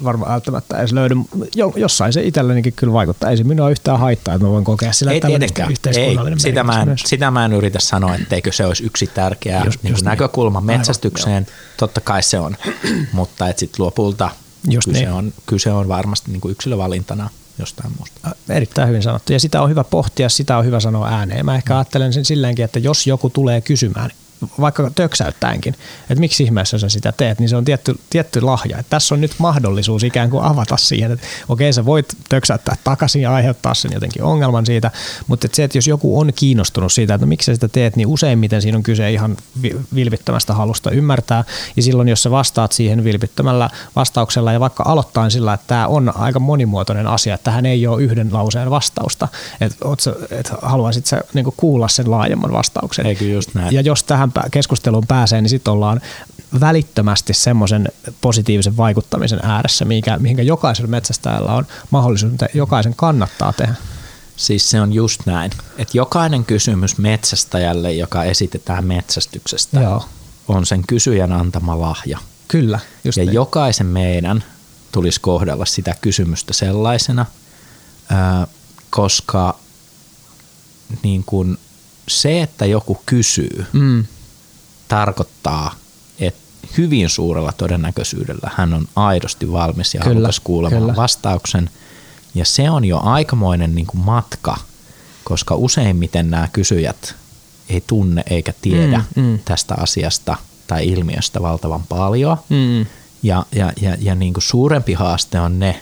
varmaan 0.03 0.31
välttämättä 0.31 0.77
edes 0.77 0.93
löydy. 0.93 1.15
Jo, 1.55 1.73
jossain 1.75 2.13
se 2.13 2.23
itsellenikin 2.23 2.73
kyllä 2.73 2.93
vaikuttaa. 2.93 3.29
Ei 3.29 3.37
se 3.37 3.43
minua 3.43 3.69
yhtään 3.69 3.99
haittaa, 3.99 4.33
että 4.33 4.45
mä 4.45 4.51
voin 4.51 4.63
kokea 4.63 4.93
sillä 4.93 5.11
ei 5.11 5.21
tietenkään. 5.21 5.73
Ei, 5.95 6.17
sitä, 6.37 6.63
mä 6.63 6.81
en, 6.81 6.97
sitä 7.05 7.31
mä 7.31 7.45
en 7.45 7.53
yritä 7.53 7.79
sanoa, 7.79 8.15
etteikö 8.15 8.51
se 8.51 8.65
olisi 8.65 8.85
yksi 8.85 9.07
tärkeä 9.07 9.61
just, 9.65 9.83
niin 9.83 9.91
just 9.91 10.05
näkökulma 10.05 10.59
niin. 10.59 10.65
metsästykseen. 10.65 11.33
Aivan, 11.33 11.51
Totta 11.77 12.01
kai 12.01 12.23
se 12.23 12.39
on, 12.39 12.57
mutta 13.11 13.49
et 13.49 13.59
sit 13.59 13.79
lopulta 13.79 14.29
just 14.69 14.87
kyse, 14.87 14.99
niin. 14.99 15.11
on, 15.11 15.33
kyse 15.45 15.71
on 15.71 15.87
varmasti 15.87 16.31
niin 16.31 16.41
kuin 16.41 16.51
yksilövalintana 16.51 17.29
jostain 17.59 17.93
muusta. 17.97 18.35
Erittäin 18.49 18.87
hyvin 18.87 19.03
sanottu. 19.03 19.33
Ja 19.33 19.39
sitä 19.39 19.61
on 19.61 19.69
hyvä 19.69 19.83
pohtia, 19.83 20.29
sitä 20.29 20.57
on 20.57 20.65
hyvä 20.65 20.79
sanoa 20.79 21.07
ääneen. 21.07 21.45
Mä 21.45 21.55
ehkä 21.55 21.77
ajattelen 21.77 22.13
sen 22.13 22.25
silleenkin, 22.25 22.65
että 22.65 22.79
jos 22.79 23.07
joku 23.07 23.29
tulee 23.29 23.61
kysymään, 23.61 24.11
vaikka 24.59 24.91
töksäyttäenkin, 24.95 25.75
että 26.01 26.19
miksi 26.19 26.43
ihmeessä 26.43 26.79
sä 26.79 26.89
sitä 26.89 27.11
teet, 27.11 27.39
niin 27.39 27.49
se 27.49 27.55
on 27.55 27.65
tietty, 27.65 27.95
tietty 28.09 28.41
lahja. 28.41 28.77
Että 28.77 28.89
tässä 28.89 29.15
on 29.15 29.21
nyt 29.21 29.31
mahdollisuus 29.37 30.03
ikään 30.03 30.29
kuin 30.29 30.43
avata 30.43 30.77
siihen, 30.77 31.11
että 31.11 31.27
okei 31.49 31.73
sä 31.73 31.85
voit 31.85 32.05
töksäyttää 32.29 32.75
takaisin 32.83 33.21
ja 33.21 33.33
aiheuttaa 33.33 33.73
sen 33.73 33.91
jotenkin 33.93 34.23
ongelman 34.23 34.65
siitä, 34.65 34.91
mutta 35.27 35.47
että 35.47 35.55
se, 35.55 35.63
että 35.63 35.77
jos 35.77 35.87
joku 35.87 36.19
on 36.19 36.33
kiinnostunut 36.35 36.93
siitä, 36.93 37.13
että 37.13 37.25
no 37.25 37.29
miksi 37.29 37.45
sä 37.45 37.53
sitä 37.53 37.67
teet, 37.67 37.95
niin 37.95 38.07
useimmiten 38.07 38.61
siinä 38.61 38.77
on 38.77 38.83
kyse 38.83 39.11
ihan 39.11 39.37
vilpittömästä 39.95 40.53
halusta 40.53 40.91
ymmärtää. 40.91 41.43
Ja 41.75 41.83
silloin, 41.83 42.07
jos 42.07 42.23
sä 42.23 42.31
vastaat 42.31 42.71
siihen 42.71 43.03
vilpittömällä 43.03 43.69
vastauksella 43.95 44.53
ja 44.53 44.59
vaikka 44.59 44.83
aloittain 44.87 45.31
sillä, 45.31 45.53
että 45.53 45.67
tämä 45.67 45.87
on 45.87 46.17
aika 46.17 46.39
monimuotoinen 46.39 47.07
asia, 47.07 47.33
että 47.33 47.43
tähän 47.43 47.65
ei 47.65 47.87
ole 47.87 48.03
yhden 48.03 48.33
lauseen 48.33 48.69
vastausta, 48.69 49.27
että, 49.61 49.75
että 50.31 50.53
haluaisit 50.61 51.05
sä 51.05 51.21
niin 51.33 51.45
kuulla 51.57 51.87
sen 51.87 52.11
laajemman 52.11 52.51
vastauksen. 52.51 53.05
Eikö 53.05 53.25
just 53.25 53.53
näin. 53.53 53.75
Ja 53.75 53.81
jos 53.81 54.03
tähän 54.03 54.26
tähän 54.31 54.51
keskusteluun 54.51 55.07
pääsee, 55.07 55.41
niin 55.41 55.49
sitten 55.49 55.73
ollaan 55.73 56.01
välittömästi 56.59 57.33
semmoisen 57.33 57.87
positiivisen 58.21 58.77
vaikuttamisen 58.77 59.39
ääressä, 59.43 59.85
mihinkä, 59.85 60.17
mihinkä 60.19 60.43
jokaisella 60.43 60.89
metsästäjällä 60.89 61.53
on 61.53 61.67
mahdollisuus, 61.91 62.31
mitä 62.31 62.47
jokaisen 62.53 62.95
kannattaa 62.95 63.53
tehdä. 63.53 63.75
Siis 64.35 64.69
se 64.69 64.81
on 64.81 64.93
just 64.93 65.21
näin, 65.25 65.51
että 65.77 65.97
jokainen 65.97 66.45
kysymys 66.45 66.97
metsästäjälle, 66.97 67.93
joka 67.93 68.23
esitetään 68.23 68.85
metsästyksestä, 68.85 69.79
Joo. 69.81 70.05
on 70.47 70.65
sen 70.65 70.83
kysyjän 70.87 71.31
antama 71.31 71.81
lahja. 71.81 72.19
Kyllä, 72.47 72.79
just 73.03 73.17
Ja 73.17 73.25
niin. 73.25 73.33
jokaisen 73.33 73.87
meidän 73.87 74.43
tulisi 74.91 75.21
kohdella 75.21 75.65
sitä 75.65 75.95
kysymystä 76.01 76.53
sellaisena, 76.53 77.25
koska 78.89 79.59
niin 81.03 81.23
kuin 81.25 81.57
se, 82.07 82.41
että 82.41 82.65
joku 82.65 83.01
kysyy, 83.05 83.65
Mm. 83.73 84.05
Tarkoittaa, 84.87 85.75
että 86.19 86.41
hyvin 86.77 87.09
suurella 87.09 87.51
todennäköisyydellä 87.51 88.51
hän 88.55 88.73
on 88.73 88.87
aidosti 88.95 89.51
valmis 89.51 89.93
ja 89.93 90.01
Kyllä, 90.01 90.13
halukas 90.13 90.39
kuulemaan 90.39 90.81
kyllä. 90.81 90.95
vastauksen. 90.95 91.69
Ja 92.35 92.45
se 92.45 92.69
on 92.69 92.85
jo 92.85 92.99
aikamoinen 93.03 93.75
niin 93.75 93.87
kuin 93.87 94.01
matka, 94.01 94.57
koska 95.23 95.55
useimmiten 95.55 96.29
nämä 96.31 96.47
kysyjät 96.53 97.15
ei 97.69 97.83
tunne 97.87 98.23
eikä 98.29 98.53
tiedä 98.61 99.03
Mm, 99.15 99.23
mm. 99.23 99.39
tästä 99.45 99.75
asiasta 99.77 100.37
tai 100.67 100.87
ilmiöstä 100.87 101.41
valtavan 101.41 101.83
paljon. 101.89 102.37
Mm. 102.49 102.85
Ja, 103.23 103.45
ja, 103.55 103.71
ja, 103.81 103.97
ja 103.99 104.15
niin 104.15 104.33
kuin 104.33 104.43
suurempi 104.43 104.93
haaste 104.93 105.39
on 105.39 105.59
ne, 105.59 105.81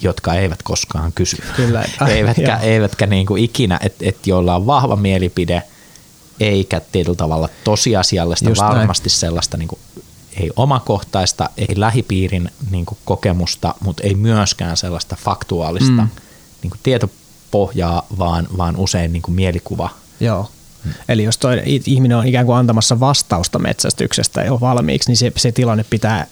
jotka 0.00 0.34
eivät 0.34 0.62
koskaan 0.62 1.12
kysy. 1.12 1.36
Kyllä. 1.56 1.84
Ai, 2.00 2.12
eivätkä 2.16 2.42
joo. 2.42 2.58
eivätkä 2.62 3.06
niin 3.06 3.26
kuin 3.26 3.44
ikinä, 3.44 3.78
että 3.82 4.04
et 4.08 4.26
joilla 4.26 4.56
on 4.56 4.66
vahva 4.66 4.96
mielipide, 4.96 5.62
eikä 6.40 6.80
tietyllä 6.92 7.16
tavalla 7.16 7.48
tosiasiallista, 7.64 8.48
Just 8.48 8.60
näin. 8.60 8.76
varmasti 8.76 9.10
sellaista 9.10 9.56
niin 9.56 9.68
kuin, 9.68 9.78
ei 10.36 10.50
omakohtaista, 10.56 11.50
ei 11.56 11.74
lähipiirin 11.76 12.50
niin 12.70 12.86
kuin 12.86 12.98
kokemusta, 13.04 13.74
mutta 13.80 14.02
ei 14.02 14.14
myöskään 14.14 14.76
sellaista 14.76 15.16
faktuaalista 15.20 16.02
mm. 16.02 16.08
niin 16.62 16.70
kuin 16.70 16.80
tietopohjaa, 16.82 18.06
vaan, 18.18 18.48
vaan 18.56 18.76
usein 18.76 19.12
niin 19.12 19.22
kuin 19.22 19.34
mielikuva. 19.34 19.90
Joo. 20.20 20.50
Eli 21.08 21.24
jos 21.24 21.38
toi 21.38 21.62
ihminen 21.66 22.18
on 22.18 22.26
ikään 22.26 22.46
kuin 22.46 22.56
antamassa 22.56 23.00
vastausta 23.00 23.58
metsästyksestä 23.58 24.42
jo 24.42 24.60
valmiiksi, 24.60 25.10
niin 25.10 25.16
se, 25.16 25.32
se 25.36 25.52
tilanne 25.52 25.84
pitää 25.90 26.26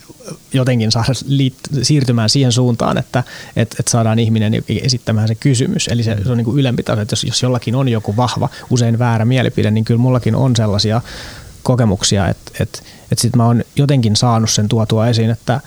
jotenkin 0.53 0.93
saada 0.93 1.13
liit, 1.27 1.55
siirtymään 1.83 2.31
siihen 2.31 2.53
suuntaan, 2.53 2.99
että 2.99 3.25
et, 3.57 3.77
et 3.81 3.89
saadaan 3.89 4.19
ihminen 4.19 4.53
esittämään 4.69 5.29
se 5.29 5.35
kysymys. 5.35 5.89
Eli 5.89 6.03
se, 6.03 6.17
se 6.25 6.31
on 6.31 6.37
niin 6.37 6.45
kuin 6.45 6.59
ylempi 6.59 6.83
taso, 6.83 7.01
että 7.01 7.13
jos, 7.13 7.25
jos 7.25 7.43
jollakin 7.43 7.75
on 7.75 7.89
joku 7.89 8.17
vahva, 8.17 8.49
usein 8.71 8.99
väärä 8.99 9.25
mielipide, 9.25 9.71
niin 9.71 9.85
kyllä 9.85 10.01
mullakin 10.01 10.35
on 10.35 10.57
sellaisia 10.57 11.01
kokemuksia, 11.63 12.29
että 12.29 12.53
et, 12.61 12.83
et 13.13 13.19
sit 13.19 13.37
mä 13.37 13.47
oon 13.47 13.65
jotenkin 13.77 14.17
saanut 14.17 14.51
sen 14.51 14.69
tuotua 14.69 15.09
esiin, 15.09 15.31
että 15.31 15.61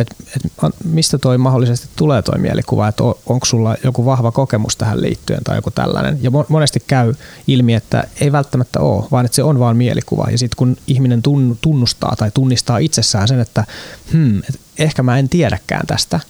et, 0.00 0.14
et, 0.36 0.52
mistä 0.84 1.18
toi 1.18 1.38
mahdollisesti 1.38 1.88
tulee 1.96 2.22
toi 2.22 2.38
mielikuva, 2.38 2.88
että 2.88 3.04
on, 3.04 3.14
onko 3.26 3.46
sulla 3.46 3.76
joku 3.84 4.04
vahva 4.04 4.32
kokemus 4.32 4.76
tähän 4.76 5.02
liittyen 5.02 5.44
tai 5.44 5.56
joku 5.56 5.70
tällainen. 5.70 6.18
Ja 6.22 6.30
mo- 6.30 6.46
monesti 6.48 6.80
käy 6.86 7.14
ilmi, 7.46 7.74
että 7.74 8.04
ei 8.20 8.32
välttämättä 8.32 8.80
ole, 8.80 9.04
vaan 9.10 9.24
että 9.24 9.36
se 9.36 9.42
on 9.42 9.58
vaan 9.58 9.76
mielikuva. 9.76 10.26
Ja 10.30 10.38
sitten 10.38 10.56
kun 10.56 10.76
ihminen 10.86 11.22
tun- 11.28 11.56
tunnustaa 11.60 12.16
tai 12.18 12.30
tunnistaa 12.34 12.78
itsessään 12.78 13.28
sen, 13.28 13.40
että 13.40 13.64
hmm, 14.12 14.38
et 14.38 14.60
ehkä 14.78 15.02
mä 15.02 15.18
en 15.18 15.28
tiedäkään 15.28 15.86
tästä 15.86 16.20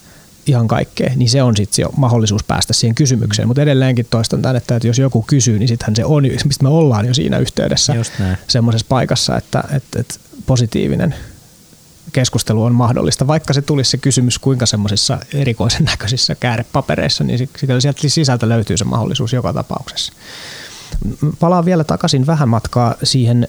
ihan 0.47 0.69
kaikkea, 0.69 1.11
niin 1.17 1.31
se 1.31 1.43
on 1.43 1.57
sitten 1.57 1.83
jo 1.83 1.91
mahdollisuus 1.97 2.45
päästä 2.45 2.73
siihen 2.73 2.95
kysymykseen. 2.95 3.49
Mutta 3.49 3.63
edelleenkin 3.63 4.07
toistan 4.11 4.43
tämän, 4.43 4.57
että 4.57 4.81
jos 4.85 4.99
joku 4.99 5.23
kysyy, 5.23 5.59
niin 5.59 5.69
sittenhän 5.69 5.97
se 5.97 6.05
on, 6.05 6.23
mistä 6.45 6.63
me 6.63 6.69
ollaan 6.69 7.07
jo 7.07 7.15
siinä 7.15 7.39
yhteydessä 7.39 7.95
semmoisessa 8.49 8.87
paikassa, 8.89 9.37
että, 9.37 9.65
että, 9.73 10.01
että 10.01 10.15
positiivinen 10.47 11.15
keskustelu 12.13 12.65
on 12.65 12.75
mahdollista, 12.75 13.27
vaikka 13.27 13.53
se 13.53 13.63
tulisi 13.63 13.91
se 13.91 13.99
kysymys 13.99 14.39
kuinka 14.39 14.67
semmoisissa 14.67 15.19
erikoisen 15.35 15.85
näköisissä 15.85 16.35
käärepapereissa, 16.35 17.25
niin 17.25 17.49
sieltä 17.79 18.09
sisältä 18.09 18.49
löytyy 18.49 18.77
se 18.77 18.85
mahdollisuus 18.85 19.33
joka 19.33 19.53
tapauksessa. 19.53 20.13
Palaan 21.41 21.65
vielä 21.65 21.85
takaisin 21.85 22.27
vähän 22.27 22.49
matkaa 22.49 22.95
siihen 23.03 23.49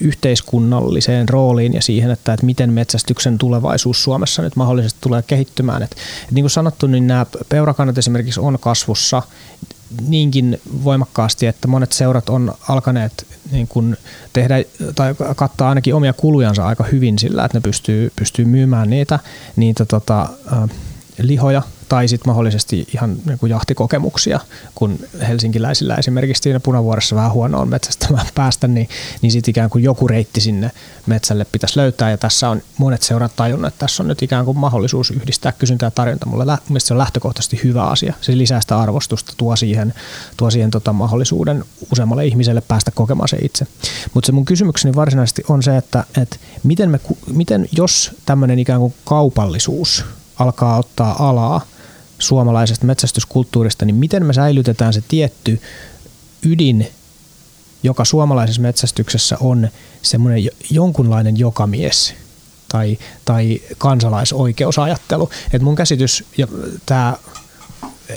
yhteiskunnalliseen 0.00 1.28
rooliin 1.28 1.74
ja 1.74 1.82
siihen, 1.82 2.10
että, 2.10 2.32
että 2.32 2.46
miten 2.46 2.72
metsästyksen 2.72 3.38
tulevaisuus 3.38 4.04
Suomessa 4.04 4.42
nyt 4.42 4.56
mahdollisesti 4.56 4.98
tulee 5.00 5.22
kehittymään. 5.22 5.82
Et, 5.82 5.92
et 5.92 6.30
niin 6.30 6.42
kuin 6.42 6.50
sanottu, 6.50 6.86
niin 6.86 7.06
nämä 7.06 7.26
peurakannat 7.48 7.98
esimerkiksi 7.98 8.40
on 8.40 8.58
kasvussa 8.60 9.22
niinkin 10.08 10.60
voimakkaasti, 10.84 11.46
että 11.46 11.68
monet 11.68 11.92
seurat 11.92 12.28
on 12.28 12.54
alkaneet 12.68 13.26
niin 13.52 13.68
kuin 13.68 13.96
tehdä 14.32 14.54
tai 14.94 15.14
kattaa 15.36 15.68
ainakin 15.68 15.94
omia 15.94 16.12
kulujansa 16.12 16.66
aika 16.66 16.84
hyvin 16.84 17.18
sillä, 17.18 17.44
että 17.44 17.58
ne 17.58 17.62
pystyy, 17.62 18.12
pystyy 18.16 18.44
myymään 18.44 18.90
niitä, 18.90 19.18
niitä 19.56 19.84
tota, 19.84 20.28
lihoja 21.18 21.62
tai 21.90 22.08
sitten 22.08 22.30
mahdollisesti 22.30 22.86
ihan 22.94 23.16
niin 23.26 23.38
kuin 23.38 23.50
jahtikokemuksia, 23.50 24.40
kun 24.74 24.98
helsinkiläisillä 25.28 25.94
esimerkiksi 25.94 26.42
siinä 26.42 26.60
punavuoressa 26.60 27.16
vähän 27.16 27.32
huono 27.32 27.60
on 27.60 27.68
metsästämään 27.68 28.26
päästä, 28.34 28.68
niin, 28.68 28.88
niin 29.22 29.32
sitten 29.32 29.50
ikään 29.52 29.70
kuin 29.70 29.84
joku 29.84 30.08
reitti 30.08 30.40
sinne 30.40 30.70
metsälle 31.06 31.46
pitäisi 31.52 31.78
löytää 31.78 32.10
ja 32.10 32.18
tässä 32.18 32.48
on 32.48 32.62
monet 32.78 33.02
seurat 33.02 33.36
tajunnut, 33.36 33.68
että 33.68 33.78
tässä 33.78 34.02
on 34.02 34.08
nyt 34.08 34.22
ikään 34.22 34.44
kuin 34.44 34.58
mahdollisuus 34.58 35.10
yhdistää 35.10 35.52
kysyntä 35.52 35.86
ja 35.86 35.90
tarjonta. 35.90 36.26
Mulle 36.26 36.46
lä- 36.46 36.58
se 36.78 36.94
on 36.94 36.98
lähtökohtaisesti 36.98 37.60
hyvä 37.64 37.84
asia. 37.84 38.14
Se 38.20 38.38
lisää 38.38 38.60
sitä 38.60 38.78
arvostusta, 38.78 39.32
tuo 39.36 39.56
siihen, 39.56 39.94
tuo 40.36 40.50
siihen 40.50 40.70
tota 40.70 40.92
mahdollisuuden 40.92 41.64
useammalle 41.92 42.26
ihmiselle 42.26 42.60
päästä 42.60 42.90
kokemaan 42.90 43.28
se 43.28 43.36
itse. 43.42 43.66
Mutta 44.14 44.26
se 44.26 44.32
mun 44.32 44.44
kysymykseni 44.44 44.94
varsinaisesti 44.94 45.42
on 45.48 45.62
se, 45.62 45.76
että, 45.76 46.04
että 46.22 46.36
miten, 46.62 46.90
me, 46.90 47.00
miten 47.32 47.68
jos 47.72 48.10
tämmöinen 48.26 48.58
ikään 48.58 48.80
kuin 48.80 48.94
kaupallisuus 49.04 50.04
alkaa 50.38 50.78
ottaa 50.78 51.28
alaa 51.28 51.60
suomalaisesta 52.20 52.86
metsästyskulttuurista, 52.86 53.84
niin 53.84 53.96
miten 53.96 54.26
me 54.26 54.32
säilytetään 54.32 54.92
se 54.92 55.02
tietty 55.08 55.60
ydin, 56.46 56.88
joka 57.82 58.04
suomalaisessa 58.04 58.62
metsästyksessä 58.62 59.36
on 59.40 59.68
semmoinen 60.02 60.44
jo- 60.44 60.50
jonkunlainen 60.70 61.38
jokamies 61.38 62.14
tai, 62.68 62.98
tai 63.24 63.60
kansalaisoikeusajattelu. 63.78 65.30
Et 65.52 65.62
mun 65.62 65.74
käsitys, 65.74 66.24
ja 66.38 66.46
tämä 66.86 67.16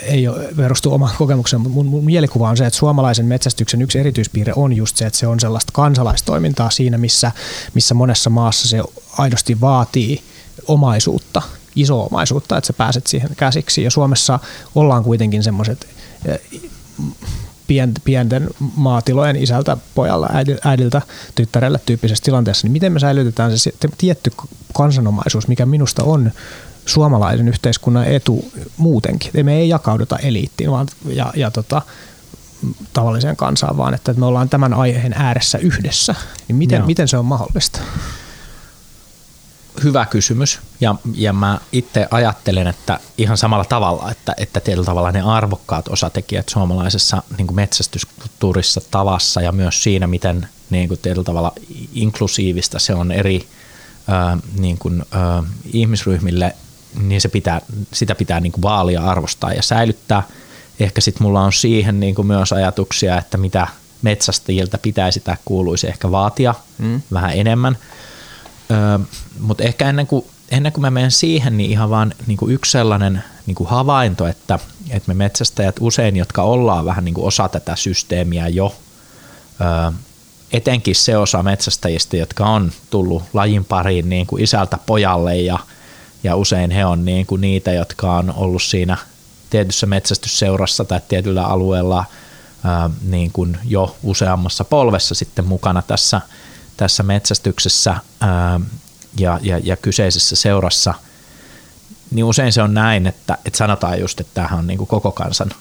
ei 0.02 0.28
ole, 0.28 0.50
perustu 0.58 0.94
omaan 0.94 1.16
kokemukseen, 1.18 1.62
mutta 1.62 1.74
mun, 1.74 1.86
mun 1.86 2.06
mielikuva 2.06 2.50
on 2.50 2.58
se, 2.58 2.66
että 2.66 2.80
suomalaisen 2.80 3.26
metsästyksen 3.26 3.82
yksi 3.82 4.00
erityispiirre 4.00 4.54
on 4.56 4.74
just 4.74 4.98
se, 4.98 5.06
että 5.06 5.20
se 5.20 5.28
on 5.28 5.40
sellaista 5.40 5.72
kansalaistoimintaa 5.72 6.70
siinä, 6.70 6.98
missä, 6.98 7.32
missä 7.74 7.94
monessa 7.94 8.30
maassa 8.30 8.68
se 8.68 8.82
aidosti 9.18 9.62
vaatii 9.62 10.24
omaisuutta, 10.68 11.42
iso 11.76 12.04
omaisuutta, 12.06 12.58
että 12.58 12.68
sä 12.68 12.74
pääset 12.74 13.08
siihen 13.08 13.30
käsiksi. 13.38 13.84
Ja 13.84 13.92
Suomessa 13.92 14.40
ollaan 14.76 15.04
kuitenkin 15.04 15.44
semmoiset 15.44 15.88
pien- 17.68 18.02
pienten 18.04 18.50
maatilojen 18.76 19.36
isältä, 19.36 19.78
pojalla, 19.96 20.28
äidi- 20.28 20.60
äidiltä, 20.64 21.02
tyttärelle 21.36 21.80
tyyppisessä 21.86 22.24
tilanteessa, 22.24 22.66
niin 22.66 22.72
miten 22.72 22.92
me 22.92 23.00
säilytetään 23.00 23.58
se 23.58 23.74
tietty 23.98 24.32
kansanomaisuus, 24.78 25.48
mikä 25.48 25.66
minusta 25.66 26.04
on 26.04 26.32
suomalaisen 26.86 27.48
yhteiskunnan 27.48 28.08
etu 28.08 28.52
muutenkin. 28.78 29.46
Me 29.46 29.56
ei 29.56 29.70
jakauduta 29.70 30.18
eliittiin 30.18 30.72
vaan, 30.72 30.88
ja, 31.06 31.34
ja 31.36 31.52
tota, 31.52 31.82
tavalliseen 32.94 33.36
kansaan, 33.36 33.78
vaan 33.78 33.94
että 33.94 34.14
me 34.14 34.26
ollaan 34.26 34.50
tämän 34.50 34.74
aiheen 34.74 35.14
ääressä 35.18 35.58
yhdessä. 35.58 36.16
Niin 36.48 36.56
miten, 36.56 36.78
Joo. 36.78 36.88
miten 36.88 37.08
se 37.08 37.18
on 37.18 37.26
mahdollista? 37.26 37.80
Hyvä 39.84 40.06
kysymys 40.06 40.60
ja, 40.82 40.96
ja 41.16 41.34
mä 41.34 41.60
itse 41.72 42.08
ajattelen, 42.12 42.68
että 42.68 43.00
ihan 43.18 43.38
samalla 43.38 43.66
tavalla, 43.66 44.12
että, 44.12 44.34
että 44.38 44.60
tietyllä 44.60 44.86
tavalla 44.86 45.12
ne 45.12 45.22
arvokkaat 45.22 45.88
osatekijät 45.88 46.50
suomalaisessa 46.50 47.24
niin 47.38 47.48
kuin 47.48 47.56
metsästyskulttuurissa 47.56 48.82
tavassa 48.92 49.42
ja 49.42 49.52
myös 49.52 49.84
siinä, 49.84 50.08
miten 50.08 50.48
niin 50.70 50.88
kuin 50.88 51.00
tietyllä 51.00 51.24
tavalla 51.24 51.54
inklusiivista 51.94 52.80
se 52.80 52.94
on 52.94 53.12
eri 53.12 53.48
ö, 54.10 54.38
niin 54.60 54.78
kuin, 54.78 55.02
ö, 55.02 55.44
ihmisryhmille, 55.74 56.56
niin 57.02 57.22
se 57.22 57.30
pitää, 57.30 57.62
sitä 57.94 58.16
pitää 58.16 58.40
niin 58.40 58.52
kuin 58.52 58.62
vaalia, 58.62 59.02
arvostaa 59.02 59.54
ja 59.54 59.62
säilyttää. 59.62 60.24
Ehkä 60.80 61.02
sitten 61.02 61.24
mulla 61.24 61.42
on 61.42 61.54
siihen 61.54 62.00
niin 62.00 62.16
kuin 62.16 62.28
myös 62.28 62.54
ajatuksia, 62.54 63.18
että 63.18 63.38
mitä 63.38 63.68
metsästäjiltä 64.02 64.78
pitäisi 64.78 65.20
tai 65.20 65.36
kuuluisi 65.46 65.88
ehkä 65.88 66.12
vaatia 66.12 66.56
mm. 66.78 67.02
vähän 67.14 67.32
enemmän. 67.34 67.78
Mutta 69.40 69.64
ehkä 69.64 69.90
ennen 69.90 70.08
kuin, 70.08 70.26
ennen 70.52 70.72
kuin 70.72 70.82
mä 70.82 70.92
menen 70.92 71.12
siihen, 71.12 71.58
niin 71.58 71.72
ihan 71.72 71.90
vaan 71.90 72.14
niin 72.28 72.38
kuin 72.38 72.52
yksi 72.54 72.72
sellainen 72.72 73.24
niin 73.46 73.56
kuin 73.56 73.70
havainto, 73.70 74.28
että, 74.28 74.60
että 74.90 75.08
me 75.08 75.14
metsästäjät 75.14 75.76
usein, 75.80 76.16
jotka 76.16 76.42
ollaan 76.42 76.86
vähän 76.86 77.06
niin 77.06 77.16
kuin 77.16 77.28
osa 77.28 77.50
tätä 77.50 77.76
systeemiä 77.76 78.48
jo, 78.48 78.76
etenkin 80.54 80.96
se 80.96 81.18
osa 81.18 81.44
metsästäjistä, 81.44 82.18
jotka 82.18 82.46
on 82.46 82.72
tullut 82.90 83.24
lajin 83.34 83.66
pariin 83.66 84.10
niin 84.10 84.28
kuin 84.28 84.44
isältä 84.44 84.78
pojalle 84.86 85.38
ja, 85.38 85.60
ja 86.24 86.36
usein 86.36 86.72
he 86.72 86.86
on 86.86 87.06
niin 87.06 87.26
kuin 87.26 87.42
niitä, 87.42 87.72
jotka 87.72 88.18
on 88.18 88.34
ollut 88.36 88.64
siinä 88.64 88.98
tietyssä 89.50 89.86
metsästysseurassa 89.86 90.86
tai 90.86 91.02
tietyllä 91.08 91.44
alueella 91.44 92.06
ää, 92.64 92.90
niin 93.02 93.32
kuin 93.32 93.58
jo 93.66 93.96
useammassa 94.04 94.64
polvessa 94.64 95.16
sitten 95.16 95.46
mukana 95.46 95.82
tässä, 95.82 96.22
tässä 96.78 97.04
metsästyksessä 97.04 97.96
ää, 98.22 98.60
ja, 99.20 99.40
ja, 99.42 99.60
ja 99.64 99.78
kyseisessä 99.78 100.36
seurassa, 100.36 100.94
niin 102.12 102.26
usein 102.26 102.54
se 102.54 102.62
on 102.62 102.74
näin, 102.74 103.08
että, 103.08 103.38
että 103.46 103.58
sanotaan 103.58 104.00
just, 104.00 104.20
että 104.20 104.34
tämähän 104.34 104.60
on 104.60 104.68
niin 104.68 104.78
kuin 104.78 104.88
koko 104.88 105.12
kansan 105.12 105.52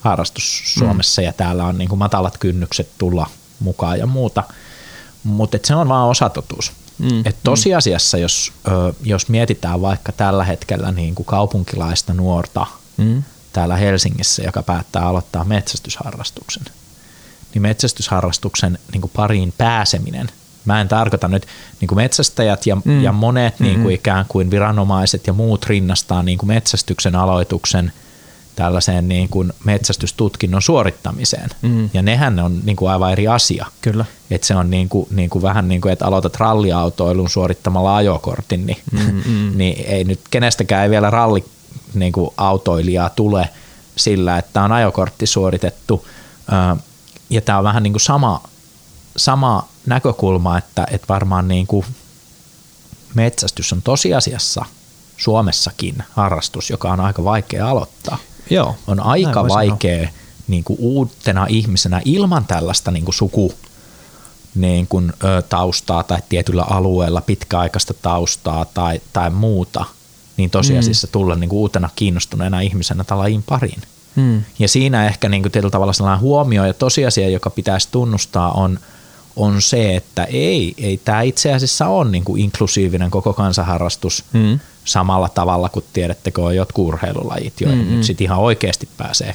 harrastus 0.00 0.74
Suomessa 0.74 1.22
mm. 1.22 1.26
ja 1.26 1.32
täällä 1.32 1.64
on 1.64 1.78
niin 1.78 1.88
kuin 1.88 1.98
matalat 1.98 2.38
kynnykset 2.38 2.88
tulla 2.98 3.26
mukaan 3.60 3.98
ja 3.98 4.06
muuta, 4.06 4.44
mutta 5.24 5.58
se 5.64 5.74
on 5.74 5.88
vaan 5.88 6.08
osatotuus. 6.08 6.72
Mm. 6.98 7.22
Et 7.24 7.36
tosiasiassa, 7.44 8.18
jos, 8.18 8.52
ö, 8.68 8.94
jos 9.02 9.28
mietitään 9.28 9.80
vaikka 9.80 10.12
tällä 10.12 10.44
hetkellä 10.44 10.92
niin 10.92 11.14
kuin 11.14 11.26
kaupunkilaista 11.26 12.14
nuorta, 12.14 12.66
mm. 12.96 13.22
täällä 13.52 13.76
Helsingissä, 13.76 14.42
joka 14.42 14.62
päättää 14.62 15.02
aloittaa 15.02 15.44
metsästysharrastuksen, 15.44 16.64
niin 17.54 17.62
metsästysharrastuksen 17.62 18.78
niin 18.92 19.00
kuin 19.00 19.10
pariin 19.16 19.54
pääseminen, 19.58 20.28
mä 20.68 20.80
en 20.80 20.88
tarkoita 20.88 21.28
nyt 21.28 21.46
niin 21.80 21.88
kuin 21.88 21.96
metsästäjät 21.96 22.66
ja, 22.66 22.76
mm. 22.84 23.02
ja 23.02 23.12
monet 23.12 23.60
mm-hmm. 23.60 23.66
niin 23.66 23.82
kuin 23.82 23.94
ikään 23.94 24.24
kuin 24.28 24.50
viranomaiset 24.50 25.26
ja 25.26 25.32
muut 25.32 25.66
rinnastaa 25.66 26.22
niin 26.22 26.38
kuin 26.38 26.48
metsästyksen 26.48 27.16
aloituksen 27.16 27.92
tällaiseen 28.56 29.08
niin 29.08 29.28
kuin 29.28 29.52
metsästystutkinnon 29.64 30.62
suorittamiseen. 30.62 31.50
Mm. 31.62 31.90
Ja 31.92 32.02
nehän 32.02 32.38
on 32.38 32.60
niin 32.64 32.76
kuin 32.76 32.90
aivan 32.90 33.12
eri 33.12 33.28
asia. 33.28 33.66
Kyllä. 33.82 34.04
Et 34.30 34.44
se 34.44 34.54
on 34.54 34.70
niin 34.70 34.88
kuin, 34.88 35.06
niin 35.10 35.30
kuin 35.30 35.42
vähän 35.42 35.68
niin 35.68 35.80
kuin, 35.80 35.92
että 35.92 36.06
aloitat 36.06 36.36
ralliautoilun 36.36 37.30
suorittamalla 37.30 37.96
ajokortin, 37.96 38.66
niin, 38.66 38.78
mm-hmm. 38.92 39.52
niin 39.58 39.84
ei 39.86 40.04
nyt 40.04 40.20
kenestäkään 40.30 40.84
ei 40.84 40.90
vielä 40.90 41.10
ralli 41.10 41.44
niin 41.94 42.12
kuin 42.12 42.30
autoilijaa 42.36 43.10
tule 43.10 43.48
sillä, 43.96 44.38
että 44.38 44.62
on 44.62 44.72
ajokortti 44.72 45.26
suoritettu. 45.26 46.06
Ja 47.30 47.40
tämä 47.40 47.58
on 47.58 47.64
vähän 47.64 47.82
niin 47.82 47.92
kuin 47.92 48.00
sama, 48.00 48.42
sama 49.16 49.68
näkökulma, 49.88 50.58
että, 50.58 50.86
että 50.90 51.08
varmaan 51.08 51.48
niin 51.48 51.66
kuin 51.66 51.86
metsästys 53.14 53.72
on 53.72 53.82
tosiasiassa 53.82 54.64
Suomessakin 55.16 56.02
harrastus, 56.10 56.70
joka 56.70 56.92
on 56.92 57.00
aika 57.00 57.24
vaikea 57.24 57.68
aloittaa. 57.68 58.18
Joo, 58.50 58.76
on 58.86 59.00
aika 59.00 59.48
vaikea 59.48 60.08
niin 60.48 60.64
kuin 60.64 60.78
uutena 60.80 61.46
ihmisenä 61.48 62.00
ilman 62.04 62.44
tällaista 62.44 62.90
niin 62.90 63.04
kuin 63.04 63.14
suku 63.14 63.54
niin 64.54 64.86
kuin, 64.86 65.12
ö, 65.24 65.42
taustaa 65.42 66.02
tai 66.02 66.18
tietyllä 66.28 66.62
alueella 66.62 67.20
pitkäaikaista 67.20 67.94
taustaa 67.94 68.64
tai, 68.64 69.00
tai 69.12 69.30
muuta, 69.30 69.84
niin 70.36 70.50
tosiasiassa 70.50 71.06
mm. 71.06 71.10
tulla 71.10 71.34
niin 71.34 71.50
kuin 71.50 71.58
uutena 71.58 71.88
kiinnostuneena 71.96 72.60
ihmisenä 72.60 73.04
lajin 73.10 73.42
pariin. 73.42 73.82
Mm. 74.16 74.42
Ja 74.58 74.68
siinä 74.68 75.06
ehkä 75.06 75.28
niin 75.28 75.42
kuin 75.42 75.52
tietyllä 75.52 75.70
tavalla 75.70 75.92
sellainen 75.92 76.20
huomio 76.20 76.64
ja 76.64 76.74
tosiasia, 76.74 77.28
joka 77.28 77.50
pitäisi 77.50 77.88
tunnustaa, 77.90 78.52
on, 78.52 78.78
on 79.38 79.62
se, 79.62 79.96
että 79.96 80.24
ei, 80.24 80.74
ei 80.78 81.00
tämä 81.04 81.22
itse 81.22 81.52
asiassa 81.52 81.86
ole 81.86 82.10
niin 82.10 82.24
kuin 82.24 82.42
inklusiivinen 82.42 83.10
koko 83.10 83.32
kansanharrastus 83.32 84.24
mm. 84.32 84.60
samalla 84.84 85.28
tavalla 85.28 85.68
kuin 85.68 85.84
tiedättekö 85.92 86.42
on 86.42 86.56
jotkut 86.56 86.88
urheilulajit, 86.88 87.60
joihin 87.60 87.78
mm-hmm. 87.78 87.96
nyt 87.96 88.04
sit 88.04 88.20
ihan 88.20 88.38
oikeasti 88.38 88.88
pääsee 88.96 89.34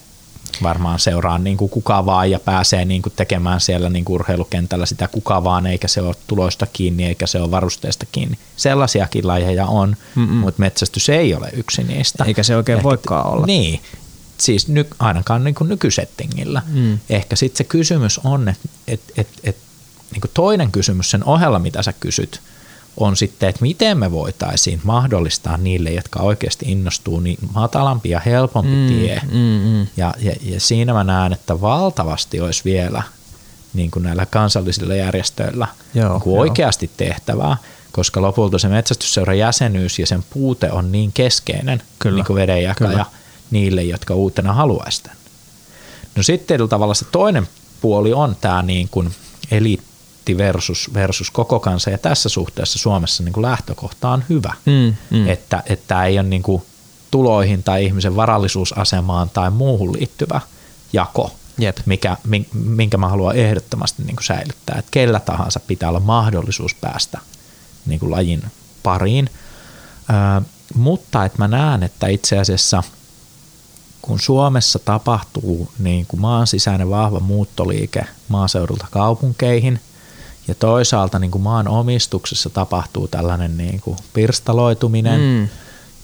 varmaan 0.63 0.99
seuraan 0.99 1.43
niin 1.43 1.57
kuin 1.57 1.69
kuka 1.69 2.05
vaan 2.05 2.31
ja 2.31 2.39
pääsee 2.39 2.85
niin 2.85 3.01
kuin 3.01 3.13
tekemään 3.15 3.61
siellä 3.61 3.89
niin 3.89 4.05
kuin 4.05 4.15
urheilukentällä 4.15 4.85
sitä 4.85 5.07
kuka 5.07 5.43
vaan, 5.43 5.67
eikä 5.67 5.87
se 5.87 6.01
ole 6.01 6.15
tuloista 6.27 6.67
kiinni, 6.73 7.05
eikä 7.05 7.27
se 7.27 7.41
ole 7.41 7.51
varusteista 7.51 8.05
kiinni. 8.11 8.37
Sellaisiakin 8.55 9.27
lajeja 9.27 9.65
on, 9.65 9.95
Mm-mm. 10.15 10.35
mutta 10.35 10.59
metsästys 10.59 11.09
ei 11.09 11.35
ole 11.35 11.49
yksi 11.53 11.83
niistä. 11.83 12.23
Eikä 12.23 12.43
se 12.43 12.55
oikein 12.55 12.77
Ehkä, 12.77 12.89
voikaan 12.89 13.25
olla. 13.33 13.45
Niin, 13.45 13.79
siis 14.37 14.67
ny, 14.67 14.85
ainakaan 14.99 15.43
niin 15.43 15.55
kuin 15.55 15.69
nykysettingillä. 15.69 16.61
Mm. 16.67 16.99
Ehkä 17.09 17.35
sitten 17.35 17.57
se 17.57 17.63
kysymys 17.63 18.19
on, 18.23 18.47
että 18.47 18.69
et, 18.87 19.01
et, 19.17 19.27
et, 19.43 19.57
niin 20.13 20.21
kuin 20.21 20.31
toinen 20.33 20.71
kysymys 20.71 21.11
sen 21.11 21.23
ohella, 21.23 21.59
mitä 21.59 21.83
sä 21.83 21.93
kysyt, 21.93 22.41
on 22.97 23.15
sitten, 23.17 23.49
että 23.49 23.61
miten 23.61 23.97
me 23.97 24.11
voitaisiin 24.11 24.81
mahdollistaa 24.83 25.57
niille, 25.57 25.91
jotka 25.91 26.19
oikeasti 26.19 26.65
innostuu, 26.71 27.19
niin 27.19 27.37
matalampi 27.53 28.09
ja 28.09 28.19
helpompi 28.19 28.71
mm, 28.71 28.87
tie. 28.87 29.21
Mm, 29.31 29.39
mm. 29.39 29.87
Ja, 29.97 30.13
ja, 30.19 30.35
ja 30.41 30.59
siinä 30.59 30.93
mä 30.93 31.03
näen, 31.03 31.33
että 31.33 31.61
valtavasti 31.61 32.41
olisi 32.41 32.61
vielä 32.65 33.03
niin 33.73 33.91
kuin 33.91 34.03
näillä 34.03 34.25
kansallisilla 34.25 34.95
järjestöillä 34.95 35.67
joo, 35.93 36.09
niin 36.09 36.21
kuin 36.21 36.39
oikeasti 36.39 36.91
tehtävää, 36.97 37.57
koska 37.91 38.21
lopulta 38.21 38.59
se 38.59 38.67
metsästysseuran 38.67 39.37
jäsenyys 39.37 39.99
ja 39.99 40.07
sen 40.07 40.23
puute 40.33 40.71
on 40.71 40.91
niin 40.91 41.11
keskeinen 41.13 41.81
kyllä, 41.99 42.15
niin 42.15 42.25
kuin 42.25 42.35
vedenjakaja 42.35 42.89
kyllä. 42.89 43.05
niille, 43.51 43.83
jotka 43.83 44.13
uutena 44.13 44.53
haluaisi 44.53 45.03
No 46.15 46.23
sitten 46.23 46.69
tavalla 46.69 46.93
se 46.93 47.05
toinen 47.11 47.47
puoli 47.81 48.13
on 48.13 48.35
tämä 48.41 48.61
niin 48.61 48.89
kuin 48.91 49.15
eliitti 49.51 49.92
eliitti 50.29 50.37
versus, 50.37 50.89
versus 50.93 51.31
koko 51.31 51.59
kansa. 51.59 51.89
Ja 51.89 51.97
tässä 51.97 52.29
suhteessa 52.29 52.79
Suomessa 52.79 53.23
niin 53.23 53.33
kuin 53.33 53.41
lähtökohta 53.41 54.09
on 54.09 54.23
hyvä, 54.29 54.53
mm, 54.65 54.95
mm. 55.09 55.27
että, 55.27 55.63
että 55.65 56.05
ei 56.05 56.19
ole 56.19 56.27
niin 56.27 56.43
kuin 56.43 56.63
tuloihin 57.11 57.63
tai 57.63 57.85
ihmisen 57.85 58.15
varallisuusasemaan 58.15 59.29
tai 59.29 59.51
muuhun 59.51 59.93
liittyvä 59.93 60.41
jako, 60.93 61.31
Jep. 61.57 61.77
Mikä, 61.85 62.17
minkä 62.53 62.97
mä 62.97 63.09
haluan 63.09 63.35
ehdottomasti 63.35 64.03
niin 64.03 64.15
kuin 64.15 64.25
säilyttää. 64.25 64.79
Että 64.79 64.91
kellä 64.91 65.19
tahansa 65.19 65.59
pitää 65.59 65.89
olla 65.89 65.99
mahdollisuus 65.99 66.75
päästä 66.75 67.19
niin 67.85 67.99
kuin 67.99 68.11
lajin 68.11 68.43
pariin. 68.83 69.29
Ö, 70.09 70.41
mutta 70.75 71.25
että 71.25 71.37
mä 71.37 71.47
näen, 71.47 71.83
että 71.83 72.07
itse 72.07 72.39
asiassa 72.39 72.83
kun 74.01 74.19
Suomessa 74.19 74.79
tapahtuu 74.79 75.71
niin 75.79 76.05
kuin 76.05 76.21
maan 76.21 76.47
sisäinen 76.47 76.89
vahva 76.89 77.19
muuttoliike 77.19 78.05
maaseudulta 78.29 78.87
kaupunkeihin– 78.91 79.79
ja 80.47 80.55
toisaalta 80.55 81.19
niin 81.19 81.31
kuin 81.31 81.41
maan 81.41 81.67
omistuksessa 81.67 82.49
tapahtuu 82.49 83.07
tällainen 83.07 83.57
niin 83.57 83.81
kuin 83.81 83.97
pirstaloituminen 84.13 85.21
mm. 85.21 85.49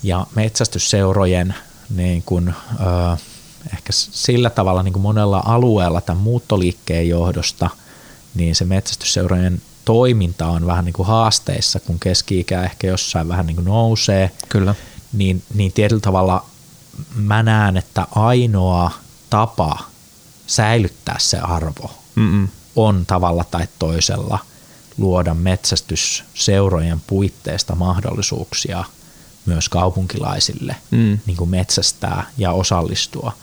ja 0.04 0.28
metsästysseurojen 0.36 1.56
niin 1.96 2.24
kuin, 2.26 2.50
ö, 2.50 3.18
ehkä 3.74 3.94
sillä 3.94 4.50
tavalla 4.50 4.84
niin 4.84 4.94
kuin 4.94 5.04
monella 5.04 5.44
alueella 5.46 6.02
tämän 6.02 6.24
muuttoliikkeen 6.24 7.10
johdosta, 7.10 7.70
niin 8.36 8.56
se 8.56 8.66
metsästysseurojen 8.66 9.62
toiminta 9.86 10.48
on 10.48 10.66
vähän 10.66 10.86
niin 10.86 10.94
kuin 10.94 11.08
haasteissa, 11.08 11.80
kun 11.80 12.00
keski-ikä 12.00 12.64
ehkä 12.64 12.88
jossain 12.88 13.28
vähän 13.28 13.46
niin 13.46 13.56
kuin 13.56 13.66
nousee. 13.66 14.32
Kyllä. 14.50 14.76
Niin, 15.14 15.44
niin 15.54 15.74
tietyllä 15.74 16.02
tavalla 16.02 16.46
mä 17.16 17.44
näen, 17.44 17.78
että 17.78 18.08
ainoa 18.12 18.92
tapa 19.30 19.80
säilyttää 20.48 21.16
se 21.20 21.38
arvo 21.40 21.92
Mm-mm 22.16 22.48
on 22.86 23.05
tavalla 23.05 23.43
tai 23.43 23.67
toisella 23.80 24.39
luoda 24.97 25.34
metsästysseurojen 25.34 27.01
puitteista 27.07 27.75
mahdollisuuksia 27.75 28.84
myös 29.45 29.69
kaupunkilaisille 29.69 30.75
mm. 30.91 31.19
niin 31.25 31.38
kuin 31.38 31.49
metsästää 31.49 32.30
ja 32.38 32.51
osallistua. 32.51 33.34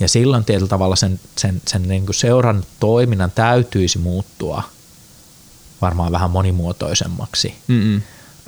Ja 0.00 0.08
silloin 0.08 0.44
tietyllä 0.44 0.68
tavalla 0.68 0.96
sen, 0.96 1.20
sen, 1.36 1.62
sen 1.66 1.88
niin 1.88 2.06
kuin 2.06 2.14
seuran 2.14 2.64
toiminnan 2.80 3.30
täytyisi 3.30 3.98
muuttua 3.98 4.62
varmaan 5.80 6.12
vähän 6.12 6.30
monimuotoisemmaksi. 6.30 7.54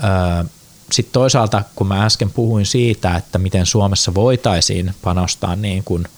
Öö, 0.05 0.45
Sitten 0.93 1.13
toisaalta, 1.13 1.63
kun 1.75 1.87
mä 1.87 2.05
äsken 2.05 2.31
puhuin 2.31 2.67
siitä, 2.67 3.17
että 3.17 3.39
miten 3.39 3.67
Suomessa 3.67 4.15
voitaisiin 4.15 4.95
panostaa 5.03 5.57
niin 5.57 5.85
kuin– 5.85 6.05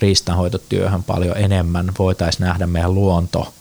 riistanhoitotyöhön 0.00 1.04
paljon 1.04 1.36
enemmän, 1.36 1.92
voitaisiin 1.98 2.44
nähdä 2.44 2.66
meidän 2.66 2.94
luonto 2.94 3.54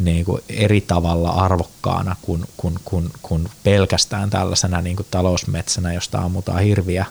niin 0.00 0.24
kuin 0.24 0.42
eri 0.48 0.80
tavalla 0.80 1.30
arvokkaana 1.30 2.16
kuin, 2.22 2.44
kuin, 2.56 2.74
kuin, 2.84 3.10
kuin 3.22 3.48
pelkästään 3.62 4.30
tällaisena 4.30 4.80
niin 4.80 4.96
kuin 4.96 5.06
talousmetsänä, 5.10 5.92
josta 5.92 6.18
ammutaan 6.18 6.62
hirviä 6.62 7.06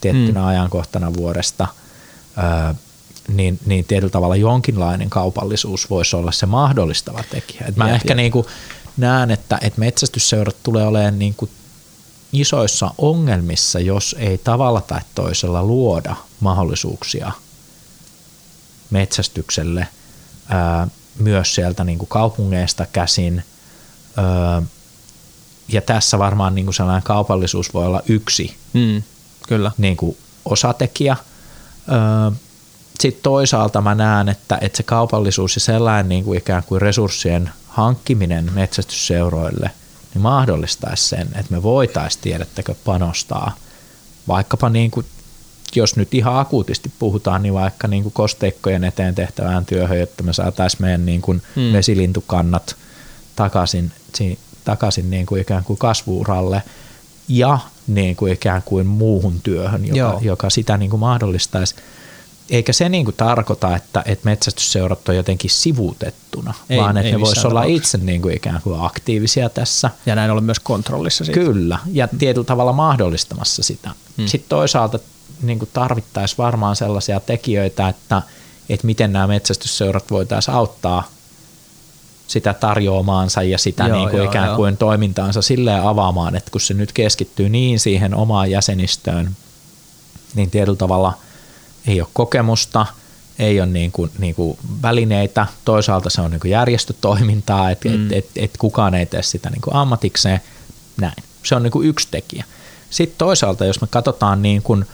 tiettynä 0.00 0.40
mm. 0.40 0.46
ajankohtana 0.46 1.14
vuodesta, 1.14 1.68
öö, 2.38 2.74
niin, 3.28 3.58
niin 3.66 3.84
tietyllä 3.84 4.10
tavalla 4.10 4.36
jonkinlainen 4.36 5.10
kaupallisuus 5.10 5.90
voisi 5.90 6.16
olla 6.16 6.32
se 6.32 6.46
mahdollistava 6.46 7.24
tekijä. 7.30 7.64
Et 7.68 7.76
mä 7.76 7.86
jep, 7.86 7.94
ehkä 7.94 8.14
niin 8.14 8.32
kuin 8.32 8.46
näen, 8.96 9.30
että, 9.30 9.58
että 9.62 9.80
metsästysseurat 9.80 10.56
tulee 10.62 10.86
olemaan 10.86 11.18
niin 11.18 11.34
kuin 11.34 11.50
isoissa 12.32 12.94
ongelmissa, 12.98 13.80
jos 13.80 14.16
ei 14.18 14.38
tavalla 14.38 14.80
tai 14.80 15.00
toisella 15.14 15.62
luoda 15.62 16.16
mahdollisuuksia– 16.40 17.32
metsästykselle 18.90 19.88
myös 21.18 21.54
sieltä 21.54 21.84
niin 21.84 21.98
kuin 21.98 22.08
kaupungeista 22.08 22.86
käsin. 22.92 23.42
Ää, 24.16 24.62
ja 25.68 25.80
tässä 25.80 26.18
varmaan 26.18 26.54
niin 26.54 26.66
kuin 26.66 26.74
sellainen 26.74 27.02
kaupallisuus 27.02 27.74
voi 27.74 27.86
olla 27.86 28.02
yksi 28.08 28.56
mm, 28.72 29.02
kyllä. 29.48 29.72
Niin 29.78 29.96
kuin 29.96 30.16
osatekijä. 30.44 31.16
Sitten 33.00 33.22
toisaalta 33.22 33.80
mä 33.80 33.94
näen, 33.94 34.28
että, 34.28 34.58
että 34.60 34.76
se 34.76 34.82
kaupallisuus 34.82 35.56
ja 35.56 35.60
sellainen 35.60 36.08
niin 36.08 36.24
kuin 36.24 36.38
ikään 36.38 36.62
kuin 36.62 36.82
resurssien 36.82 37.50
hankkiminen 37.68 38.52
metsästysseuroille 38.54 39.70
niin 40.14 40.22
mahdollistaisi 40.22 41.08
sen, 41.08 41.28
että 41.34 41.52
me 41.52 41.62
voitaisiin 41.62 42.22
tiedättekö 42.22 42.74
panostaa 42.84 43.56
vaikkapa 44.28 44.68
niin 44.68 44.90
kuin 44.90 45.06
jos 45.78 45.96
nyt 45.96 46.14
ihan 46.14 46.38
akuutisti 46.38 46.92
puhutaan, 46.98 47.42
niin 47.42 47.54
vaikka 47.54 47.88
niin 47.88 48.02
kuin 48.02 48.12
kosteikkojen 48.12 48.84
eteen 48.84 49.14
tehtävään 49.14 49.66
työhön, 49.66 50.00
että 50.00 50.22
me 50.22 50.32
saataisiin 50.32 50.82
meidän 50.82 51.06
niin 51.06 51.22
kuin 51.22 51.42
hmm. 51.56 51.72
vesilintukannat 51.72 52.76
takaisin, 53.36 53.92
takaisin 54.64 55.10
niin 55.10 55.26
kuin 55.26 55.42
ikään 55.42 55.64
kuin 55.64 55.78
kasvuuralle 55.78 56.62
ja 57.28 57.58
niin 57.86 58.16
kuin 58.16 58.32
ikään 58.32 58.62
kuin 58.64 58.86
muuhun 58.86 59.40
työhön, 59.42 59.86
joka, 59.86 60.18
joka 60.22 60.50
sitä 60.50 60.76
niin 60.76 60.90
kuin 60.90 61.00
mahdollistaisi. 61.00 61.74
Eikä 62.50 62.72
se 62.72 62.88
niin 62.88 63.04
kuin 63.04 63.16
tarkoita, 63.16 63.76
että, 63.76 64.02
että 64.06 64.24
metsästysseurat 64.24 65.08
on 65.08 65.16
jotenkin 65.16 65.50
sivuutettuna, 65.50 66.54
ei, 66.70 66.78
vaan 66.78 66.96
että 66.96 67.06
ei 67.06 67.12
ne 67.12 67.20
voisivat 67.20 67.50
olla 67.50 67.64
itse 67.64 67.98
niin 67.98 68.22
kuin 68.22 68.36
ikään 68.36 68.62
kuin 68.62 68.80
aktiivisia 68.80 69.48
tässä. 69.48 69.90
Ja 70.06 70.14
näin 70.14 70.30
olla 70.30 70.40
myös 70.40 70.60
kontrollissa 70.60 71.24
siitä. 71.24 71.40
Kyllä, 71.40 71.78
ja 71.92 72.08
tietyllä 72.18 72.44
tavalla 72.44 72.72
mahdollistamassa 72.72 73.62
sitä. 73.62 73.90
Hmm. 74.16 74.26
Sitten 74.26 74.48
toisaalta 74.48 74.98
niin 75.42 75.58
kuin 75.58 75.70
tarvittaisiin 75.72 76.38
varmaan 76.38 76.76
sellaisia 76.76 77.20
tekijöitä, 77.20 77.88
että, 77.88 78.22
että 78.68 78.86
miten 78.86 79.12
nämä 79.12 79.26
metsästysseurat 79.26 80.10
voitaisiin 80.10 80.54
auttaa 80.54 81.08
sitä 82.26 82.54
tarjoamaansa 82.54 83.42
ja 83.42 83.58
sitä 83.58 83.84
joo, 83.86 83.96
niin 83.96 84.10
kuin 84.10 84.18
joo, 84.18 84.30
ikään 84.30 84.46
joo. 84.46 84.56
kuin 84.56 84.76
toimintaansa 84.76 85.42
silleen 85.42 85.82
avaamaan, 85.82 86.36
että 86.36 86.50
kun 86.50 86.60
se 86.60 86.74
nyt 86.74 86.92
keskittyy 86.92 87.48
niin 87.48 87.80
siihen 87.80 88.14
omaan 88.14 88.50
jäsenistöön, 88.50 89.36
niin 90.34 90.50
tietyllä 90.50 90.76
tavalla 90.76 91.18
ei 91.86 92.00
ole 92.00 92.08
kokemusta, 92.12 92.86
ei 93.38 93.60
ole 93.60 93.68
niin 93.68 93.92
kuin, 93.92 94.10
niin 94.18 94.34
kuin 94.34 94.58
välineitä, 94.82 95.46
toisaalta 95.64 96.10
se 96.10 96.20
on 96.20 96.30
niin 96.30 96.40
kuin 96.40 96.50
järjestötoimintaa, 96.50 97.70
että 97.70 97.88
mm. 97.88 98.06
et, 98.06 98.12
et, 98.12 98.30
et 98.36 98.50
kukaan 98.58 98.94
ei 98.94 99.06
tee 99.06 99.22
sitä 99.22 99.50
niin 99.50 99.60
kuin 99.60 99.74
ammatikseen, 99.74 100.40
näin. 101.00 101.22
Se 101.42 101.54
on 101.54 101.62
niin 101.62 101.70
kuin 101.70 101.88
yksi 101.88 102.08
tekijä. 102.10 102.44
Sitten 102.90 103.18
toisaalta, 103.18 103.64
jos 103.64 103.80
me 103.80 103.86
katsotaan 103.90 104.42
niin 104.42 104.62
kuin, 104.62 104.86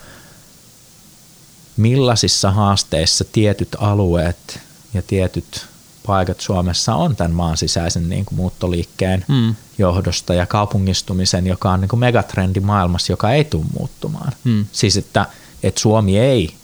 millaisissa 1.76 2.50
haasteissa 2.50 3.24
tietyt 3.32 3.76
alueet 3.78 4.60
ja 4.94 5.02
tietyt 5.02 5.66
paikat 6.06 6.40
Suomessa 6.40 6.94
on 6.94 7.16
tämän 7.16 7.32
maan 7.32 7.56
sisäisen 7.56 8.08
niin 8.08 8.24
kuin 8.24 8.36
muuttoliikkeen 8.36 9.24
mm. 9.28 9.54
johdosta 9.78 10.34
ja 10.34 10.46
kaupungistumisen, 10.46 11.46
joka 11.46 11.72
on 11.72 11.80
niin 11.80 11.88
kuin 11.88 12.00
megatrendi 12.00 12.60
maailmassa, 12.60 13.12
joka 13.12 13.32
ei 13.32 13.44
tule 13.44 13.64
muuttumaan. 13.78 14.32
Mm. 14.44 14.66
Siis 14.72 14.96
että, 14.96 15.26
että 15.62 15.80
Suomi 15.80 16.18
ei 16.18 16.54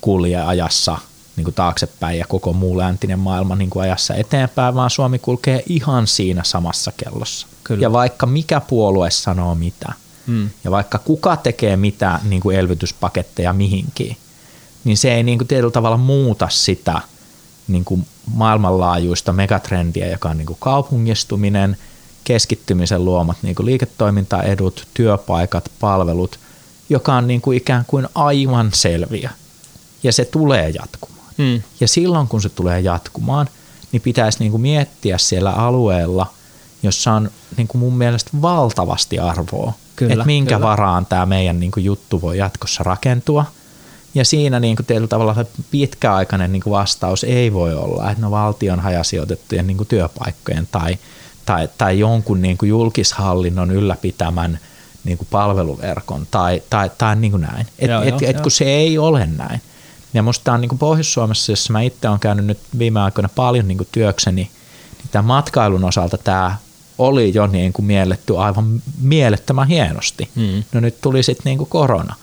kulje 0.00 0.40
ajassa 0.40 0.98
niin 1.36 1.44
kuin 1.44 1.54
taaksepäin 1.54 2.18
ja 2.18 2.26
koko 2.26 2.52
muu 2.52 2.78
läntinen 2.78 3.18
maailma 3.18 3.56
niin 3.56 3.70
kuin 3.70 3.82
ajassa 3.82 4.14
eteenpäin, 4.14 4.74
vaan 4.74 4.90
Suomi 4.90 5.18
kulkee 5.18 5.62
ihan 5.66 6.06
siinä 6.06 6.44
samassa 6.44 6.92
kellossa. 6.96 7.46
Kyllä. 7.64 7.82
Ja 7.82 7.92
vaikka 7.92 8.26
mikä 8.26 8.60
puolue 8.60 9.10
sanoo 9.10 9.54
mitä, 9.54 9.92
mm. 10.26 10.50
ja 10.64 10.70
vaikka 10.70 10.98
kuka 10.98 11.36
tekee 11.36 11.76
mitä 11.76 12.20
niin 12.24 12.42
kuin 12.42 12.56
elvytyspaketteja 12.56 13.52
mihinkin, 13.52 14.16
niin 14.84 14.96
se 14.96 15.14
ei 15.14 15.22
niin 15.22 15.38
kuin 15.38 15.48
tietyllä 15.48 15.70
tavalla 15.70 15.96
muuta 15.96 16.48
sitä 16.50 17.00
niin 17.68 17.84
kuin 17.84 18.06
maailmanlaajuista 18.34 19.32
megatrendiä, 19.32 20.08
joka 20.08 20.28
on 20.28 20.38
niin 20.38 20.46
kuin 20.46 20.56
kaupungistuminen, 20.60 21.76
keskittymisen 22.24 23.04
luomat 23.04 23.36
niin 23.42 23.54
kuin 23.54 23.66
liiketoimintaedut, 23.66 24.86
työpaikat, 24.94 25.70
palvelut, 25.80 26.38
joka 26.88 27.14
on 27.14 27.26
niin 27.26 27.40
kuin 27.40 27.56
ikään 27.56 27.84
kuin 27.86 28.08
aivan 28.14 28.70
selviä. 28.74 29.30
Ja 30.02 30.12
se 30.12 30.24
tulee 30.24 30.68
jatkumaan. 30.68 31.28
Mm. 31.36 31.62
Ja 31.80 31.88
silloin 31.88 32.28
kun 32.28 32.42
se 32.42 32.48
tulee 32.48 32.80
jatkumaan, 32.80 33.48
niin 33.92 34.02
pitäisi 34.02 34.38
niin 34.38 34.50
kuin 34.50 34.60
miettiä 34.60 35.18
siellä 35.18 35.50
alueella, 35.50 36.32
jossa 36.82 37.12
on 37.12 37.30
niin 37.56 37.68
kuin 37.68 37.80
mun 37.80 37.94
mielestä 37.94 38.30
valtavasti 38.42 39.18
arvoa, 39.18 39.72
kyllä, 39.96 40.12
että 40.12 40.24
minkä 40.24 40.54
kyllä. 40.54 40.66
varaan 40.68 41.06
tämä 41.06 41.26
meidän 41.26 41.60
niin 41.60 41.72
kuin 41.72 41.84
juttu 41.84 42.22
voi 42.22 42.38
jatkossa 42.38 42.82
rakentua– 42.82 43.44
ja 44.14 44.24
siinä 44.24 44.60
niin 44.60 44.76
kuin 44.76 44.86
tietyllä 44.86 45.08
tavalla 45.08 45.34
se 45.34 45.46
pitkäaikainen 45.70 46.52
niin 46.52 46.62
kuin 46.62 46.72
vastaus 46.72 47.24
ei 47.24 47.52
voi 47.52 47.74
olla, 47.74 48.10
että 48.10 48.22
no 48.22 48.30
valtion 48.30 48.80
hajasijoitettujen 48.80 49.66
niin 49.66 49.76
kuin 49.76 49.88
työpaikkojen 49.88 50.68
tai, 50.72 50.98
tai, 51.46 51.68
tai 51.78 51.98
jonkun 51.98 52.42
niin 52.42 52.58
kuin 52.58 52.68
julkishallinnon 52.68 53.70
ylläpitämän 53.70 54.58
niin 55.04 55.18
kuin 55.18 55.28
palveluverkon 55.30 56.26
tai, 56.30 56.62
tai, 56.70 56.90
tai 56.98 57.16
niin 57.16 57.30
kuin 57.30 57.40
näin. 57.40 57.66
Et, 57.78 57.90
joo, 57.90 58.02
et, 58.02 58.08
joo, 58.20 58.30
et, 58.30 58.40
kun 58.40 58.50
se 58.50 58.64
ei 58.64 58.98
ole 58.98 59.28
näin. 59.36 59.60
Ja 60.14 60.22
musta 60.22 60.44
tämä 60.44 60.54
on 60.54 60.60
niin 60.60 60.68
kuin 60.68 60.78
Pohjois-Suomessa, 60.78 61.52
jossa 61.52 61.72
mä 61.72 61.80
itse 61.80 62.08
olen 62.08 62.20
käynyt 62.20 62.46
nyt 62.46 62.58
viime 62.78 63.00
aikoina 63.00 63.28
paljon 63.34 63.68
niin 63.68 63.78
kuin 63.78 63.88
työkseni, 63.92 64.50
niin 64.98 65.08
tämän 65.10 65.24
matkailun 65.24 65.84
osalta 65.84 66.18
tämä 66.18 66.56
oli 66.98 67.34
jo 67.34 67.46
niin 67.46 67.72
kuin 67.72 67.86
mielletty 67.86 68.38
aivan 68.38 68.82
mielettömän 69.00 69.68
hienosti. 69.68 70.28
Mm. 70.34 70.64
No 70.72 70.80
nyt 70.80 71.00
tuli 71.00 71.22
sitten 71.22 71.44
niin 71.44 71.58
kuin 71.58 71.70
korona 71.70 72.14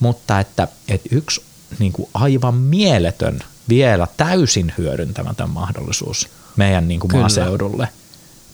mutta 0.00 0.40
että, 0.40 0.68
että 0.88 1.08
yksi 1.12 1.42
niin 1.78 1.92
kuin 1.92 2.08
aivan 2.14 2.54
mieletön, 2.54 3.38
vielä 3.68 4.06
täysin 4.16 4.72
hyödyntämätön 4.78 5.50
mahdollisuus 5.50 6.28
meidän 6.56 6.88
niin 6.88 7.00
kuin 7.00 7.16
maaseudulle 7.16 7.88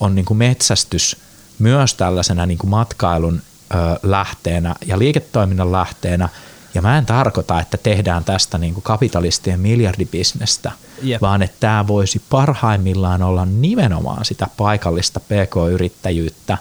on 0.00 0.14
niin 0.14 0.24
kuin 0.24 0.38
metsästys 0.38 1.16
myös 1.58 1.94
tällaisena 1.94 2.46
niin 2.46 2.58
kuin 2.58 2.70
matkailun 2.70 3.42
ö, 3.74 3.76
lähteenä 4.02 4.74
ja 4.86 4.98
liiketoiminnan 4.98 5.72
lähteenä. 5.72 6.28
Ja 6.74 6.82
mä 6.82 6.98
en 6.98 7.06
tarkoita, 7.06 7.60
että 7.60 7.76
tehdään 7.76 8.24
tästä 8.24 8.58
niin 8.58 8.74
kuin 8.74 8.84
kapitalistien 8.84 9.60
miljardibisnestä, 9.60 10.72
Jep. 11.02 11.22
vaan 11.22 11.42
että 11.42 11.56
tämä 11.60 11.86
voisi 11.86 12.22
parhaimmillaan 12.30 13.22
olla 13.22 13.44
nimenomaan 13.44 14.24
sitä 14.24 14.46
paikallista 14.56 15.20
pk-yrittäjyyttä. 15.20 16.58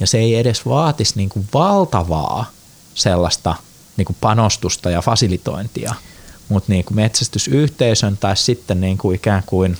Ja 0.00 0.06
se 0.06 0.18
ei 0.18 0.36
edes 0.36 0.66
vaatisi 0.66 1.12
niin 1.16 1.28
kuin 1.28 1.48
valtavaa 1.54 2.50
sellaista– 2.94 3.54
niin 3.98 4.06
kuin 4.06 4.16
panostusta 4.20 4.90
ja 4.90 5.02
fasilitointia, 5.02 5.94
mutta 6.48 6.72
niin 6.72 6.84
kuin 6.84 6.96
metsästysyhteisön 6.96 8.16
tai 8.16 8.36
sitten 8.36 8.80
niin 8.80 8.98
kuin 8.98 9.16
ikään 9.16 9.42
kuin 9.46 9.78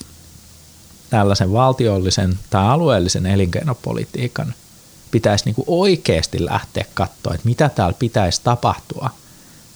tällaisen 1.10 1.52
valtiollisen 1.52 2.38
tai 2.50 2.66
alueellisen 2.66 3.26
elinkeinopolitiikan 3.26 4.54
pitäisi 5.10 5.44
niin 5.44 5.54
kuin 5.54 5.64
oikeasti 5.68 6.44
lähteä 6.44 6.84
katsoa, 6.94 7.34
että 7.34 7.48
mitä 7.48 7.68
täällä 7.68 7.96
pitäisi 7.98 8.40
tapahtua, 8.44 9.10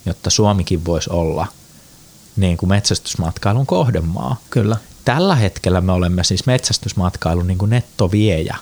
jotta 0.07 0.31
Suomikin 0.31 0.85
voisi 0.85 1.11
olla 1.11 1.47
niin 2.37 2.57
kuin 2.57 2.69
metsästysmatkailun 2.69 3.67
kohdemaa. 3.67 4.37
Kyllä. 4.51 4.77
Tällä 5.05 5.35
hetkellä 5.35 5.81
me 5.81 5.93
olemme 5.93 6.25
siis 6.25 6.47
metsästysmatkailun 6.47 7.47
niin 7.47 7.59
kuin 7.59 7.71
nettoviejä 7.71 8.57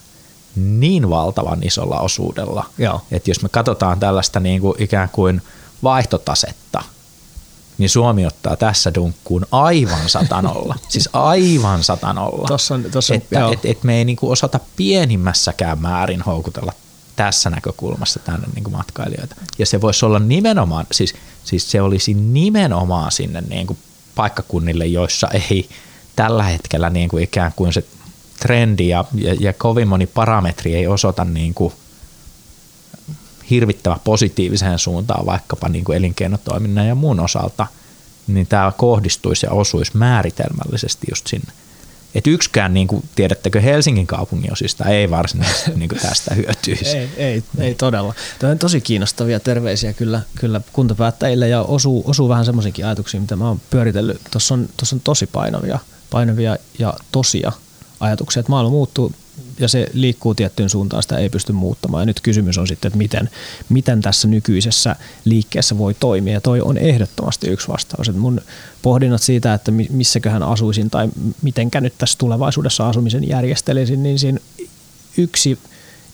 niin 0.57 1.11
valtavan 1.11 1.63
isolla 1.63 2.01
osuudella, 2.01 2.67
Joo. 2.79 3.01
että 3.11 3.31
jos 3.31 3.43
me 3.43 3.49
katsotaan 3.49 4.01
tällaista 4.01 4.41
niin 4.41 4.61
kuin 4.61 4.83
ikään 4.83 5.09
kuin– 5.09 5.43
vaihtotasetta, 5.83 6.83
niin 7.79 7.91
Suomi 7.91 8.27
ottaa 8.27 8.57
tässä 8.57 8.95
dunkkuun 8.95 9.47
aivan 9.51 10.09
satanolla. 10.09 10.75
siis 10.89 11.09
aivan 11.13 11.85
satanolla. 11.85 12.49
Tossa 12.49 12.75
on, 12.75 12.85
tossa 12.93 13.15
on, 13.15 13.21
että 13.23 13.49
et, 13.53 13.65
et 13.65 13.85
me 13.85 13.99
ei 13.99 14.05
niinku 14.05 14.31
osata 14.31 14.61
pienimmässäkään 14.77 15.81
määrin 15.81 16.23
houkutella 16.23 16.73
tässä 17.17 17.51
näkökulmassa 17.51 18.21
tänne 18.25 18.49
niinku 18.55 18.71
matkailijoita. 18.71 19.37
Ja 19.59 19.67
se 19.67 19.81
voisi 19.81 20.07
olla 20.07 20.19
nimenomaan, 20.19 20.87
siis, 20.93 21.15
siis 21.45 21.71
se 21.71 21.83
olisi 21.83 22.15
nimenomaan 22.15 23.13
sinne 23.13 23.41
niinku 23.41 23.77
paikkakunnille, 24.15 24.87
joissa 24.87 25.29
ei 25.29 25.69
tällä 26.17 26.43
hetkellä 26.43 26.91
niinku 26.91 27.19
ikään 27.19 27.53
kuin 27.57 27.73
se 27.73 27.85
trendi 28.41 28.89
ja, 28.89 29.05
ja, 29.15 29.37
ja 29.41 29.53
kovin 29.53 29.89
moni 29.89 30.07
parametri 30.07 30.75
ei 30.75 30.87
osoita 30.87 31.25
niinku 31.25 31.73
hirvittävä 33.51 33.99
positiiviseen 34.05 34.79
suuntaan 34.79 35.27
vaikkapa 35.27 35.69
niin 35.69 35.85
kuin 35.85 35.99
elinkeinotoiminnan 35.99 36.87
ja 36.87 36.95
muun 36.95 37.21
osalta, 37.21 37.67
niin 38.27 38.47
tämä 38.47 38.73
kohdistuisi 38.77 39.47
ja 39.47 39.53
osuisi 39.53 39.97
määritelmällisesti 39.97 41.07
just 41.11 41.27
sinne. 41.27 41.53
Et 42.15 42.27
yksikään, 42.27 42.75
niin 42.75 42.87
kuin, 42.87 43.05
tiedättekö, 43.15 43.61
Helsingin 43.61 44.07
kaupungin 44.07 44.53
osista 44.53 44.85
ei 44.85 45.11
varsinaisesti 45.11 45.71
niin 45.77 45.89
kuin 45.89 46.01
tästä 46.01 46.35
hyötyisi. 46.35 46.97
ei, 46.99 47.09
ei, 47.17 47.45
ei 47.59 47.75
todella. 47.75 48.15
Tämä 48.39 48.51
on 48.51 48.59
tosi 48.59 48.81
kiinnostavia 48.81 49.41
terveisiä 49.41 49.93
kyllä, 49.93 50.21
kyllä 50.35 50.61
kuntapäättäjille 50.73 51.49
ja 51.49 51.63
osuu, 51.63 52.05
osuu 52.07 52.29
vähän 52.29 52.45
semmoisiinkin 52.45 52.87
ajatuksiin, 52.87 53.21
mitä 53.21 53.37
mä 53.37 53.49
oon 53.49 53.61
pyöritellyt. 53.71 54.21
Tuossa 54.31 54.55
on, 54.55 54.69
on 54.93 55.01
tosi 55.01 55.27
painavia, 55.27 55.79
painavia 56.11 56.57
ja 56.79 56.95
tosia 57.13 57.53
ajatuksia, 58.01 58.41
että 58.41 58.51
maailma 58.51 58.71
muuttuu 58.71 59.13
ja 59.59 59.69
se 59.69 59.87
liikkuu 59.93 60.35
tiettyyn 60.35 60.71
suuntaan, 60.71 61.03
sitä 61.03 61.19
ei 61.19 61.29
pysty 61.29 61.53
muuttamaan. 61.53 62.03
Ja 62.03 62.07
nyt 62.07 62.21
kysymys 62.21 62.59
on 62.59 62.67
sitten, 62.67 62.89
että 62.89 62.99
miten, 62.99 63.31
miten 63.69 64.03
tässä 64.03 64.29
nykyisessä 64.29 64.97
liikkeessä 65.25 65.79
voi 65.79 65.95
toimia. 65.95 66.33
Ja 66.33 66.41
toi 66.41 66.61
on 66.61 66.79
ehdottomasti 66.79 67.49
yksi 67.49 67.69
vastaus. 67.69 68.09
Että 68.09 68.21
mun 68.21 68.41
pohdinnat 68.83 69.23
siitä, 69.23 69.55
että 69.55 69.73
missäköhän 69.91 70.43
asuisin 70.43 70.91
tai 70.91 71.09
mitenkä 71.43 71.81
nyt 71.81 71.95
tässä 71.99 72.19
tulevaisuudessa 72.19 72.89
asumisen 72.89 73.29
järjestelisin, 73.29 74.03
niin 74.03 74.19
siinä 74.19 74.39
yksi 75.17 75.59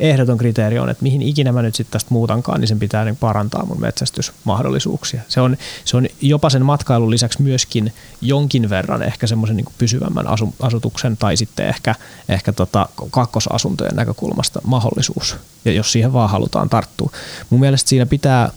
ehdoton 0.00 0.38
kriteeri 0.38 0.78
on, 0.78 0.90
että 0.90 1.02
mihin 1.02 1.22
ikinä 1.22 1.52
mä 1.52 1.62
nyt 1.62 1.74
sitten 1.74 1.92
tästä 1.92 2.08
muutankaan, 2.10 2.60
niin 2.60 2.68
sen 2.68 2.78
pitää 2.78 3.04
niin 3.04 3.16
parantaa 3.16 3.66
mun 3.66 3.80
metsästysmahdollisuuksia. 3.80 5.20
Se 5.28 5.40
on, 5.40 5.56
se 5.84 5.96
on 5.96 6.06
jopa 6.20 6.50
sen 6.50 6.64
matkailun 6.64 7.10
lisäksi 7.10 7.42
myöskin 7.42 7.92
jonkin 8.20 8.70
verran 8.70 9.02
ehkä 9.02 9.26
semmoisen 9.26 9.56
niin 9.56 9.66
pysyvämmän 9.78 10.26
asu, 10.26 10.54
asutuksen 10.60 11.16
tai 11.16 11.36
sitten 11.36 11.68
ehkä, 11.68 11.94
ehkä 12.28 12.52
tota 12.52 12.88
kakkosasuntojen 13.10 13.96
näkökulmasta 13.96 14.60
mahdollisuus, 14.64 15.36
ja 15.64 15.72
jos 15.72 15.92
siihen 15.92 16.12
vaan 16.12 16.30
halutaan 16.30 16.68
tarttua. 16.68 17.10
Mun 17.50 17.60
mielestä 17.60 17.88
siinä 17.88 18.06
pitää 18.06 18.50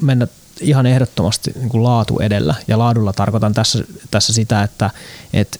mennä 0.00 0.26
ihan 0.60 0.86
ehdottomasti 0.86 1.52
niin 1.54 1.68
kuin 1.68 1.82
laatu 1.82 2.18
edellä, 2.18 2.54
ja 2.68 2.78
laadulla 2.78 3.12
tarkoitan 3.12 3.54
tässä, 3.54 3.84
tässä 4.10 4.32
sitä, 4.32 4.62
että, 4.62 4.90
että 5.32 5.58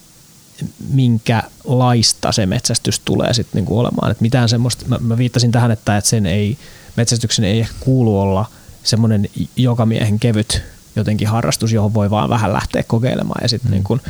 minkälaista 0.90 2.32
se 2.32 2.46
metsästys 2.46 3.00
tulee 3.00 3.34
sitten 3.34 3.58
niinku 3.58 3.78
olemaan. 3.78 4.10
Et 4.10 4.20
mitään 4.20 4.48
semmoista, 4.48 4.84
mä, 4.88 4.98
mä 5.00 5.18
viittasin 5.18 5.52
tähän, 5.52 5.70
että, 5.70 5.96
et 5.96 6.04
sen 6.04 6.26
ei, 6.26 6.58
metsästyksen 6.96 7.44
ei 7.44 7.60
ehkä 7.60 7.74
kuulu 7.80 8.20
olla 8.20 8.46
semmoinen 8.82 9.28
joka 9.56 9.86
miehen 9.86 10.18
kevyt 10.18 10.62
jotenkin 10.96 11.28
harrastus, 11.28 11.72
johon 11.72 11.94
voi 11.94 12.10
vaan 12.10 12.30
vähän 12.30 12.52
lähteä 12.52 12.82
kokeilemaan 12.82 13.40
ja 13.42 13.48
sitten 13.48 13.70
mm. 13.70 13.74
niin 13.74 14.00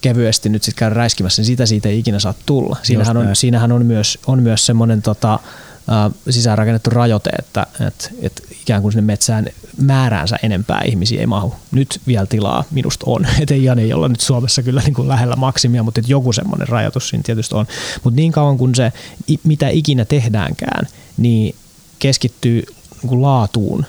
kevyesti 0.00 0.48
nyt 0.48 0.62
sitten 0.62 0.78
käydä 0.78 0.94
räiskimässä, 0.94 1.42
niin 1.42 1.46
sitä 1.46 1.66
siitä 1.66 1.88
ei 1.88 1.98
ikinä 1.98 2.18
saa 2.18 2.34
tulla. 2.46 2.76
Siinähän 2.82 3.16
on, 3.16 3.36
siinähän 3.36 3.72
on 3.72 3.86
myös, 3.86 4.18
on 4.26 4.42
myös 4.42 4.66
semmoinen 4.66 5.02
tota, 5.02 5.38
sisäänrakennettu 6.30 6.90
rajoite, 6.90 7.30
että, 7.38 7.66
että, 7.86 8.10
että 8.22 8.42
ikään 8.62 8.82
kuin 8.82 8.92
sinne 8.92 9.02
metsään 9.02 9.46
määräänsä 9.76 10.36
enempää 10.42 10.80
ihmisiä 10.84 11.20
ei 11.20 11.26
mahu. 11.26 11.54
Nyt 11.70 12.00
vielä 12.06 12.26
tilaa 12.26 12.64
minusta 12.70 13.04
on, 13.08 13.26
että 13.40 13.54
ei, 13.54 13.68
ei 13.78 13.92
olla 13.92 14.08
nyt 14.08 14.20
Suomessa 14.20 14.62
kyllä 14.62 14.80
niin 14.80 14.94
kuin 14.94 15.08
lähellä 15.08 15.36
maksimia, 15.36 15.82
mutta 15.82 16.00
joku 16.06 16.32
semmoinen 16.32 16.68
rajoitus 16.68 17.08
siinä 17.08 17.22
tietysti 17.22 17.54
on. 17.54 17.66
Mutta 18.04 18.16
niin 18.16 18.32
kauan 18.32 18.58
kuin 18.58 18.74
se, 18.74 18.92
mitä 19.44 19.68
ikinä 19.68 20.04
tehdäänkään, 20.04 20.86
niin 21.16 21.54
keskittyy 21.98 22.62
niin 23.02 23.22
laatuun 23.22 23.86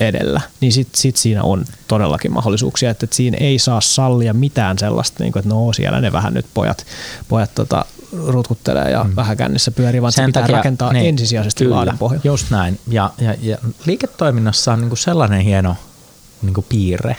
edellä, 0.00 0.40
niin 0.60 0.72
sitten 0.72 1.00
sit 1.00 1.16
siinä 1.16 1.42
on 1.42 1.64
todellakin 1.88 2.32
mahdollisuuksia, 2.32 2.90
että, 2.90 3.06
että 3.06 3.16
siinä 3.16 3.36
ei 3.40 3.58
saa 3.58 3.80
sallia 3.80 4.34
mitään 4.34 4.78
sellaista, 4.78 5.24
niin 5.24 5.32
kuin, 5.32 5.40
että 5.40 5.54
no 5.54 5.72
siellä 5.72 6.00
ne 6.00 6.12
vähän 6.12 6.34
nyt 6.34 6.46
pojat, 6.54 6.86
pojat 7.28 7.50
tota, 7.54 7.84
rutkuttelee 8.12 8.90
ja 8.90 9.04
mm. 9.04 9.16
vähän 9.16 9.36
kännissä 9.36 9.70
pyörii, 9.70 10.02
vaan 10.02 10.12
Sen 10.12 10.22
se 10.22 10.26
pitää 10.26 10.42
takia, 10.42 10.56
rakentaa 10.56 10.92
niin, 10.92 11.06
ensisijaisesti 11.06 11.64
kyllä, 11.64 11.76
laadun 11.76 11.98
pohjalta. 11.98 12.28
Just 12.28 12.50
näin. 12.50 12.80
Ja, 12.88 13.10
ja, 13.18 13.34
ja 13.40 13.58
liiketoiminnassa 13.86 14.72
on 14.72 14.80
niin 14.80 14.88
kuin 14.88 14.98
sellainen 14.98 15.40
hieno 15.40 15.76
niin 16.42 16.54
kuin 16.54 16.66
piirre, 16.68 17.16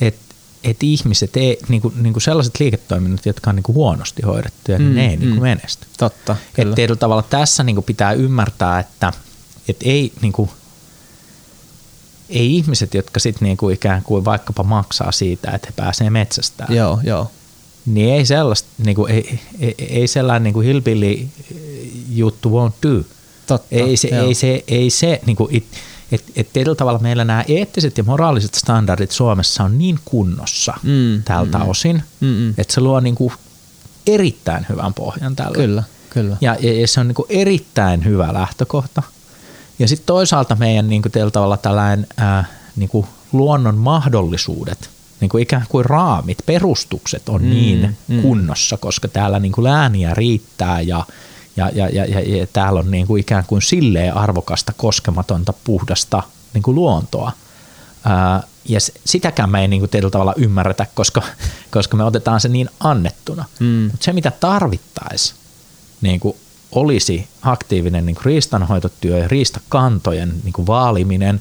että 0.00 0.34
et 0.64 0.82
ihmiset, 0.82 1.36
ei, 1.36 1.58
niin 1.68 1.82
kuin, 1.82 1.94
niin 2.02 2.12
kuin 2.12 2.22
sellaiset 2.22 2.60
liiketoiminnat, 2.60 3.26
jotka 3.26 3.50
on 3.50 3.56
niin 3.56 3.62
kuin 3.62 3.74
huonosti 3.74 4.22
hoidettuja, 4.22 4.78
niin 4.78 4.88
mm, 4.88 4.94
niin 4.94 5.06
ne 5.06 5.10
ei 5.10 5.16
mm. 5.16 5.20
niin 5.20 5.30
kuin 5.30 5.42
menesty. 5.42 5.86
Totta, 5.98 6.36
kyllä. 6.52 6.70
Et 6.70 6.74
tietyllä 6.74 6.98
tavalla 6.98 7.22
tässä 7.22 7.62
niin 7.62 7.76
kuin 7.76 7.84
pitää 7.84 8.12
ymmärtää, 8.12 8.78
että 8.78 9.12
et 9.68 9.76
ei 9.80 10.12
niin 10.22 10.32
kuin, 10.32 10.50
ei 12.28 12.56
ihmiset, 12.56 12.94
jotka 12.94 13.20
sitten 13.20 13.46
niinku 13.46 13.70
ikään 13.70 14.02
kuin 14.02 14.24
vaikkapa 14.24 14.62
maksaa 14.62 15.12
siitä, 15.12 15.50
että 15.50 15.68
he 15.68 15.72
pääsee 15.76 16.10
metsästään. 16.10 16.74
Joo, 16.74 17.00
joo. 17.04 17.30
Niin 17.86 18.14
ei 18.14 18.26
sellaista, 18.26 18.68
niinku, 18.84 19.06
ei, 19.06 19.40
ei, 19.60 19.74
ei 19.78 20.06
sellainen 20.06 20.42
niinku 20.42 20.60
hillbilly 20.60 21.28
juttu 22.10 22.50
won't 22.50 22.88
do. 22.88 23.04
Totta, 23.46 23.66
ei 23.70 23.96
se, 23.96 24.08
ei 24.08 24.34
se, 24.34 24.64
ei 24.68 24.90
se 24.90 25.20
niinku, 25.26 25.48
it, 25.50 25.64
et, 26.12 26.24
et 26.36 26.52
tietyllä 26.52 26.76
tavalla 26.76 26.98
meillä 26.98 27.24
nämä 27.24 27.44
eettiset 27.48 27.98
ja 27.98 28.04
moraaliset 28.04 28.54
standardit 28.54 29.10
Suomessa 29.10 29.64
on 29.64 29.78
niin 29.78 29.98
kunnossa 30.04 30.74
mm, 30.82 31.22
tältä 31.22 31.58
mm, 31.58 31.68
osin, 31.68 32.02
mm, 32.20 32.50
että 32.50 32.74
se 32.74 32.80
luo 32.80 33.00
niinku 33.00 33.32
erittäin 34.06 34.66
hyvän 34.68 34.94
pohjan 34.94 35.36
tällä. 35.36 35.54
Kyllä, 35.54 35.82
kyllä. 36.10 36.36
Ja, 36.40 36.56
ja, 36.60 36.80
ja 36.80 36.88
se 36.88 37.00
on 37.00 37.08
niinku 37.08 37.26
erittäin 37.28 38.04
hyvä 38.04 38.32
lähtökohta. 38.32 39.02
Ja 39.78 39.88
sitten 39.88 40.06
toisaalta 40.06 40.54
meidän 40.54 40.88
niin 40.88 41.02
kuin, 41.02 41.12
tavalla 41.32 41.56
tällainen 41.56 42.06
ää, 42.16 42.44
niin 42.76 42.88
kuin 42.88 43.06
luonnon 43.32 43.78
mahdollisuudet, 43.78 44.90
niin 45.22 45.28
kuin 45.28 45.42
ikään 45.42 45.66
kuin 45.68 45.84
raamit, 45.84 46.38
perustukset 46.46 47.28
on 47.28 47.42
mm, 47.42 47.50
niin 47.50 47.96
mm. 48.08 48.22
kunnossa, 48.22 48.76
koska 48.76 49.08
täällä 49.08 49.38
niin 49.38 49.52
kuin 49.52 49.64
lääniä 49.64 50.14
riittää 50.14 50.80
ja, 50.80 51.04
ja, 51.56 51.70
ja, 51.74 51.88
ja, 51.88 52.04
ja, 52.04 52.36
ja 52.38 52.46
täällä 52.52 52.80
on 52.80 52.90
niin 52.90 53.06
kuin 53.06 53.20
ikään 53.20 53.44
kuin 53.46 53.62
silleen 53.62 54.16
arvokasta, 54.16 54.72
koskematonta, 54.76 55.52
puhdasta 55.64 56.22
niin 56.54 56.62
kuin 56.62 56.74
luontoa. 56.74 57.32
Ää, 58.04 58.42
ja 58.64 58.78
sitäkään 59.04 59.50
me 59.50 59.60
ei 59.60 59.68
niin 59.68 59.80
kuin 59.80 59.90
tietyllä 59.90 60.10
tavalla 60.10 60.34
ymmärretä, 60.36 60.86
koska, 60.94 61.22
koska 61.70 61.96
me 61.96 62.04
otetaan 62.04 62.40
se 62.40 62.48
niin 62.48 62.68
annettuna. 62.80 63.44
Mm. 63.60 63.66
Mutta 63.66 64.04
se, 64.04 64.12
mitä 64.12 64.32
tarvittaisiin 64.40 65.38
niin 66.00 66.20
kuin 66.20 66.36
olisi 66.72 67.28
aktiivinen 67.42 68.06
niin 68.06 68.14
kuin 68.14 68.24
riistanhoitotyö 68.24 69.18
ja 69.18 69.28
riistakantojen 69.28 70.34
niin 70.44 70.52
kuin 70.52 70.66
vaaliminen 70.66 71.40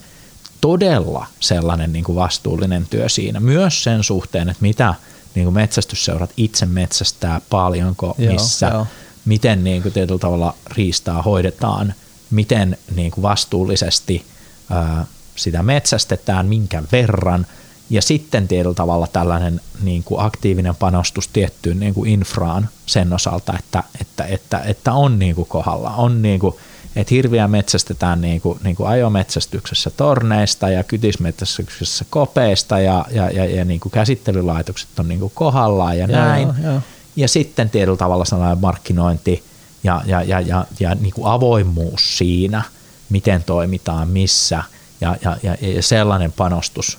todella 0.61 1.27
sellainen 1.39 1.93
niin 1.93 2.03
kuin 2.03 2.15
vastuullinen 2.15 2.87
työ 2.89 3.09
siinä. 3.09 3.39
Myös 3.39 3.83
sen 3.83 4.03
suhteen, 4.03 4.49
että 4.49 4.61
mitä 4.61 4.95
niin 5.35 5.45
kuin 5.45 5.53
metsästysseurat 5.53 6.29
itse 6.37 6.65
metsästää, 6.65 7.41
paljonko, 7.49 8.15
missä, 8.17 8.65
joo, 8.65 8.75
joo. 8.75 8.87
miten 9.25 9.63
niin 9.63 9.81
kuin 9.81 9.93
tietyllä 9.93 10.19
tavalla 10.19 10.55
riistaa 10.75 11.21
hoidetaan, 11.21 11.93
miten 12.31 12.77
niin 12.95 13.11
kuin 13.11 13.21
vastuullisesti 13.21 14.25
ää, 14.69 15.05
sitä 15.35 15.63
metsästetään, 15.63 16.45
minkä 16.45 16.83
verran– 16.91 17.47
ja 17.91 18.01
sitten 18.01 18.47
tietyllä 18.47 18.75
tavalla 18.75 19.07
tällainen 19.07 19.61
niin 19.81 20.03
kuin 20.03 20.21
aktiivinen 20.21 20.75
panostus 20.75 21.27
tiettyyn 21.27 21.79
niin 21.79 21.93
kuin 21.93 22.09
infraan 22.09 22.69
sen 22.85 23.13
osalta, 23.13 23.53
että, 23.59 23.83
että, 24.01 24.23
että, 24.23 24.59
että 24.59 24.93
on 24.93 25.19
niin 25.19 25.35
kuin 25.35 25.47
kohdalla, 25.47 25.95
on 25.95 26.21
niin 26.21 26.39
kuin, 26.39 26.55
että 26.95 27.15
hirviä 27.15 27.47
metsästetään 27.47 28.21
niin 28.21 28.41
kuin, 28.41 28.59
niin 28.63 28.75
kuin 28.75 28.89
ajometsästyksessä 28.89 29.89
torneista 29.89 30.69
ja 30.69 30.83
kytismetsästyksessä 30.83 32.05
kopeista 32.09 32.79
ja, 32.79 33.05
ja, 33.11 33.29
ja, 33.29 33.45
ja 33.45 33.65
niin 33.65 33.79
kuin 33.79 33.91
käsittelylaitokset 33.91 34.99
on 34.99 35.07
niin 35.07 35.19
kuin 35.19 35.31
kohdallaan 35.35 35.97
ja 35.97 36.07
näin. 36.07 36.47
Joo, 36.47 36.71
joo. 36.71 36.81
Ja 37.15 37.27
sitten 37.27 37.69
tietyllä 37.69 37.97
tavalla 37.97 38.25
sellainen 38.25 38.61
markkinointi 38.61 39.43
ja, 39.83 40.01
ja, 40.05 40.23
ja, 40.23 40.39
ja, 40.39 40.65
ja 40.79 40.95
niin 40.95 41.13
kuin 41.13 41.27
avoimuus 41.27 42.17
siinä, 42.17 42.63
miten 43.09 43.43
toimitaan, 43.43 44.07
missä 44.07 44.63
ja, 45.01 45.17
ja, 45.23 45.37
ja, 45.43 45.57
ja 45.61 45.81
sellainen 45.81 46.31
panostus 46.31 46.97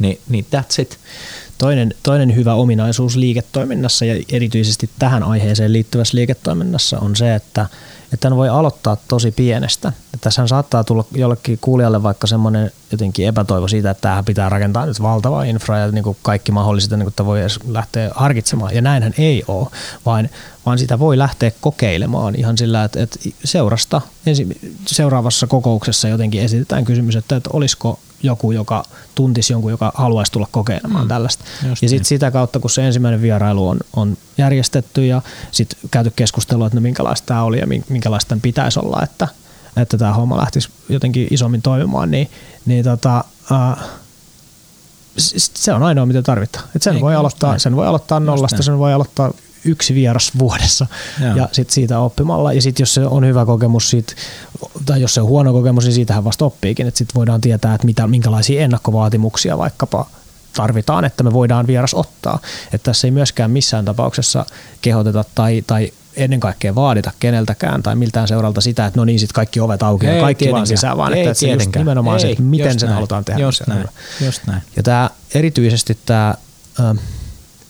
niin, 0.00 0.20
niin 0.28 0.46
that's 0.56 0.82
it. 0.82 0.98
Toinen, 1.58 1.94
toinen 2.02 2.34
hyvä 2.34 2.54
ominaisuus 2.54 3.16
liiketoiminnassa 3.16 4.04
ja 4.04 4.22
erityisesti 4.32 4.90
tähän 4.98 5.22
aiheeseen 5.22 5.72
liittyvässä 5.72 6.16
liiketoiminnassa 6.16 6.98
on 6.98 7.16
se, 7.16 7.34
että, 7.34 7.66
että 8.12 8.36
voi 8.36 8.48
aloittaa 8.48 8.96
tosi 9.08 9.30
pienestä. 9.30 9.92
Tässä 10.20 10.46
saattaa 10.46 10.84
tulla 10.84 11.04
jollekin 11.12 11.58
kuulijalle 11.60 12.02
vaikka 12.02 12.26
semmoinen 12.26 12.72
jotenkin 12.92 13.26
epätoivo 13.26 13.68
siitä, 13.68 13.90
että 13.90 14.00
tähän 14.00 14.24
pitää 14.24 14.48
rakentaa 14.48 14.86
nyt 14.86 15.02
valtava 15.02 15.44
infra 15.44 15.78
ja 15.78 15.90
niin 15.90 16.04
kuin 16.04 16.16
kaikki 16.22 16.52
mahdolliset, 16.52 16.90
niin 16.90 17.12
kuin 17.16 17.26
voi 17.26 17.40
edes 17.40 17.58
lähteä 17.68 18.10
harkitsemaan. 18.14 18.74
Ja 18.74 18.82
näinhän 18.82 19.14
ei 19.18 19.44
ole, 19.48 19.68
vaan, 20.06 20.28
vaan 20.66 20.78
sitä 20.78 20.98
voi 20.98 21.18
lähteä 21.18 21.52
kokeilemaan 21.60 22.34
ihan 22.34 22.58
sillä, 22.58 22.84
että, 22.84 23.02
että 23.02 23.18
seurasta 23.44 24.00
ensi, 24.26 24.60
seuraavassa 24.86 25.46
kokouksessa 25.46 26.08
jotenkin 26.08 26.42
esitetään 26.42 26.84
kysymys, 26.84 27.16
että, 27.16 27.36
että 27.36 27.50
olisiko 27.52 27.98
joku, 28.22 28.52
joka 28.52 28.84
tuntisi 29.14 29.52
jonkun, 29.52 29.70
joka 29.70 29.92
haluaisi 29.94 30.32
tulla 30.32 30.48
kokeilemaan 30.50 31.04
mm. 31.04 31.08
tällaista. 31.08 31.44
Just 31.68 31.82
ja 31.82 31.88
sitten 31.88 31.98
niin. 31.98 32.04
sitä 32.04 32.30
kautta, 32.30 32.60
kun 32.60 32.70
se 32.70 32.86
ensimmäinen 32.86 33.22
vierailu 33.22 33.68
on, 33.68 33.80
on 33.96 34.16
järjestetty 34.38 35.06
ja 35.06 35.22
sitten 35.50 35.78
käyty 35.90 36.12
keskustelua, 36.16 36.66
että 36.66 36.76
no 36.76 36.80
minkälaista 36.80 37.26
tämä 37.26 37.42
oli 37.42 37.58
ja 37.58 37.66
minkälaista 37.88 38.28
tämän 38.28 38.40
pitäisi 38.40 38.80
olla, 38.80 39.02
että, 39.02 39.28
että 39.76 39.98
tämä 39.98 40.14
homma 40.14 40.36
lähtisi 40.36 40.68
jotenkin 40.88 41.28
isommin 41.30 41.62
toimimaan, 41.62 42.10
niin, 42.10 42.30
niin 42.66 42.84
tota, 42.84 43.24
uh, 43.50 43.84
se 45.36 45.72
on 45.72 45.82
ainoa, 45.82 46.06
mitä 46.06 46.22
tarvitaan. 46.22 46.64
Et 46.76 46.82
sen, 46.82 47.00
voi 47.00 47.14
aloittaa, 47.14 47.58
sen 47.58 47.76
voi 47.76 47.86
aloittaa 47.86 48.20
nollasta, 48.20 48.62
sen 48.62 48.78
voi 48.78 48.92
aloittaa 48.92 49.32
yksi 49.64 49.94
vieras 49.94 50.32
vuodessa 50.38 50.86
Joo. 51.20 51.36
ja 51.36 51.48
sit 51.52 51.70
siitä 51.70 51.98
oppimalla. 51.98 52.52
Ja 52.52 52.62
sitten 52.62 52.82
jos 52.82 52.94
se 52.94 53.06
on 53.06 53.26
hyvä 53.26 53.46
kokemus 53.46 53.90
siitä, 53.90 54.12
tai 54.86 55.00
jos 55.00 55.14
se 55.14 55.20
on 55.20 55.26
huono 55.26 55.52
kokemus, 55.52 55.84
niin 55.84 55.94
siitähän 55.94 56.24
vasta 56.24 56.44
oppiikin. 56.44 56.86
Että 56.86 56.98
sitten 56.98 57.14
voidaan 57.14 57.40
tietää, 57.40 57.74
että 57.74 57.86
mitä, 57.86 58.06
minkälaisia 58.06 58.62
ennakkovaatimuksia 58.62 59.58
vaikkapa 59.58 60.06
tarvitaan, 60.56 61.04
että 61.04 61.22
me 61.22 61.32
voidaan 61.32 61.66
vieras 61.66 61.94
ottaa. 61.94 62.38
Että 62.72 62.84
tässä 62.84 63.06
ei 63.06 63.10
myöskään 63.10 63.50
missään 63.50 63.84
tapauksessa 63.84 64.46
kehoteta 64.82 65.24
tai, 65.34 65.64
tai 65.66 65.92
ennen 66.16 66.40
kaikkea 66.40 66.74
vaadita 66.74 67.12
keneltäkään 67.20 67.82
tai 67.82 67.96
miltään 67.96 68.28
seuralta 68.28 68.60
sitä, 68.60 68.86
että 68.86 69.00
no 69.00 69.04
niin, 69.04 69.18
sitten 69.18 69.34
kaikki 69.34 69.60
ovet 69.60 69.82
auki 69.82 70.06
ei, 70.06 70.14
ja 70.14 70.20
kaikki 70.20 70.44
tietenkään. 70.44 70.58
vaan 70.58 70.66
sisään, 70.66 70.96
vaan 70.96 71.14
ei, 71.14 71.26
että 71.26 71.34
se 71.34 71.50
just 71.50 71.76
nimenomaan 71.76 72.16
ei, 72.16 72.20
se, 72.20 72.30
että 72.30 72.42
miten 72.42 72.80
sen 72.80 72.86
näin. 72.86 72.94
halutaan 72.94 73.24
tehdä. 73.24 73.40
Just 73.40 73.62
näin. 73.66 73.86
Just 74.24 74.46
näin. 74.46 74.62
Ja 74.76 74.82
tämä 74.82 75.10
erityisesti 75.34 75.98
tämä 76.06 76.34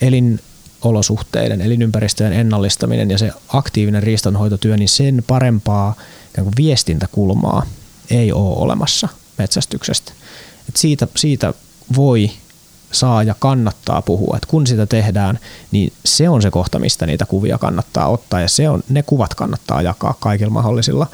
elin 0.01 0.41
olosuhteiden, 0.83 1.61
elinympäristöjen 1.61 2.33
ennallistaminen 2.33 3.11
ja 3.11 3.19
se 3.19 3.33
aktiivinen 3.49 4.03
riistanhoitotyö, 4.03 4.77
niin 4.77 4.89
sen 4.89 5.25
parempaa 5.27 5.95
kuin 6.35 6.53
viestintäkulmaa 6.57 7.67
ei 8.11 8.33
ole 8.33 8.57
olemassa 8.57 9.09
metsästyksestä. 9.39 10.13
Et 10.69 10.77
siitä, 10.77 11.09
siitä 11.17 11.55
voi 11.97 12.31
saa 12.93 13.23
ja 13.23 13.35
kannattaa 13.39 14.03
puhua. 14.03 14.37
Et 14.37 14.47
kun 14.47 14.67
sitä 14.67 14.87
tehdään, 14.87 15.39
niin 15.71 15.93
se 16.05 16.29
on 16.29 16.43
se 16.43 16.51
kohta, 16.51 16.79
mistä 16.79 17.07
niitä 17.07 17.27
kuvia 17.27 17.59
kannattaa 17.59 18.09
ottaa 18.09 18.41
ja 18.41 18.49
se 18.49 18.69
on, 18.69 18.83
ne 18.89 19.03
kuvat 19.03 19.35
kannattaa 19.35 19.83
jakaa 19.83 20.15
kaikilla 20.21 20.53
mahdollisilla 20.53 21.07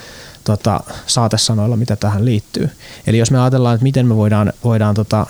tota, 0.44 0.80
saatesanoilla, 1.06 1.76
mitä 1.76 1.96
tähän 1.96 2.24
liittyy. 2.24 2.70
Eli 3.06 3.18
jos 3.18 3.30
me 3.30 3.40
ajatellaan, 3.40 3.74
että 3.74 3.82
miten 3.82 4.06
me 4.06 4.16
voidaan, 4.16 4.52
voidaan 4.64 4.94
tota, 4.94 5.26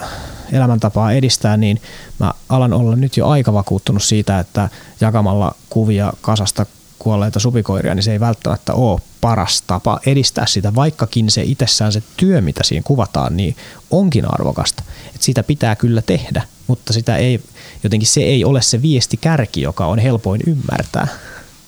elämäntapaa 0.51 1.11
edistää, 1.11 1.57
niin 1.57 1.81
mä 2.19 2.33
alan 2.49 2.73
olla 2.73 2.95
nyt 2.95 3.17
jo 3.17 3.27
aika 3.27 3.53
vakuuttunut 3.53 4.03
siitä, 4.03 4.39
että 4.39 4.69
jakamalla 5.01 5.55
kuvia 5.69 6.13
kasasta 6.21 6.65
kuolleita 6.99 7.39
supikoiria, 7.39 7.95
niin 7.95 8.03
se 8.03 8.11
ei 8.11 8.19
välttämättä 8.19 8.73
ole 8.73 9.01
paras 9.21 9.61
tapa 9.61 9.99
edistää 10.05 10.45
sitä, 10.45 10.75
vaikkakin 10.75 11.31
se 11.31 11.43
itsessään 11.43 11.93
se 11.93 12.03
työ, 12.17 12.41
mitä 12.41 12.63
siinä 12.63 12.83
kuvataan, 12.83 13.37
niin 13.37 13.55
onkin 13.91 14.33
arvokasta. 14.33 14.83
Et 15.15 15.21
sitä 15.21 15.43
pitää 15.43 15.75
kyllä 15.75 16.01
tehdä, 16.01 16.41
mutta 16.67 16.93
sitä 16.93 17.17
ei, 17.17 17.41
jotenkin 17.83 18.07
se 18.07 18.21
ei 18.21 18.45
ole 18.45 18.61
se 18.61 18.81
viesti 18.81 19.17
kärki, 19.17 19.61
joka 19.61 19.85
on 19.85 19.99
helpoin 19.99 20.41
ymmärtää, 20.47 21.07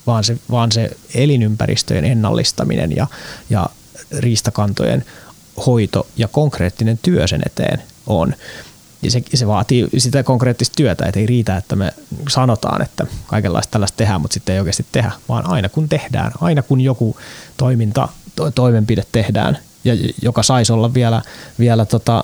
vaan 0.08 0.24
se, 0.24 0.38
vaan 0.52 0.72
se 0.72 0.90
elinympäristöjen 1.14 2.06
ennallistaminen 2.06 2.96
ja, 2.96 3.08
ja 3.50 3.70
riistakantojen 4.18 5.06
hoito 5.66 6.08
ja 6.18 6.28
konkreettinen 6.28 7.00
työ 7.02 7.28
sen 7.28 7.42
eteen 7.46 7.84
on. 8.08 8.36
Ja 9.02 9.12
se, 9.12 9.22
se 9.34 9.48
vaatii 9.48 9.88
sitä 9.98 10.24
konkreettista 10.24 10.74
työtä, 10.76 11.06
että 11.06 11.20
ei 11.20 11.26
riitä, 11.26 11.58
että 11.58 11.76
me 11.76 11.94
sanotaan, 12.30 12.82
että 12.82 13.08
kaikenlaista 13.28 13.72
tällaista 13.72 13.98
tehdään, 13.98 14.22
mutta 14.22 14.34
sitten 14.34 14.54
ei 14.54 14.60
oikeasti 14.60 14.86
tehdä, 14.92 15.12
vaan 15.30 15.50
aina 15.50 15.70
kun 15.70 15.90
tehdään, 15.90 16.32
aina 16.42 16.62
kun 16.62 16.82
joku 16.82 17.18
toiminta 17.58 18.08
to- 18.36 18.52
toimenpide 18.52 19.04
tehdään, 19.12 19.58
ja 19.84 19.94
joka 20.22 20.44
saisi 20.44 20.74
olla 20.74 20.94
vielä, 20.94 21.22
vielä 21.60 21.86
tota, 21.86 22.24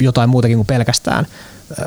jotain 0.00 0.30
muutakin 0.30 0.56
kuin 0.56 0.66
pelkästään 0.66 1.26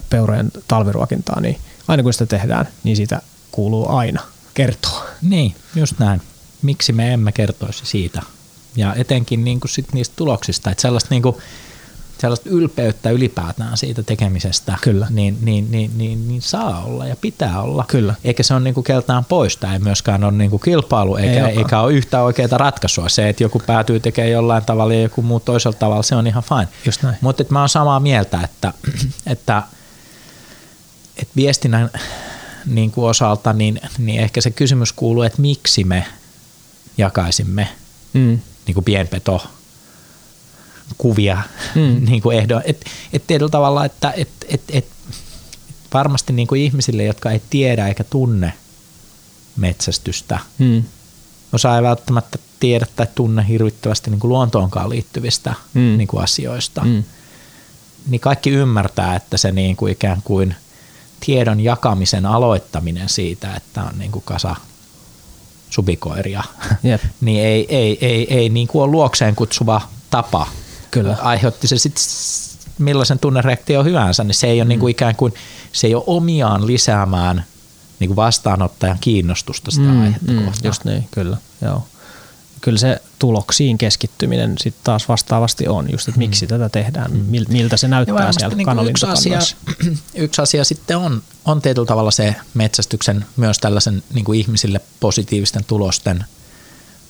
peurojen 0.10 0.52
talviruokintaa, 0.68 1.42
niin 1.42 1.58
aina 1.88 2.04
kun 2.04 2.14
sitä 2.14 2.26
tehdään, 2.26 2.68
niin 2.84 2.96
siitä 2.96 3.22
kuuluu 3.52 3.90
aina 3.90 4.22
kertoa. 4.54 5.06
Niin, 5.22 5.56
just 5.76 6.00
näin. 6.00 6.22
Miksi 6.62 6.94
me 6.94 7.14
emme 7.14 7.32
kertoisi 7.32 7.86
siitä? 7.86 8.22
Ja 8.76 8.96
etenkin 8.96 9.44
niin 9.44 9.60
kuin 9.60 9.72
sit 9.72 9.94
niistä 9.94 10.16
tuloksista, 10.16 10.72
että 10.72 10.82
sellaista, 10.82 11.08
niin 11.10 11.22
kuin, 11.22 11.36
sellaista 12.24 12.50
ylpeyttä 12.50 13.10
ylipäätään 13.10 13.78
siitä 13.78 14.04
tekemisestä, 14.04 14.78
Kyllä. 14.82 15.08
Niin, 15.10 15.38
niin, 15.42 15.72
niin, 15.72 15.92
niin, 15.98 16.28
niin 16.28 16.42
saa 16.42 16.84
olla 16.86 17.08
ja 17.08 17.16
pitää 17.16 17.62
olla. 17.62 17.86
Kyllä. 17.88 18.16
Eikä 18.24 18.44
se 18.44 18.54
ole 18.54 18.64
niin 18.64 18.74
kuin 18.74 18.84
keltään 18.84 19.26
pois, 19.26 19.58
tämä 19.58 19.74
ei 19.74 19.80
myöskään 19.80 20.24
ole 20.24 20.32
niin 20.32 20.50
kuin 20.50 20.60
kilpailu, 20.60 21.16
eikä, 21.16 21.48
Ei 21.48 21.58
eikä 21.58 21.80
ole 21.80 21.94
yhtä 21.94 22.22
oikeaa 22.22 22.58
ratkaisua. 22.58 23.10
Se, 23.10 23.30
että 23.30 23.44
joku 23.44 23.62
päätyy 23.66 24.00
tekemään 24.00 24.32
jollain 24.32 24.66
tavalla 24.66 24.94
ja 24.94 25.02
joku 25.02 25.22
muu 25.22 25.40
toisella 25.40 25.78
tavalla, 25.78 26.04
se 26.04 26.16
on 26.16 26.28
ihan 26.28 26.44
fine. 26.44 26.68
Just 26.86 27.04
näin. 27.04 27.18
Mutta 27.22 27.44
mä 27.50 27.60
oon 27.60 27.70
samaa 27.70 28.00
mieltä, 28.00 28.40
että, 28.44 28.74
että, 29.26 29.64
että 31.18 31.34
viestinnän 31.36 31.92
niin 32.66 32.92
kuin 32.92 33.10
osalta, 33.10 33.54
niin, 33.54 33.82
niin 33.98 34.22
ehkä 34.22 34.42
se 34.42 34.52
kysymys 34.52 34.94
kuuluu, 34.94 35.24
että 35.24 35.42
miksi 35.42 35.84
me 35.84 36.06
jakaisimme 36.98 37.68
Mm. 38.14 38.40
niin 38.66 38.74
kuin 38.74 38.84
pienpeto 38.84 39.48
kuvia 40.98 41.42
Mm. 41.76 42.06
niin 42.10 42.22
kuin 42.22 42.38
ehdon. 42.38 42.62
Et, 42.66 42.86
et 43.14 43.28
tietyllä 43.28 43.50
tavalla, 43.52 43.86
että 43.86 44.12
et, 44.18 44.30
et, 44.50 44.62
et, 44.70 44.86
varmasti 45.94 46.34
niin 46.34 46.48
kuin 46.48 46.62
ihmisille, 46.62 47.04
jotka 47.04 47.32
ei 47.32 47.42
tiedä 47.50 47.88
eikä 47.88 48.04
tunne 48.04 48.54
metsästystä, 49.58 50.40
Mm. 50.58 50.84
osa 51.54 51.76
ei 51.76 51.84
välttämättä 51.84 52.40
tiedä 52.60 52.86
tai 52.96 53.08
tunne 53.16 53.46
hirvittävästi 53.48 54.10
niin 54.10 54.20
kuin 54.20 54.30
luontoonkaan 54.30 54.90
liittyvistä 54.90 55.54
Mm. 55.74 55.82
niin 55.98 56.08
kuin 56.08 56.24
asioista, 56.24 56.82
Mm. 56.82 57.04
niin 58.08 58.22
kaikki 58.22 58.50
ymmärtää, 58.50 59.16
että 59.16 59.38
se 59.38 59.52
niin 59.52 59.76
kuin 59.76 59.92
ikään 59.92 60.22
kuin 60.24 60.56
tiedon 61.26 61.60
jakamisen 61.60 62.26
aloittaminen 62.26 63.10
siitä, 63.10 63.54
että 63.56 63.84
on 63.84 64.00
niin 64.00 64.12
kuin 64.12 64.24
kasa 64.26 64.56
subikoiria, 65.70 66.44
Jep. 66.84 67.02
niin 67.22 67.46
ei, 67.46 67.66
ei, 67.76 67.98
ei, 68.02 68.34
ei 68.34 68.50
niin 68.50 68.68
kuin 68.68 68.84
ole 68.84 68.92
luokseen 68.92 69.36
kutsuva 69.36 69.82
tapa. 70.10 70.48
Kyllä. 70.94 71.18
Aiheutti 71.22 71.68
se 71.68 71.78
sitten 71.78 72.04
millaisen 72.78 73.20
tunnereaktio 73.20 73.84
hyvänsä, 73.84 74.24
niin 74.24 74.36
se 74.36 74.48
ei 74.48 74.62
ole 74.62 74.68
niin 74.68 74.80
kuin 74.80 74.92
ikään 74.92 75.16
kuin, 75.16 75.34
se 75.72 75.88
ei 75.88 75.96
ole 75.96 76.04
omiaan 76.08 76.68
lisäämään 76.68 77.46
niin 78.00 78.08
kuin 78.08 78.16
vastaanottajan 78.16 78.98
kiinnostusta 79.02 79.72
sitä 79.72 79.88
mm, 79.88 80.02
aihetta 80.02 80.32
mm, 80.32 80.46
kohtaan. 80.46 80.70
just 80.70 80.86
niin, 80.86 81.08
kyllä. 81.12 81.38
Joo. 81.62 81.88
Kyllä 82.62 82.78
se 82.78 83.02
tuloksiin 83.20 83.78
keskittyminen 83.78 84.58
sitten 84.58 84.84
taas 84.84 85.10
vastaavasti 85.10 85.68
on, 85.68 85.92
just 85.92 86.08
että 86.08 86.18
miksi 86.18 86.48
tätä 86.48 86.70
tehdään, 86.70 87.12
mil- 87.12 87.52
miltä 87.52 87.78
se 87.78 87.88
näyttää 87.88 88.32
siellä 88.32 88.56
niin 88.56 88.68
kuin 88.68 88.90
yksi, 88.90 89.06
asia, 89.06 89.40
yksi 90.16 90.42
asia 90.42 90.64
sitten 90.64 90.98
on, 90.98 91.22
on 91.46 91.62
tietyllä 91.62 91.86
tavalla 91.86 92.12
se 92.12 92.36
metsästyksen 92.54 93.26
myös 93.36 93.60
tällaisen 93.60 94.04
niin 94.14 94.26
kuin 94.26 94.40
ihmisille 94.40 94.82
positiivisten 95.00 95.64
tulosten 95.66 96.26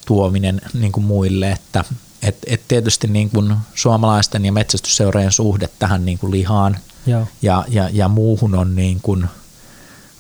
tuominen 0.06 0.62
niin 0.74 0.92
kuin 0.92 1.06
muille, 1.06 1.52
että 1.52 1.84
et, 2.24 2.38
et 2.48 2.62
tietysti 2.68 3.08
niin 3.08 3.30
kuin 3.30 3.56
suomalaisten 3.76 4.46
ja 4.46 4.52
metsästysseurojen 4.52 5.32
suhde 5.32 5.70
tähän 5.80 6.06
niin 6.06 6.18
kuin 6.18 6.32
lihaan 6.32 6.78
Joo. 7.06 7.28
ja, 7.42 7.66
ja, 7.68 7.90
ja 7.94 8.08
muuhun 8.08 8.56
on 8.56 8.76
niin 8.76 9.00
kuin 9.02 9.26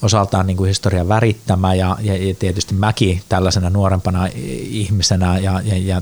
osaltaan 0.01 0.47
niin 0.47 0.57
kuin 0.57 0.67
historian 0.67 1.07
värittämä 1.07 1.73
ja, 1.73 1.97
ja, 2.01 2.27
ja 2.27 2.35
tietysti 2.35 2.73
mäkin 2.73 3.21
tällaisena 3.29 3.69
nuorempana 3.69 4.27
ihmisenä 4.69 5.37
ja, 5.37 5.61
ja, 5.65 5.77
ja 5.77 6.01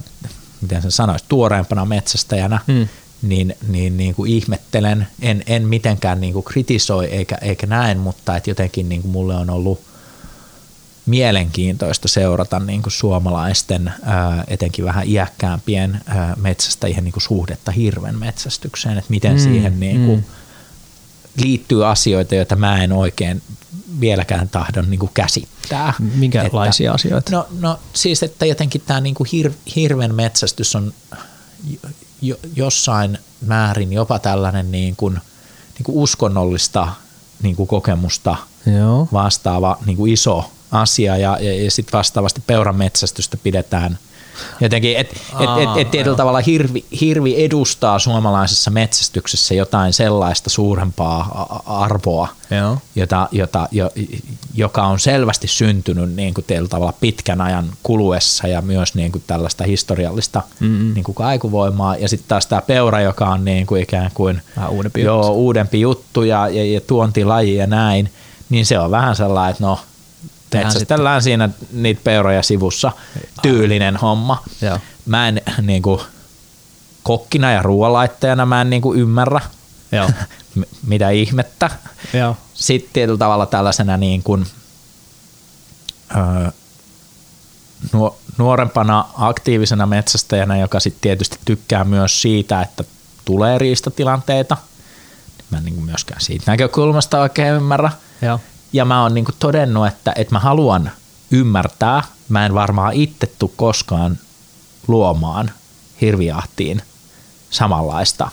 miten 0.61 0.81
sen 0.81 0.91
sanoisi, 0.91 1.25
tuoreempana 1.29 1.85
metsästäjänä, 1.85 2.59
Mm. 2.67 2.87
niin, 3.21 3.55
niin, 3.67 3.97
niin 3.97 4.15
kuin 4.15 4.31
ihmettelen, 4.31 5.07
en, 5.21 5.43
en 5.47 5.67
mitenkään 5.67 6.21
niin 6.21 6.33
kuin 6.33 6.43
kritisoi 6.43 7.05
eikä, 7.05 7.37
eikä 7.41 7.67
näin, 7.67 7.97
mutta 7.97 8.35
et 8.37 8.47
jotenkin 8.47 8.89
niin 8.89 9.01
kuin 9.01 9.11
mulle 9.11 9.35
on 9.35 9.49
ollut 9.49 9.81
mielenkiintoista 11.05 12.07
seurata 12.07 12.59
niin 12.59 12.81
kuin 12.81 12.93
suomalaisten, 12.93 13.93
ää, 14.03 14.43
etenkin 14.47 14.85
vähän 14.85 15.07
iäkkäämpien 15.07 16.01
ää, 16.05 16.33
metsästäjien 16.37 17.03
niin 17.03 17.13
kuin 17.13 17.23
suhdetta 17.23 17.71
hirven 17.71 18.19
metsästykseen, 18.19 18.97
että 18.97 19.09
miten 19.09 19.33
Mm, 19.33 19.39
siihen 19.39 19.79
niin 19.79 20.05
kuin 20.05 20.19
mm. 20.19 21.43
liittyy 21.43 21.87
asioita, 21.87 22.35
joita 22.35 22.55
mä 22.55 22.83
en 22.83 22.91
oikein 22.91 23.41
vieläkään 23.99 24.49
tahdon 24.49 24.89
niin 24.89 24.99
kuin 24.99 25.11
käsittää. 25.13 25.93
Minkälaisia 26.15 26.93
asioita? 26.93 27.31
No, 27.31 27.47
no 27.59 27.79
siis, 27.93 28.23
että 28.23 28.45
jotenkin 28.45 28.81
tämä 28.85 29.01
niinku 29.01 29.25
hir, 29.31 29.51
hirven 29.75 30.15
metsästys 30.15 30.75
on 30.75 30.93
jo, 32.21 32.35
jossain 32.55 33.17
määrin 33.45 33.93
jopa 33.93 34.19
tällainen 34.19 34.71
niin 34.71 34.95
kuin, 34.95 35.13
niin 35.73 35.83
kuin 35.83 35.97
uskonnollista 35.97 36.87
niin 37.43 37.55
kuin 37.55 37.67
kokemusta 37.67 38.37
Joo. 38.65 39.07
vastaava 39.13 39.77
niin 39.85 39.97
kuin 39.97 40.13
iso 40.13 40.51
asia 40.71 41.17
ja, 41.17 41.37
ja, 41.41 41.63
ja 41.63 41.71
sitten 41.71 41.97
vastaavasti 41.97 42.43
peuranmetsästystä 42.47 43.37
pidetään 43.43 43.97
jotenkin, 44.59 44.97
että 44.97 45.15
et, 45.39 45.49
et, 45.63 45.77
et 45.77 45.91
tietyllä 45.91 46.17
tavalla 46.17 46.39
hirvi, 46.39 46.85
hirvi 47.01 47.43
edustaa 47.43 47.99
suomalaisessa 47.99 48.71
metsästyksessä 48.71 49.53
jotain 49.53 49.93
sellaista 49.93 50.49
suurempaa 50.49 51.61
arvoa, 51.65 52.27
Joo. 52.51 52.77
jota, 52.95 53.27
jota, 53.31 53.67
jo, 53.71 53.91
joka 54.53 54.83
on 54.83 54.99
selvästi 54.99 55.47
syntynyt 55.47 56.15
niin 56.15 56.33
kuin 56.33 56.45
tietyllä 56.45 56.69
tavalla 56.69 56.93
pitkän 56.99 57.41
ajan 57.41 57.65
kuluessa 57.83 58.47
ja 58.47 58.61
myös 58.61 58.95
niin 58.95 59.11
kuin 59.11 59.23
tällaista 59.27 59.63
historiallista 59.63 60.41
Mm-mm. 60.59 60.93
niin 60.93 61.03
kuin 61.03 61.15
kaikuvoimaa. 61.15 61.95
Ja 61.95 62.09
sitten 62.09 62.27
taas 62.27 62.45
tämä 62.47 62.61
peura, 62.61 63.01
joka 63.01 63.29
on 63.29 63.45
niin 63.45 63.65
kuin 63.67 63.81
ikään 63.83 64.11
kuin 64.13 64.41
Vähän 64.55 64.69
uudempi 64.69 65.01
joo, 65.01 65.17
juttu. 65.17 65.33
uudempi 65.33 65.81
juttu 65.81 66.23
ja, 66.23 66.47
ja, 66.49 66.65
ja 66.65 66.81
tuontilaji 66.81 67.55
ja 67.55 67.67
näin, 67.67 68.11
niin 68.49 68.65
se 68.65 68.79
on 68.79 68.91
vähän 68.91 69.15
sellainen, 69.15 69.51
että 69.51 69.63
no 69.63 69.79
metsästellään 70.53 71.21
siinä 71.21 71.49
niitä 71.71 72.01
peuroja 72.03 72.43
sivussa, 72.43 72.91
tyylinen 73.41 73.97
homma. 73.97 74.43
Joo. 74.61 74.77
Mä 75.05 75.27
en 75.27 75.41
niin 75.61 75.81
kuin, 75.81 76.01
kokkina 77.03 77.51
ja 77.51 77.61
ruoanlaittajana 77.61 78.45
mä 78.45 78.61
en 78.61 78.69
niin 78.69 78.81
kuin, 78.81 78.99
ymmärrä, 78.99 79.41
Joo. 79.91 80.09
mitä 80.87 81.09
ihmettä 81.09 81.69
Joo. 82.13 82.37
sitten 82.53 82.93
tietyllä 82.93 83.17
tavalla 83.17 83.45
tällaisena 83.45 83.97
niin 83.97 84.23
kuin, 84.23 84.45
öö, 86.15 86.51
nuo- 87.93 88.17
nuorempana 88.37 89.05
aktiivisena 89.17 89.85
metsästäjänä, 89.85 90.57
joka 90.57 90.79
sitten 90.79 91.01
tietysti 91.01 91.39
tykkää 91.45 91.83
myös 91.83 92.21
siitä, 92.21 92.61
että 92.61 92.83
tulee 93.25 93.57
riistatilanteita. 93.57 94.57
Mä 95.49 95.57
en 95.57 95.65
niin 95.65 95.75
kuin 95.75 95.85
myöskään 95.85 96.21
siitä 96.21 96.51
näkökulmasta 96.51 97.21
oikein 97.21 97.53
ymmärrä. 97.53 97.91
Joo. 98.21 98.39
Ja 98.73 98.85
mä 98.85 99.03
oon 99.03 99.13
niin 99.13 99.25
kuin 99.25 99.35
todennut, 99.39 99.87
että, 99.87 100.13
että 100.15 100.35
mä 100.35 100.39
haluan 100.39 100.91
ymmärtää. 101.31 102.03
Mä 102.29 102.45
en 102.45 102.53
varmaan 102.53 102.93
itse 102.93 103.27
tuu 103.39 103.53
koskaan 103.55 104.17
luomaan 104.87 105.51
hirviahtiin 106.01 106.81
samanlaista 107.49 108.31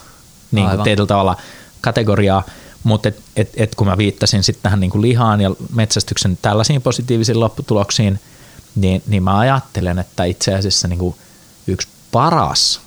niin 0.51 0.71
kuin 0.71 0.83
tietyllä 0.83 1.07
tavalla 1.07 1.37
kategoriaa, 1.81 2.43
mutta 2.83 3.09
et, 3.09 3.21
et, 3.37 3.53
et 3.57 3.75
kun 3.75 3.87
mä 3.87 3.99
viittasin 3.99 4.43
sitten 4.43 4.63
tähän 4.63 4.81
niin 4.81 4.91
kuin 4.91 5.03
lihaan 5.03 5.41
ja 5.41 5.51
metsästyksen 5.75 6.39
tällaisiin 6.43 6.83
positiivisiin 6.83 7.41
lopputuloksiin, 7.41 8.21
niin, 8.75 9.03
niin 9.07 9.23
mä 9.23 9.39
ajattelen, 9.39 9.99
että 9.99 10.25
itse 10.25 10.55
asiassa 10.55 10.89
niin 10.89 10.99
kuin 10.99 11.15
yksi 11.67 11.89
paras 12.13 12.81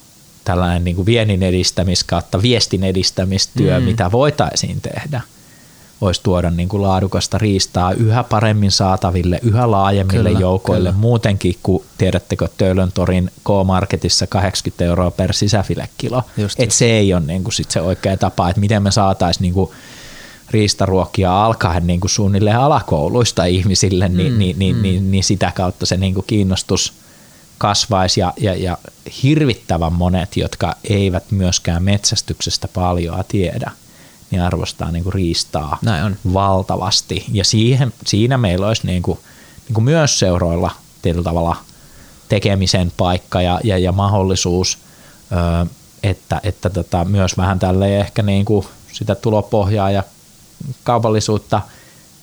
tällainen 0.43 0.83
niin 0.83 0.95
kuin 0.95 1.05
viennin 1.05 1.43
edistämis 1.43 2.03
kautta 2.03 2.41
viestin 2.41 2.83
edistämistyö, 2.83 3.79
mm. 3.79 3.85
mitä 3.85 4.11
voitaisiin 4.11 4.81
tehdä, 4.81 5.21
olisi 6.01 6.21
tuoda 6.23 6.49
niin 6.51 6.69
kuin 6.69 6.81
laadukasta 6.81 7.37
riistaa 7.37 7.91
yhä 7.91 8.23
paremmin 8.23 8.71
saataville, 8.71 9.39
yhä 9.43 9.71
laajemmille 9.71 10.29
Kyllä, 10.29 10.39
joukoille, 10.39 10.89
kyllä. 10.89 11.01
muutenkin 11.01 11.55
kuin 11.63 11.83
tiedättekö 11.97 12.47
Töölön 12.57 12.91
torin 12.91 13.31
K-Marketissa 13.43 14.27
80 14.27 14.85
euroa 14.85 15.11
per 15.11 15.33
sisäfilekilo. 15.33 16.23
Just, 16.37 16.59
Et 16.59 16.65
just. 16.65 16.77
se 16.77 16.85
ei 16.85 17.13
ole 17.13 17.21
niin 17.21 17.43
kuin 17.43 17.53
sit 17.53 17.71
se 17.71 17.81
oikea 17.81 18.17
tapa, 18.17 18.49
että 18.49 18.59
miten 18.59 18.83
me 18.83 18.91
saataisiin 18.91 19.41
niin 19.41 19.53
kuin 19.53 19.71
riistaruokia 20.51 21.45
alkaen 21.45 21.87
niin 21.87 21.99
kuin 21.99 22.11
suunnilleen 22.11 22.57
alakouluista 22.57 23.45
ihmisille, 23.45 24.09
niin, 24.09 24.27
Mm, 24.27 24.33
mm, 24.33 24.39
niin, 24.39 24.59
niin, 24.59 24.75
mm. 24.75 24.81
niin, 24.81 25.11
niin 25.11 25.23
sitä 25.23 25.51
kautta 25.55 25.85
se 25.85 25.97
niin 25.97 26.13
kuin 26.13 26.25
kiinnostus 26.27 26.93
kasvaisi 27.57 28.19
ja, 28.19 28.33
ja, 28.37 28.55
ja 28.55 28.77
hirvittävän 29.23 29.93
monet, 29.93 30.37
jotka 30.37 30.75
eivät 30.89 31.31
myöskään 31.31 31.83
metsästyksestä 31.83 32.67
paljoa 32.67 33.23
tiedä, 33.27 33.71
niin 34.31 34.41
arvostaa 34.41 34.91
niin 34.91 35.03
kuin 35.03 35.13
riistaa 35.13 35.77
Näin 35.81 36.03
on. 36.03 36.15
valtavasti. 36.33 37.25
Ja 37.31 37.43
siihen, 37.43 37.93
siinä 38.07 38.37
meillä 38.37 38.67
olisi 38.67 38.87
niin 38.87 39.01
kuin, 39.01 39.19
niin 39.67 39.73
kuin 39.73 39.83
myös 39.83 40.19
seuroilla 40.19 40.71
tietyllä 41.01 41.23
tavalla 41.23 41.55
tekemisen 42.29 42.91
paikka 42.97 43.41
ja, 43.41 43.59
ja, 43.63 43.77
ja 43.77 43.91
mahdollisuus, 43.91 44.77
ö, 45.31 45.65
että, 46.03 46.41
että 46.43 46.69
tota, 46.69 47.05
myös 47.05 47.37
vähän 47.37 47.59
tälle 47.59 47.99
ehkä 47.99 48.23
niin 48.23 48.45
kuin 48.45 48.65
sitä 48.91 49.15
tulopohjaa 49.15 49.91
ja 49.91 50.03
kaupallisuutta 50.83 51.61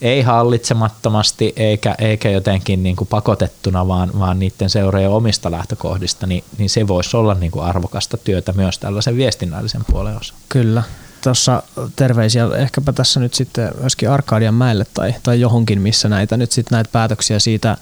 ei 0.00 0.22
hallitsemattomasti 0.22 1.52
eikä, 1.56 1.94
eikä 1.98 2.30
jotenkin 2.30 2.82
niin 2.82 2.96
kuin 2.96 3.08
pakotettuna, 3.08 3.88
vaan, 3.88 4.10
vaan 4.18 4.38
niiden 4.38 4.70
seurojen 4.70 5.10
omista 5.10 5.50
lähtökohdista, 5.50 6.26
niin, 6.26 6.44
niin 6.58 6.70
se 6.70 6.88
voisi 6.88 7.16
olla 7.16 7.34
niin 7.34 7.52
kuin 7.52 7.64
arvokasta 7.64 8.16
työtä 8.16 8.52
myös 8.52 8.78
tällaisen 8.78 9.16
viestinnällisen 9.16 9.84
puolen 9.90 10.16
osa. 10.16 10.34
Kyllä. 10.48 10.82
Tuossa 11.22 11.62
terveisiä 11.96 12.48
ehkäpä 12.56 12.92
tässä 12.92 13.20
nyt 13.20 13.34
sitten 13.34 13.70
myöskin 13.80 14.10
Arkadian 14.10 14.54
mäelle 14.54 14.86
tai, 14.94 15.14
tai 15.22 15.40
johonkin, 15.40 15.80
missä 15.80 16.08
näitä 16.08 16.36
nyt 16.36 16.52
sitten 16.52 16.76
näitä 16.76 16.90
päätöksiä 16.92 17.38
siitä 17.38 17.76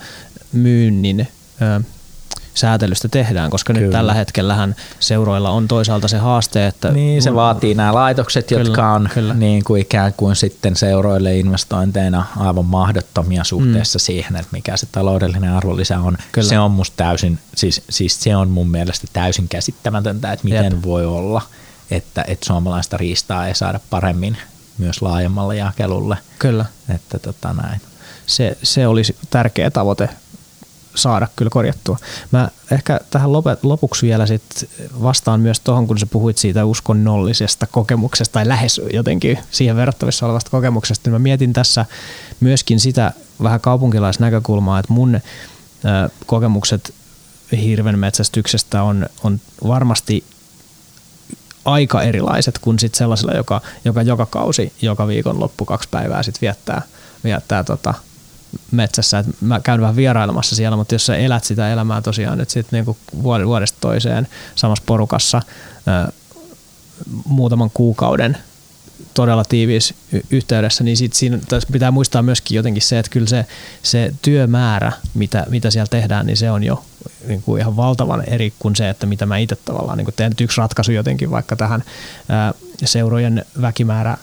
myynnin 0.53 1.29
ö, 1.63 1.81
säätelystä 2.57 3.09
tehdään, 3.09 3.51
koska 3.51 3.73
Kyllä. 3.73 3.85
nyt 3.85 3.93
tällä 3.93 4.15
hetkellähän 4.15 4.77
seuroilla 5.01 5.51
on 5.51 5.69
toisaalta 5.69 6.09
se 6.09 6.19
haaste, 6.19 6.67
että... 6.67 6.91
Niin, 6.91 7.23
se 7.23 7.35
vaatii 7.35 7.75
nämä 7.75 7.95
laitokset, 7.95 8.47
kyllä, 8.47 8.63
jotka 8.63 8.93
on 8.93 9.09
kyllä. 9.15 9.35
Niin 9.35 9.65
kuin 9.65 9.83
ikään 9.83 10.13
kuin 10.17 10.37
sitten 10.37 10.77
seuroille 10.77 11.39
investointeina 11.39 12.27
aivan 12.37 12.65
mahdottomia 12.65 13.45
suhteessa 13.45 13.97
mm. 13.97 14.01
siihen, 14.01 14.37
että 14.37 14.49
mikä 14.53 14.77
se 14.77 14.87
taloudellinen 14.93 15.53
arvonlisä 15.53 16.01
on. 16.01 16.19
Kyllä. 16.33 16.49
Se 16.49 16.59
on 16.59 16.71
musta 16.71 16.97
täysin, 16.97 17.39
siis, 17.55 17.83
siis 17.91 18.23
se 18.23 18.37
on 18.37 18.49
mun 18.49 18.69
mielestä 18.69 19.07
täysin 19.13 19.49
käsittämätöntä, 19.49 20.33
että 20.33 20.45
miten 20.45 20.73
Jep. 20.73 20.83
voi 20.85 21.07
olla, 21.07 21.43
että, 21.91 22.25
että 22.29 22.47
suomalaista 22.47 22.97
riistaa 22.97 23.47
ei 23.47 23.55
saada 23.55 23.81
paremmin 23.91 24.37
myös 24.79 25.03
laajemmalle 25.03 25.57
jakelulle. 25.57 26.19
Kyllä. 26.39 26.65
Että 26.95 27.19
tota 27.19 27.53
näin. 27.53 27.81
Se, 28.27 28.59
se 28.63 28.87
olisi 28.87 29.17
tärkeä 29.31 29.71
tavoite 29.71 30.09
saada 30.95 31.29
kyllä 31.37 31.51
korjattua. 31.51 31.99
Mä 32.33 32.49
ehkä 32.71 33.01
tähän 33.11 33.33
lopuksi 33.63 34.07
vielä 34.07 34.27
sit 34.27 34.43
vastaan 35.03 35.41
myös 35.41 35.61
tuohon, 35.61 35.87
kun 35.87 35.99
sä 35.99 36.07
puhuit 36.07 36.39
siitä 36.39 36.65
uskonnollisesta 36.65 37.67
kokemuksesta 37.67 38.33
tai 38.33 38.49
lähes 38.49 38.81
jotenkin 38.93 39.39
siihen 39.51 39.77
verrattavissa 39.77 40.27
olevasta 40.27 40.51
kokemuksesta, 40.51 41.11
niin 41.11 41.15
mä 41.15 41.19
mietin 41.19 41.53
tässä 41.53 41.87
myöskin 42.41 42.81
sitä 42.81 43.13
vähän 43.43 43.61
kaupunkilaisnäkökulmaa, 43.61 44.79
että 44.79 44.93
mun 44.93 45.21
kokemukset 46.27 46.95
hirvenmetsästyksestä 47.53 48.83
on, 48.83 49.07
on 49.25 49.41
varmasti 49.67 50.25
aika 51.67 52.03
erilaiset 52.03 52.59
kuin 52.59 52.79
sit 52.79 52.95
sellaisella, 52.95 53.33
joka, 53.33 53.61
joka 53.85 54.03
joka 54.03 54.27
kausi, 54.27 54.73
joka 54.83 55.07
viikon 55.07 55.41
loppu 55.41 55.65
kaksi 55.65 55.89
päivää 55.91 56.23
sit 56.23 56.41
viettää, 56.41 56.83
viettää 57.25 57.65
tota, 57.65 57.95
metsässä, 58.71 59.19
että 59.19 59.33
mä 59.41 59.61
käyn 59.61 59.81
vähän 59.81 59.97
vierailemassa 59.97 60.57
siellä, 60.57 60.77
mutta 60.77 60.95
jos 60.95 61.07
sä 61.07 61.17
elät 61.17 61.45
sitä 61.45 61.73
elämää 61.73 62.03
tosiaan 62.03 62.39
nyt 62.39 62.51
sitten 62.51 62.77
niinku 62.77 62.97
vuodesta 63.23 63.79
toiseen 63.81 64.29
samassa 64.55 64.85
porukassa 64.87 65.43
ää, 65.87 66.13
muutaman 67.25 67.71
kuukauden 67.75 68.39
todella 69.17 69.45
tiiviissä 69.45 69.95
yhteydessä, 70.31 70.85
niin 70.85 70.97
sit 70.97 71.13
siinä 71.13 71.39
pitää 71.73 71.91
muistaa 71.91 72.23
myöskin 72.23 72.57
jotenkin 72.57 72.83
se, 72.83 72.99
että 72.99 73.11
kyllä 73.11 73.27
se, 73.27 73.47
se 73.83 74.13
työmäärä, 74.23 74.93
mitä, 75.15 75.47
mitä 75.49 75.71
siellä 75.71 75.87
tehdään, 75.91 76.27
niin 76.27 76.37
se 76.37 76.51
on 76.51 76.65
jo 76.65 76.85
niin 77.27 77.43
kuin 77.43 77.61
ihan 77.61 77.77
valtavan 77.77 78.25
eri 78.29 78.53
kuin 78.59 78.77
se, 78.77 78.89
että 78.89 79.07
mitä 79.07 79.27
mä 79.27 79.39
itse 79.39 79.57
tavallaan 79.57 79.99
niin 79.99 80.09
teen. 80.17 80.33
yksi 80.41 80.59
ratkaisu 80.61 80.93
jotenkin 80.93 81.31
vaikka 81.31 81.57
tähän 81.57 81.85
seurojen 82.85 83.45
väkimäärä 83.61 84.17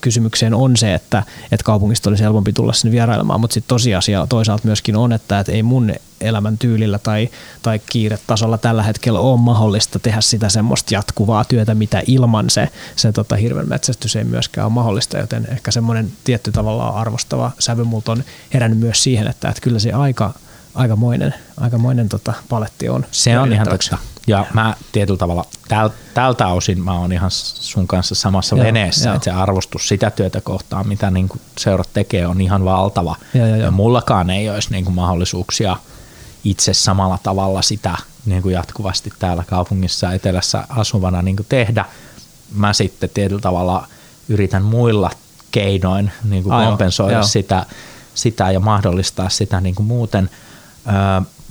kysymykseen 0.00 0.54
on 0.54 0.76
se, 0.76 0.94
että, 0.94 1.22
että 1.52 1.64
kaupungista 1.64 2.10
olisi 2.10 2.22
helpompi 2.22 2.52
tulla 2.52 2.72
sinne 2.72 2.92
vierailemaan, 2.92 3.40
mutta 3.40 3.54
sitten 3.54 3.68
tosiasia 3.68 4.26
toisaalta 4.28 4.66
myöskin 4.66 4.96
on, 4.96 5.12
että, 5.12 5.40
että 5.40 5.52
ei 5.52 5.62
mun 5.62 5.92
elämän 6.20 6.58
tyylillä 6.58 6.98
tai, 6.98 7.28
tai 7.62 7.80
kiiretasolla 7.90 8.58
tällä 8.58 8.82
hetkellä 8.82 9.20
ole 9.20 9.40
mahdollista 9.40 9.98
tehdä 9.98 10.20
sitä 10.20 10.48
semmoista 10.48 10.94
jatkuvaa 10.94 11.44
työtä, 11.44 11.74
mitä 11.74 12.02
ilman 12.06 12.50
se, 12.50 12.68
se 12.96 13.12
tota, 13.12 13.36
hirven 13.36 13.68
metsästys 13.68 14.16
ei 14.16 14.24
myöskään 14.24 14.66
ole 14.66 14.72
mahdollista, 14.72 15.18
joten 15.18 15.46
ehkä 15.50 15.70
semmoinen 15.70 16.12
tietty 16.24 16.52
tavallaan 16.52 16.94
arvostava 16.94 17.50
sävy 17.58 17.84
multa 17.84 18.12
on 18.12 18.24
herännyt 18.54 18.78
myös 18.78 19.02
siihen, 19.02 19.26
että, 19.26 19.48
että 19.48 19.60
kyllä 19.60 19.78
se 19.78 19.92
aika, 19.92 20.34
aikamoinen, 20.74 21.34
aikamoinen 21.60 22.08
tota, 22.08 22.32
paletti 22.48 22.88
on. 22.88 23.06
Se 23.10 23.38
on 23.38 23.52
ihan 23.52 23.68
totta. 23.68 23.98
Ja 24.26 24.46
mä 24.52 24.74
tietyllä 24.92 25.18
tavalla 25.18 25.44
täl, 25.68 25.90
tältä 26.14 26.48
osin 26.48 26.84
mä 26.84 26.92
oon 26.92 27.12
ihan 27.12 27.30
sun 27.30 27.86
kanssa 27.86 28.14
samassa 28.14 28.56
joo, 28.56 28.64
veneessä, 28.64 29.08
joo. 29.08 29.16
että 29.16 29.24
se 29.24 29.30
arvostus 29.30 29.88
sitä 29.88 30.10
työtä 30.10 30.40
kohtaan, 30.40 30.88
mitä 30.88 31.10
niin 31.10 31.28
kuin 31.28 31.40
seurat 31.58 31.88
tekee, 31.92 32.26
on 32.26 32.40
ihan 32.40 32.64
valtava. 32.64 33.16
Joo, 33.34 33.46
joo, 33.46 33.56
ja 33.56 33.70
mullakaan 33.70 34.30
ei 34.30 34.50
olisi 34.50 34.70
niin 34.70 34.84
kuin 34.84 34.94
mahdollisuuksia 34.94 35.76
itse 36.44 36.74
samalla 36.74 37.18
tavalla 37.22 37.62
sitä 37.62 37.96
niin 38.26 38.42
kuin 38.42 38.52
jatkuvasti 38.52 39.12
täällä 39.18 39.44
kaupungissa 39.46 40.12
etelässä 40.12 40.64
asuvana 40.68 41.22
niin 41.22 41.36
kuin 41.36 41.46
tehdä. 41.48 41.84
Mä 42.54 42.72
sitten 42.72 43.10
tietyllä 43.14 43.40
tavalla 43.40 43.86
yritän 44.28 44.62
muilla 44.62 45.10
keinoin 45.50 46.12
niin 46.24 46.42
kuin 46.42 46.66
kompensoida 46.66 47.22
sitä, 47.22 47.66
sitä 48.14 48.50
ja 48.50 48.60
mahdollistaa 48.60 49.28
sitä 49.28 49.60
niin 49.60 49.74
kuin 49.74 49.86
muuten– 49.86 50.30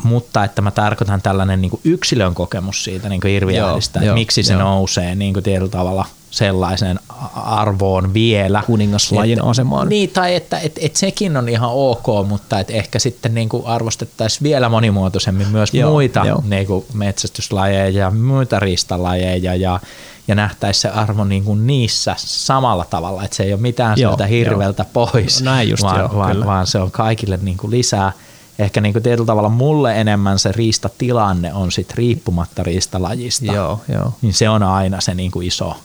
mutta 0.04 0.44
että 0.44 0.62
mä 0.62 0.72
tarkoitan 0.72 1.22
tällainen 1.22 1.62
niin 1.62 1.70
kuin 1.70 1.82
yksilön 1.84 2.34
kokemus 2.34 2.84
siitä 2.84 3.10
niin 3.10 3.22
hirviähdistä, 3.24 4.00
että 4.00 4.14
miksi 4.14 4.44
se 4.44 4.54
joo. 4.54 4.62
nousee 4.62 5.16
niin 5.16 5.34
kuin 5.34 5.44
tietyllä 5.44 5.72
tavalla 5.72 6.06
sellaiseen 6.32 7.00
arvoon 7.36 8.14
vielä. 8.14 8.64
Kuningaslajin 8.66 9.40
että, 9.40 9.50
asemaan. 9.50 9.90
Niin, 9.90 10.10
tai 10.10 10.36
että 10.36 10.60
et, 10.60 10.80
et 10.82 10.96
sekin 10.96 11.38
on 11.38 11.50
ihan 11.50 11.70
ok, 11.74 12.28
mutta 12.28 12.60
et 12.60 12.70
ehkä 12.72 13.00
sitten 13.00 13.34
niin 13.34 13.50
kuin 13.50 13.66
arvostettaisiin 13.66 14.44
vielä 14.44 14.70
monimuotoisemmin 14.70 15.48
myös 15.48 15.74
joo, 15.74 15.92
muita 15.92 16.26
joo. 16.26 16.44
Niin 16.46 16.68
kuin 16.68 16.86
metsästyslajeja 16.94 17.90
ja 17.90 18.12
muita 18.12 18.60
riistalajeja 18.60 19.56
ja, 19.56 19.80
ja 20.28 20.36
nähtäisiin 20.36 20.82
se 20.82 20.90
arvo 20.90 21.24
niin 21.24 21.44
kuin 21.44 21.68
niissä 21.68 22.16
samalla 22.18 22.86
tavalla, 22.90 23.24
että 23.24 23.36
se 23.36 23.44
ei 23.44 23.54
ole 23.54 23.62
mitään 23.62 24.00
joo, 24.00 24.12
sieltä 24.12 24.26
hirveltä 24.26 24.86
joo. 24.96 25.08
pois, 25.08 25.42
Näin 25.42 25.70
just, 25.70 25.84
vaan, 25.84 26.00
joo, 26.00 26.16
vaan, 26.16 26.46
vaan 26.46 26.68
se 26.68 26.78
on 26.78 26.92
kaikille 26.92 27.40
niin 27.42 27.58
kuin 27.58 27.72
lisää– 27.72 28.12
ehkä 28.60 28.82
niin 28.82 28.94
kuin 28.94 29.04
tietyllä 29.04 29.26
tavalla 29.26 29.50
mulle 29.50 30.02
enemmän 30.02 30.40
se 30.40 30.52
riistatilanne 30.52 31.54
on 31.54 31.72
sit 31.72 31.94
riippumatta 31.94 32.64
riistalajista. 32.64 33.46
Joo, 33.46 33.82
joo. 33.88 34.14
Niin 34.22 34.34
se 34.34 34.50
on 34.50 34.64
aina 34.64 35.02
se 35.02 35.14
niin 35.14 35.32
kuin 35.32 35.48
iso 35.48 35.76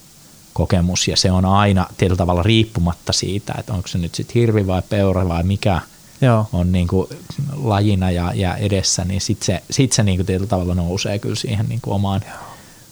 kokemus 0.52 1.08
ja 1.08 1.16
se 1.16 1.30
on 1.30 1.44
aina 1.44 1.86
tietyllä 1.96 2.18
tavalla 2.18 2.42
riippumatta 2.42 3.12
siitä, 3.12 3.54
että 3.58 3.72
onko 3.72 3.88
se 3.88 3.98
nyt 3.98 4.14
sitten 4.14 4.34
hirvi 4.34 4.66
vai 4.66 4.82
peura 4.88 5.28
vai 5.28 5.42
mikä 5.42 5.80
Joo. 6.20 6.48
on 6.52 6.72
niin 6.72 6.88
kuin 6.88 7.08
lajina 7.56 8.10
ja, 8.10 8.32
ja 8.34 8.56
edessä, 8.56 9.04
niin 9.04 9.20
sitten 9.20 9.46
se, 9.46 9.62
sit 9.70 9.92
se 9.92 10.02
niin 10.02 10.18
kuin 10.18 10.26
tietyllä 10.26 10.48
tavalla 10.48 10.74
nousee 10.74 11.18
kyllä 11.18 11.34
siihen 11.34 11.66
niin 11.68 11.80
kuin 11.80 11.94
omaan 11.94 12.22
Joo. 12.28 12.38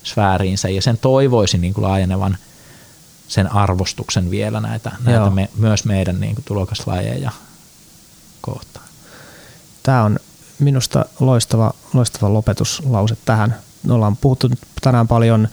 sfääriinsä 0.05 0.69
ja 0.69 0.83
sen 0.83 0.99
toivoisin 0.99 1.61
niin 1.61 1.75
kuin 1.75 1.85
laajenevan 1.85 2.37
sen 3.29 3.53
arvostuksen 3.53 4.31
vielä 4.31 4.61
näitä, 4.61 4.93
näitä 5.05 5.31
me, 5.31 5.49
myös 5.57 5.85
meidän 5.85 6.21
niin 6.21 6.35
kuin 6.35 6.45
tulokaslajeja 6.45 7.31
kohtaan. 8.41 8.86
Tämä 9.87 10.05
on 10.05 10.19
minusta 10.59 11.05
loistava, 11.21 11.73
loistava 11.95 12.33
lopetuslause 12.33 13.17
tähän. 13.25 13.57
Me 13.83 13.95
ollaan 13.95 14.17
puhuttu 14.17 14.51
tänään 14.83 15.09
paljon 15.09 15.49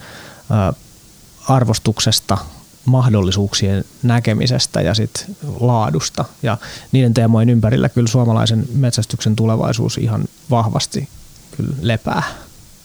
arvostuksesta, 1.48 2.38
mahdollisuuksien 2.84 3.84
näkemisestä 4.02 4.80
ja 4.80 4.94
sit 4.94 5.26
laadusta. 5.60 6.24
Ja 6.42 6.58
niiden 6.92 7.14
teemojen 7.14 7.48
ympärillä 7.48 7.88
kyllä 7.88 8.08
suomalaisen 8.08 8.66
metsästyksen 8.74 9.36
tulevaisuus 9.36 9.98
ihan 9.98 10.24
vahvasti 10.50 11.08
kyllä 11.56 11.74
lepää. 11.80 12.22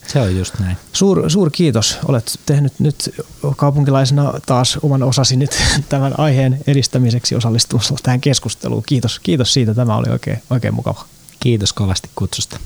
Se 0.08 0.22
on 0.22 0.38
just 0.38 0.60
näin. 0.60 0.78
Suur, 0.94 1.30
suur 1.30 1.50
kiitos. 1.52 2.00
Olet 2.08 2.40
tehnyt 2.46 2.74
nyt 2.80 3.16
kaupunkilaisena 3.56 4.34
taas 4.46 4.78
oman 4.82 5.04
osasi 5.04 5.36
nyt 5.36 5.52
tämän 5.90 6.20
aiheen 6.20 6.60
edistämiseksi 6.68 7.36
osallistumassa 7.36 7.96
tähän 8.04 8.22
keskusteluun. 8.22 8.84
Kiitos, 8.86 9.20
kiitos 9.20 9.54
siitä. 9.54 9.74
Tämä 9.74 9.96
oli 9.96 10.10
oikein, 10.10 10.44
oikein 10.50 10.74
mukava. 10.74 11.06
Kiitos 11.40 11.74
kovasti 11.74 12.10
kutsusta. 12.16 12.60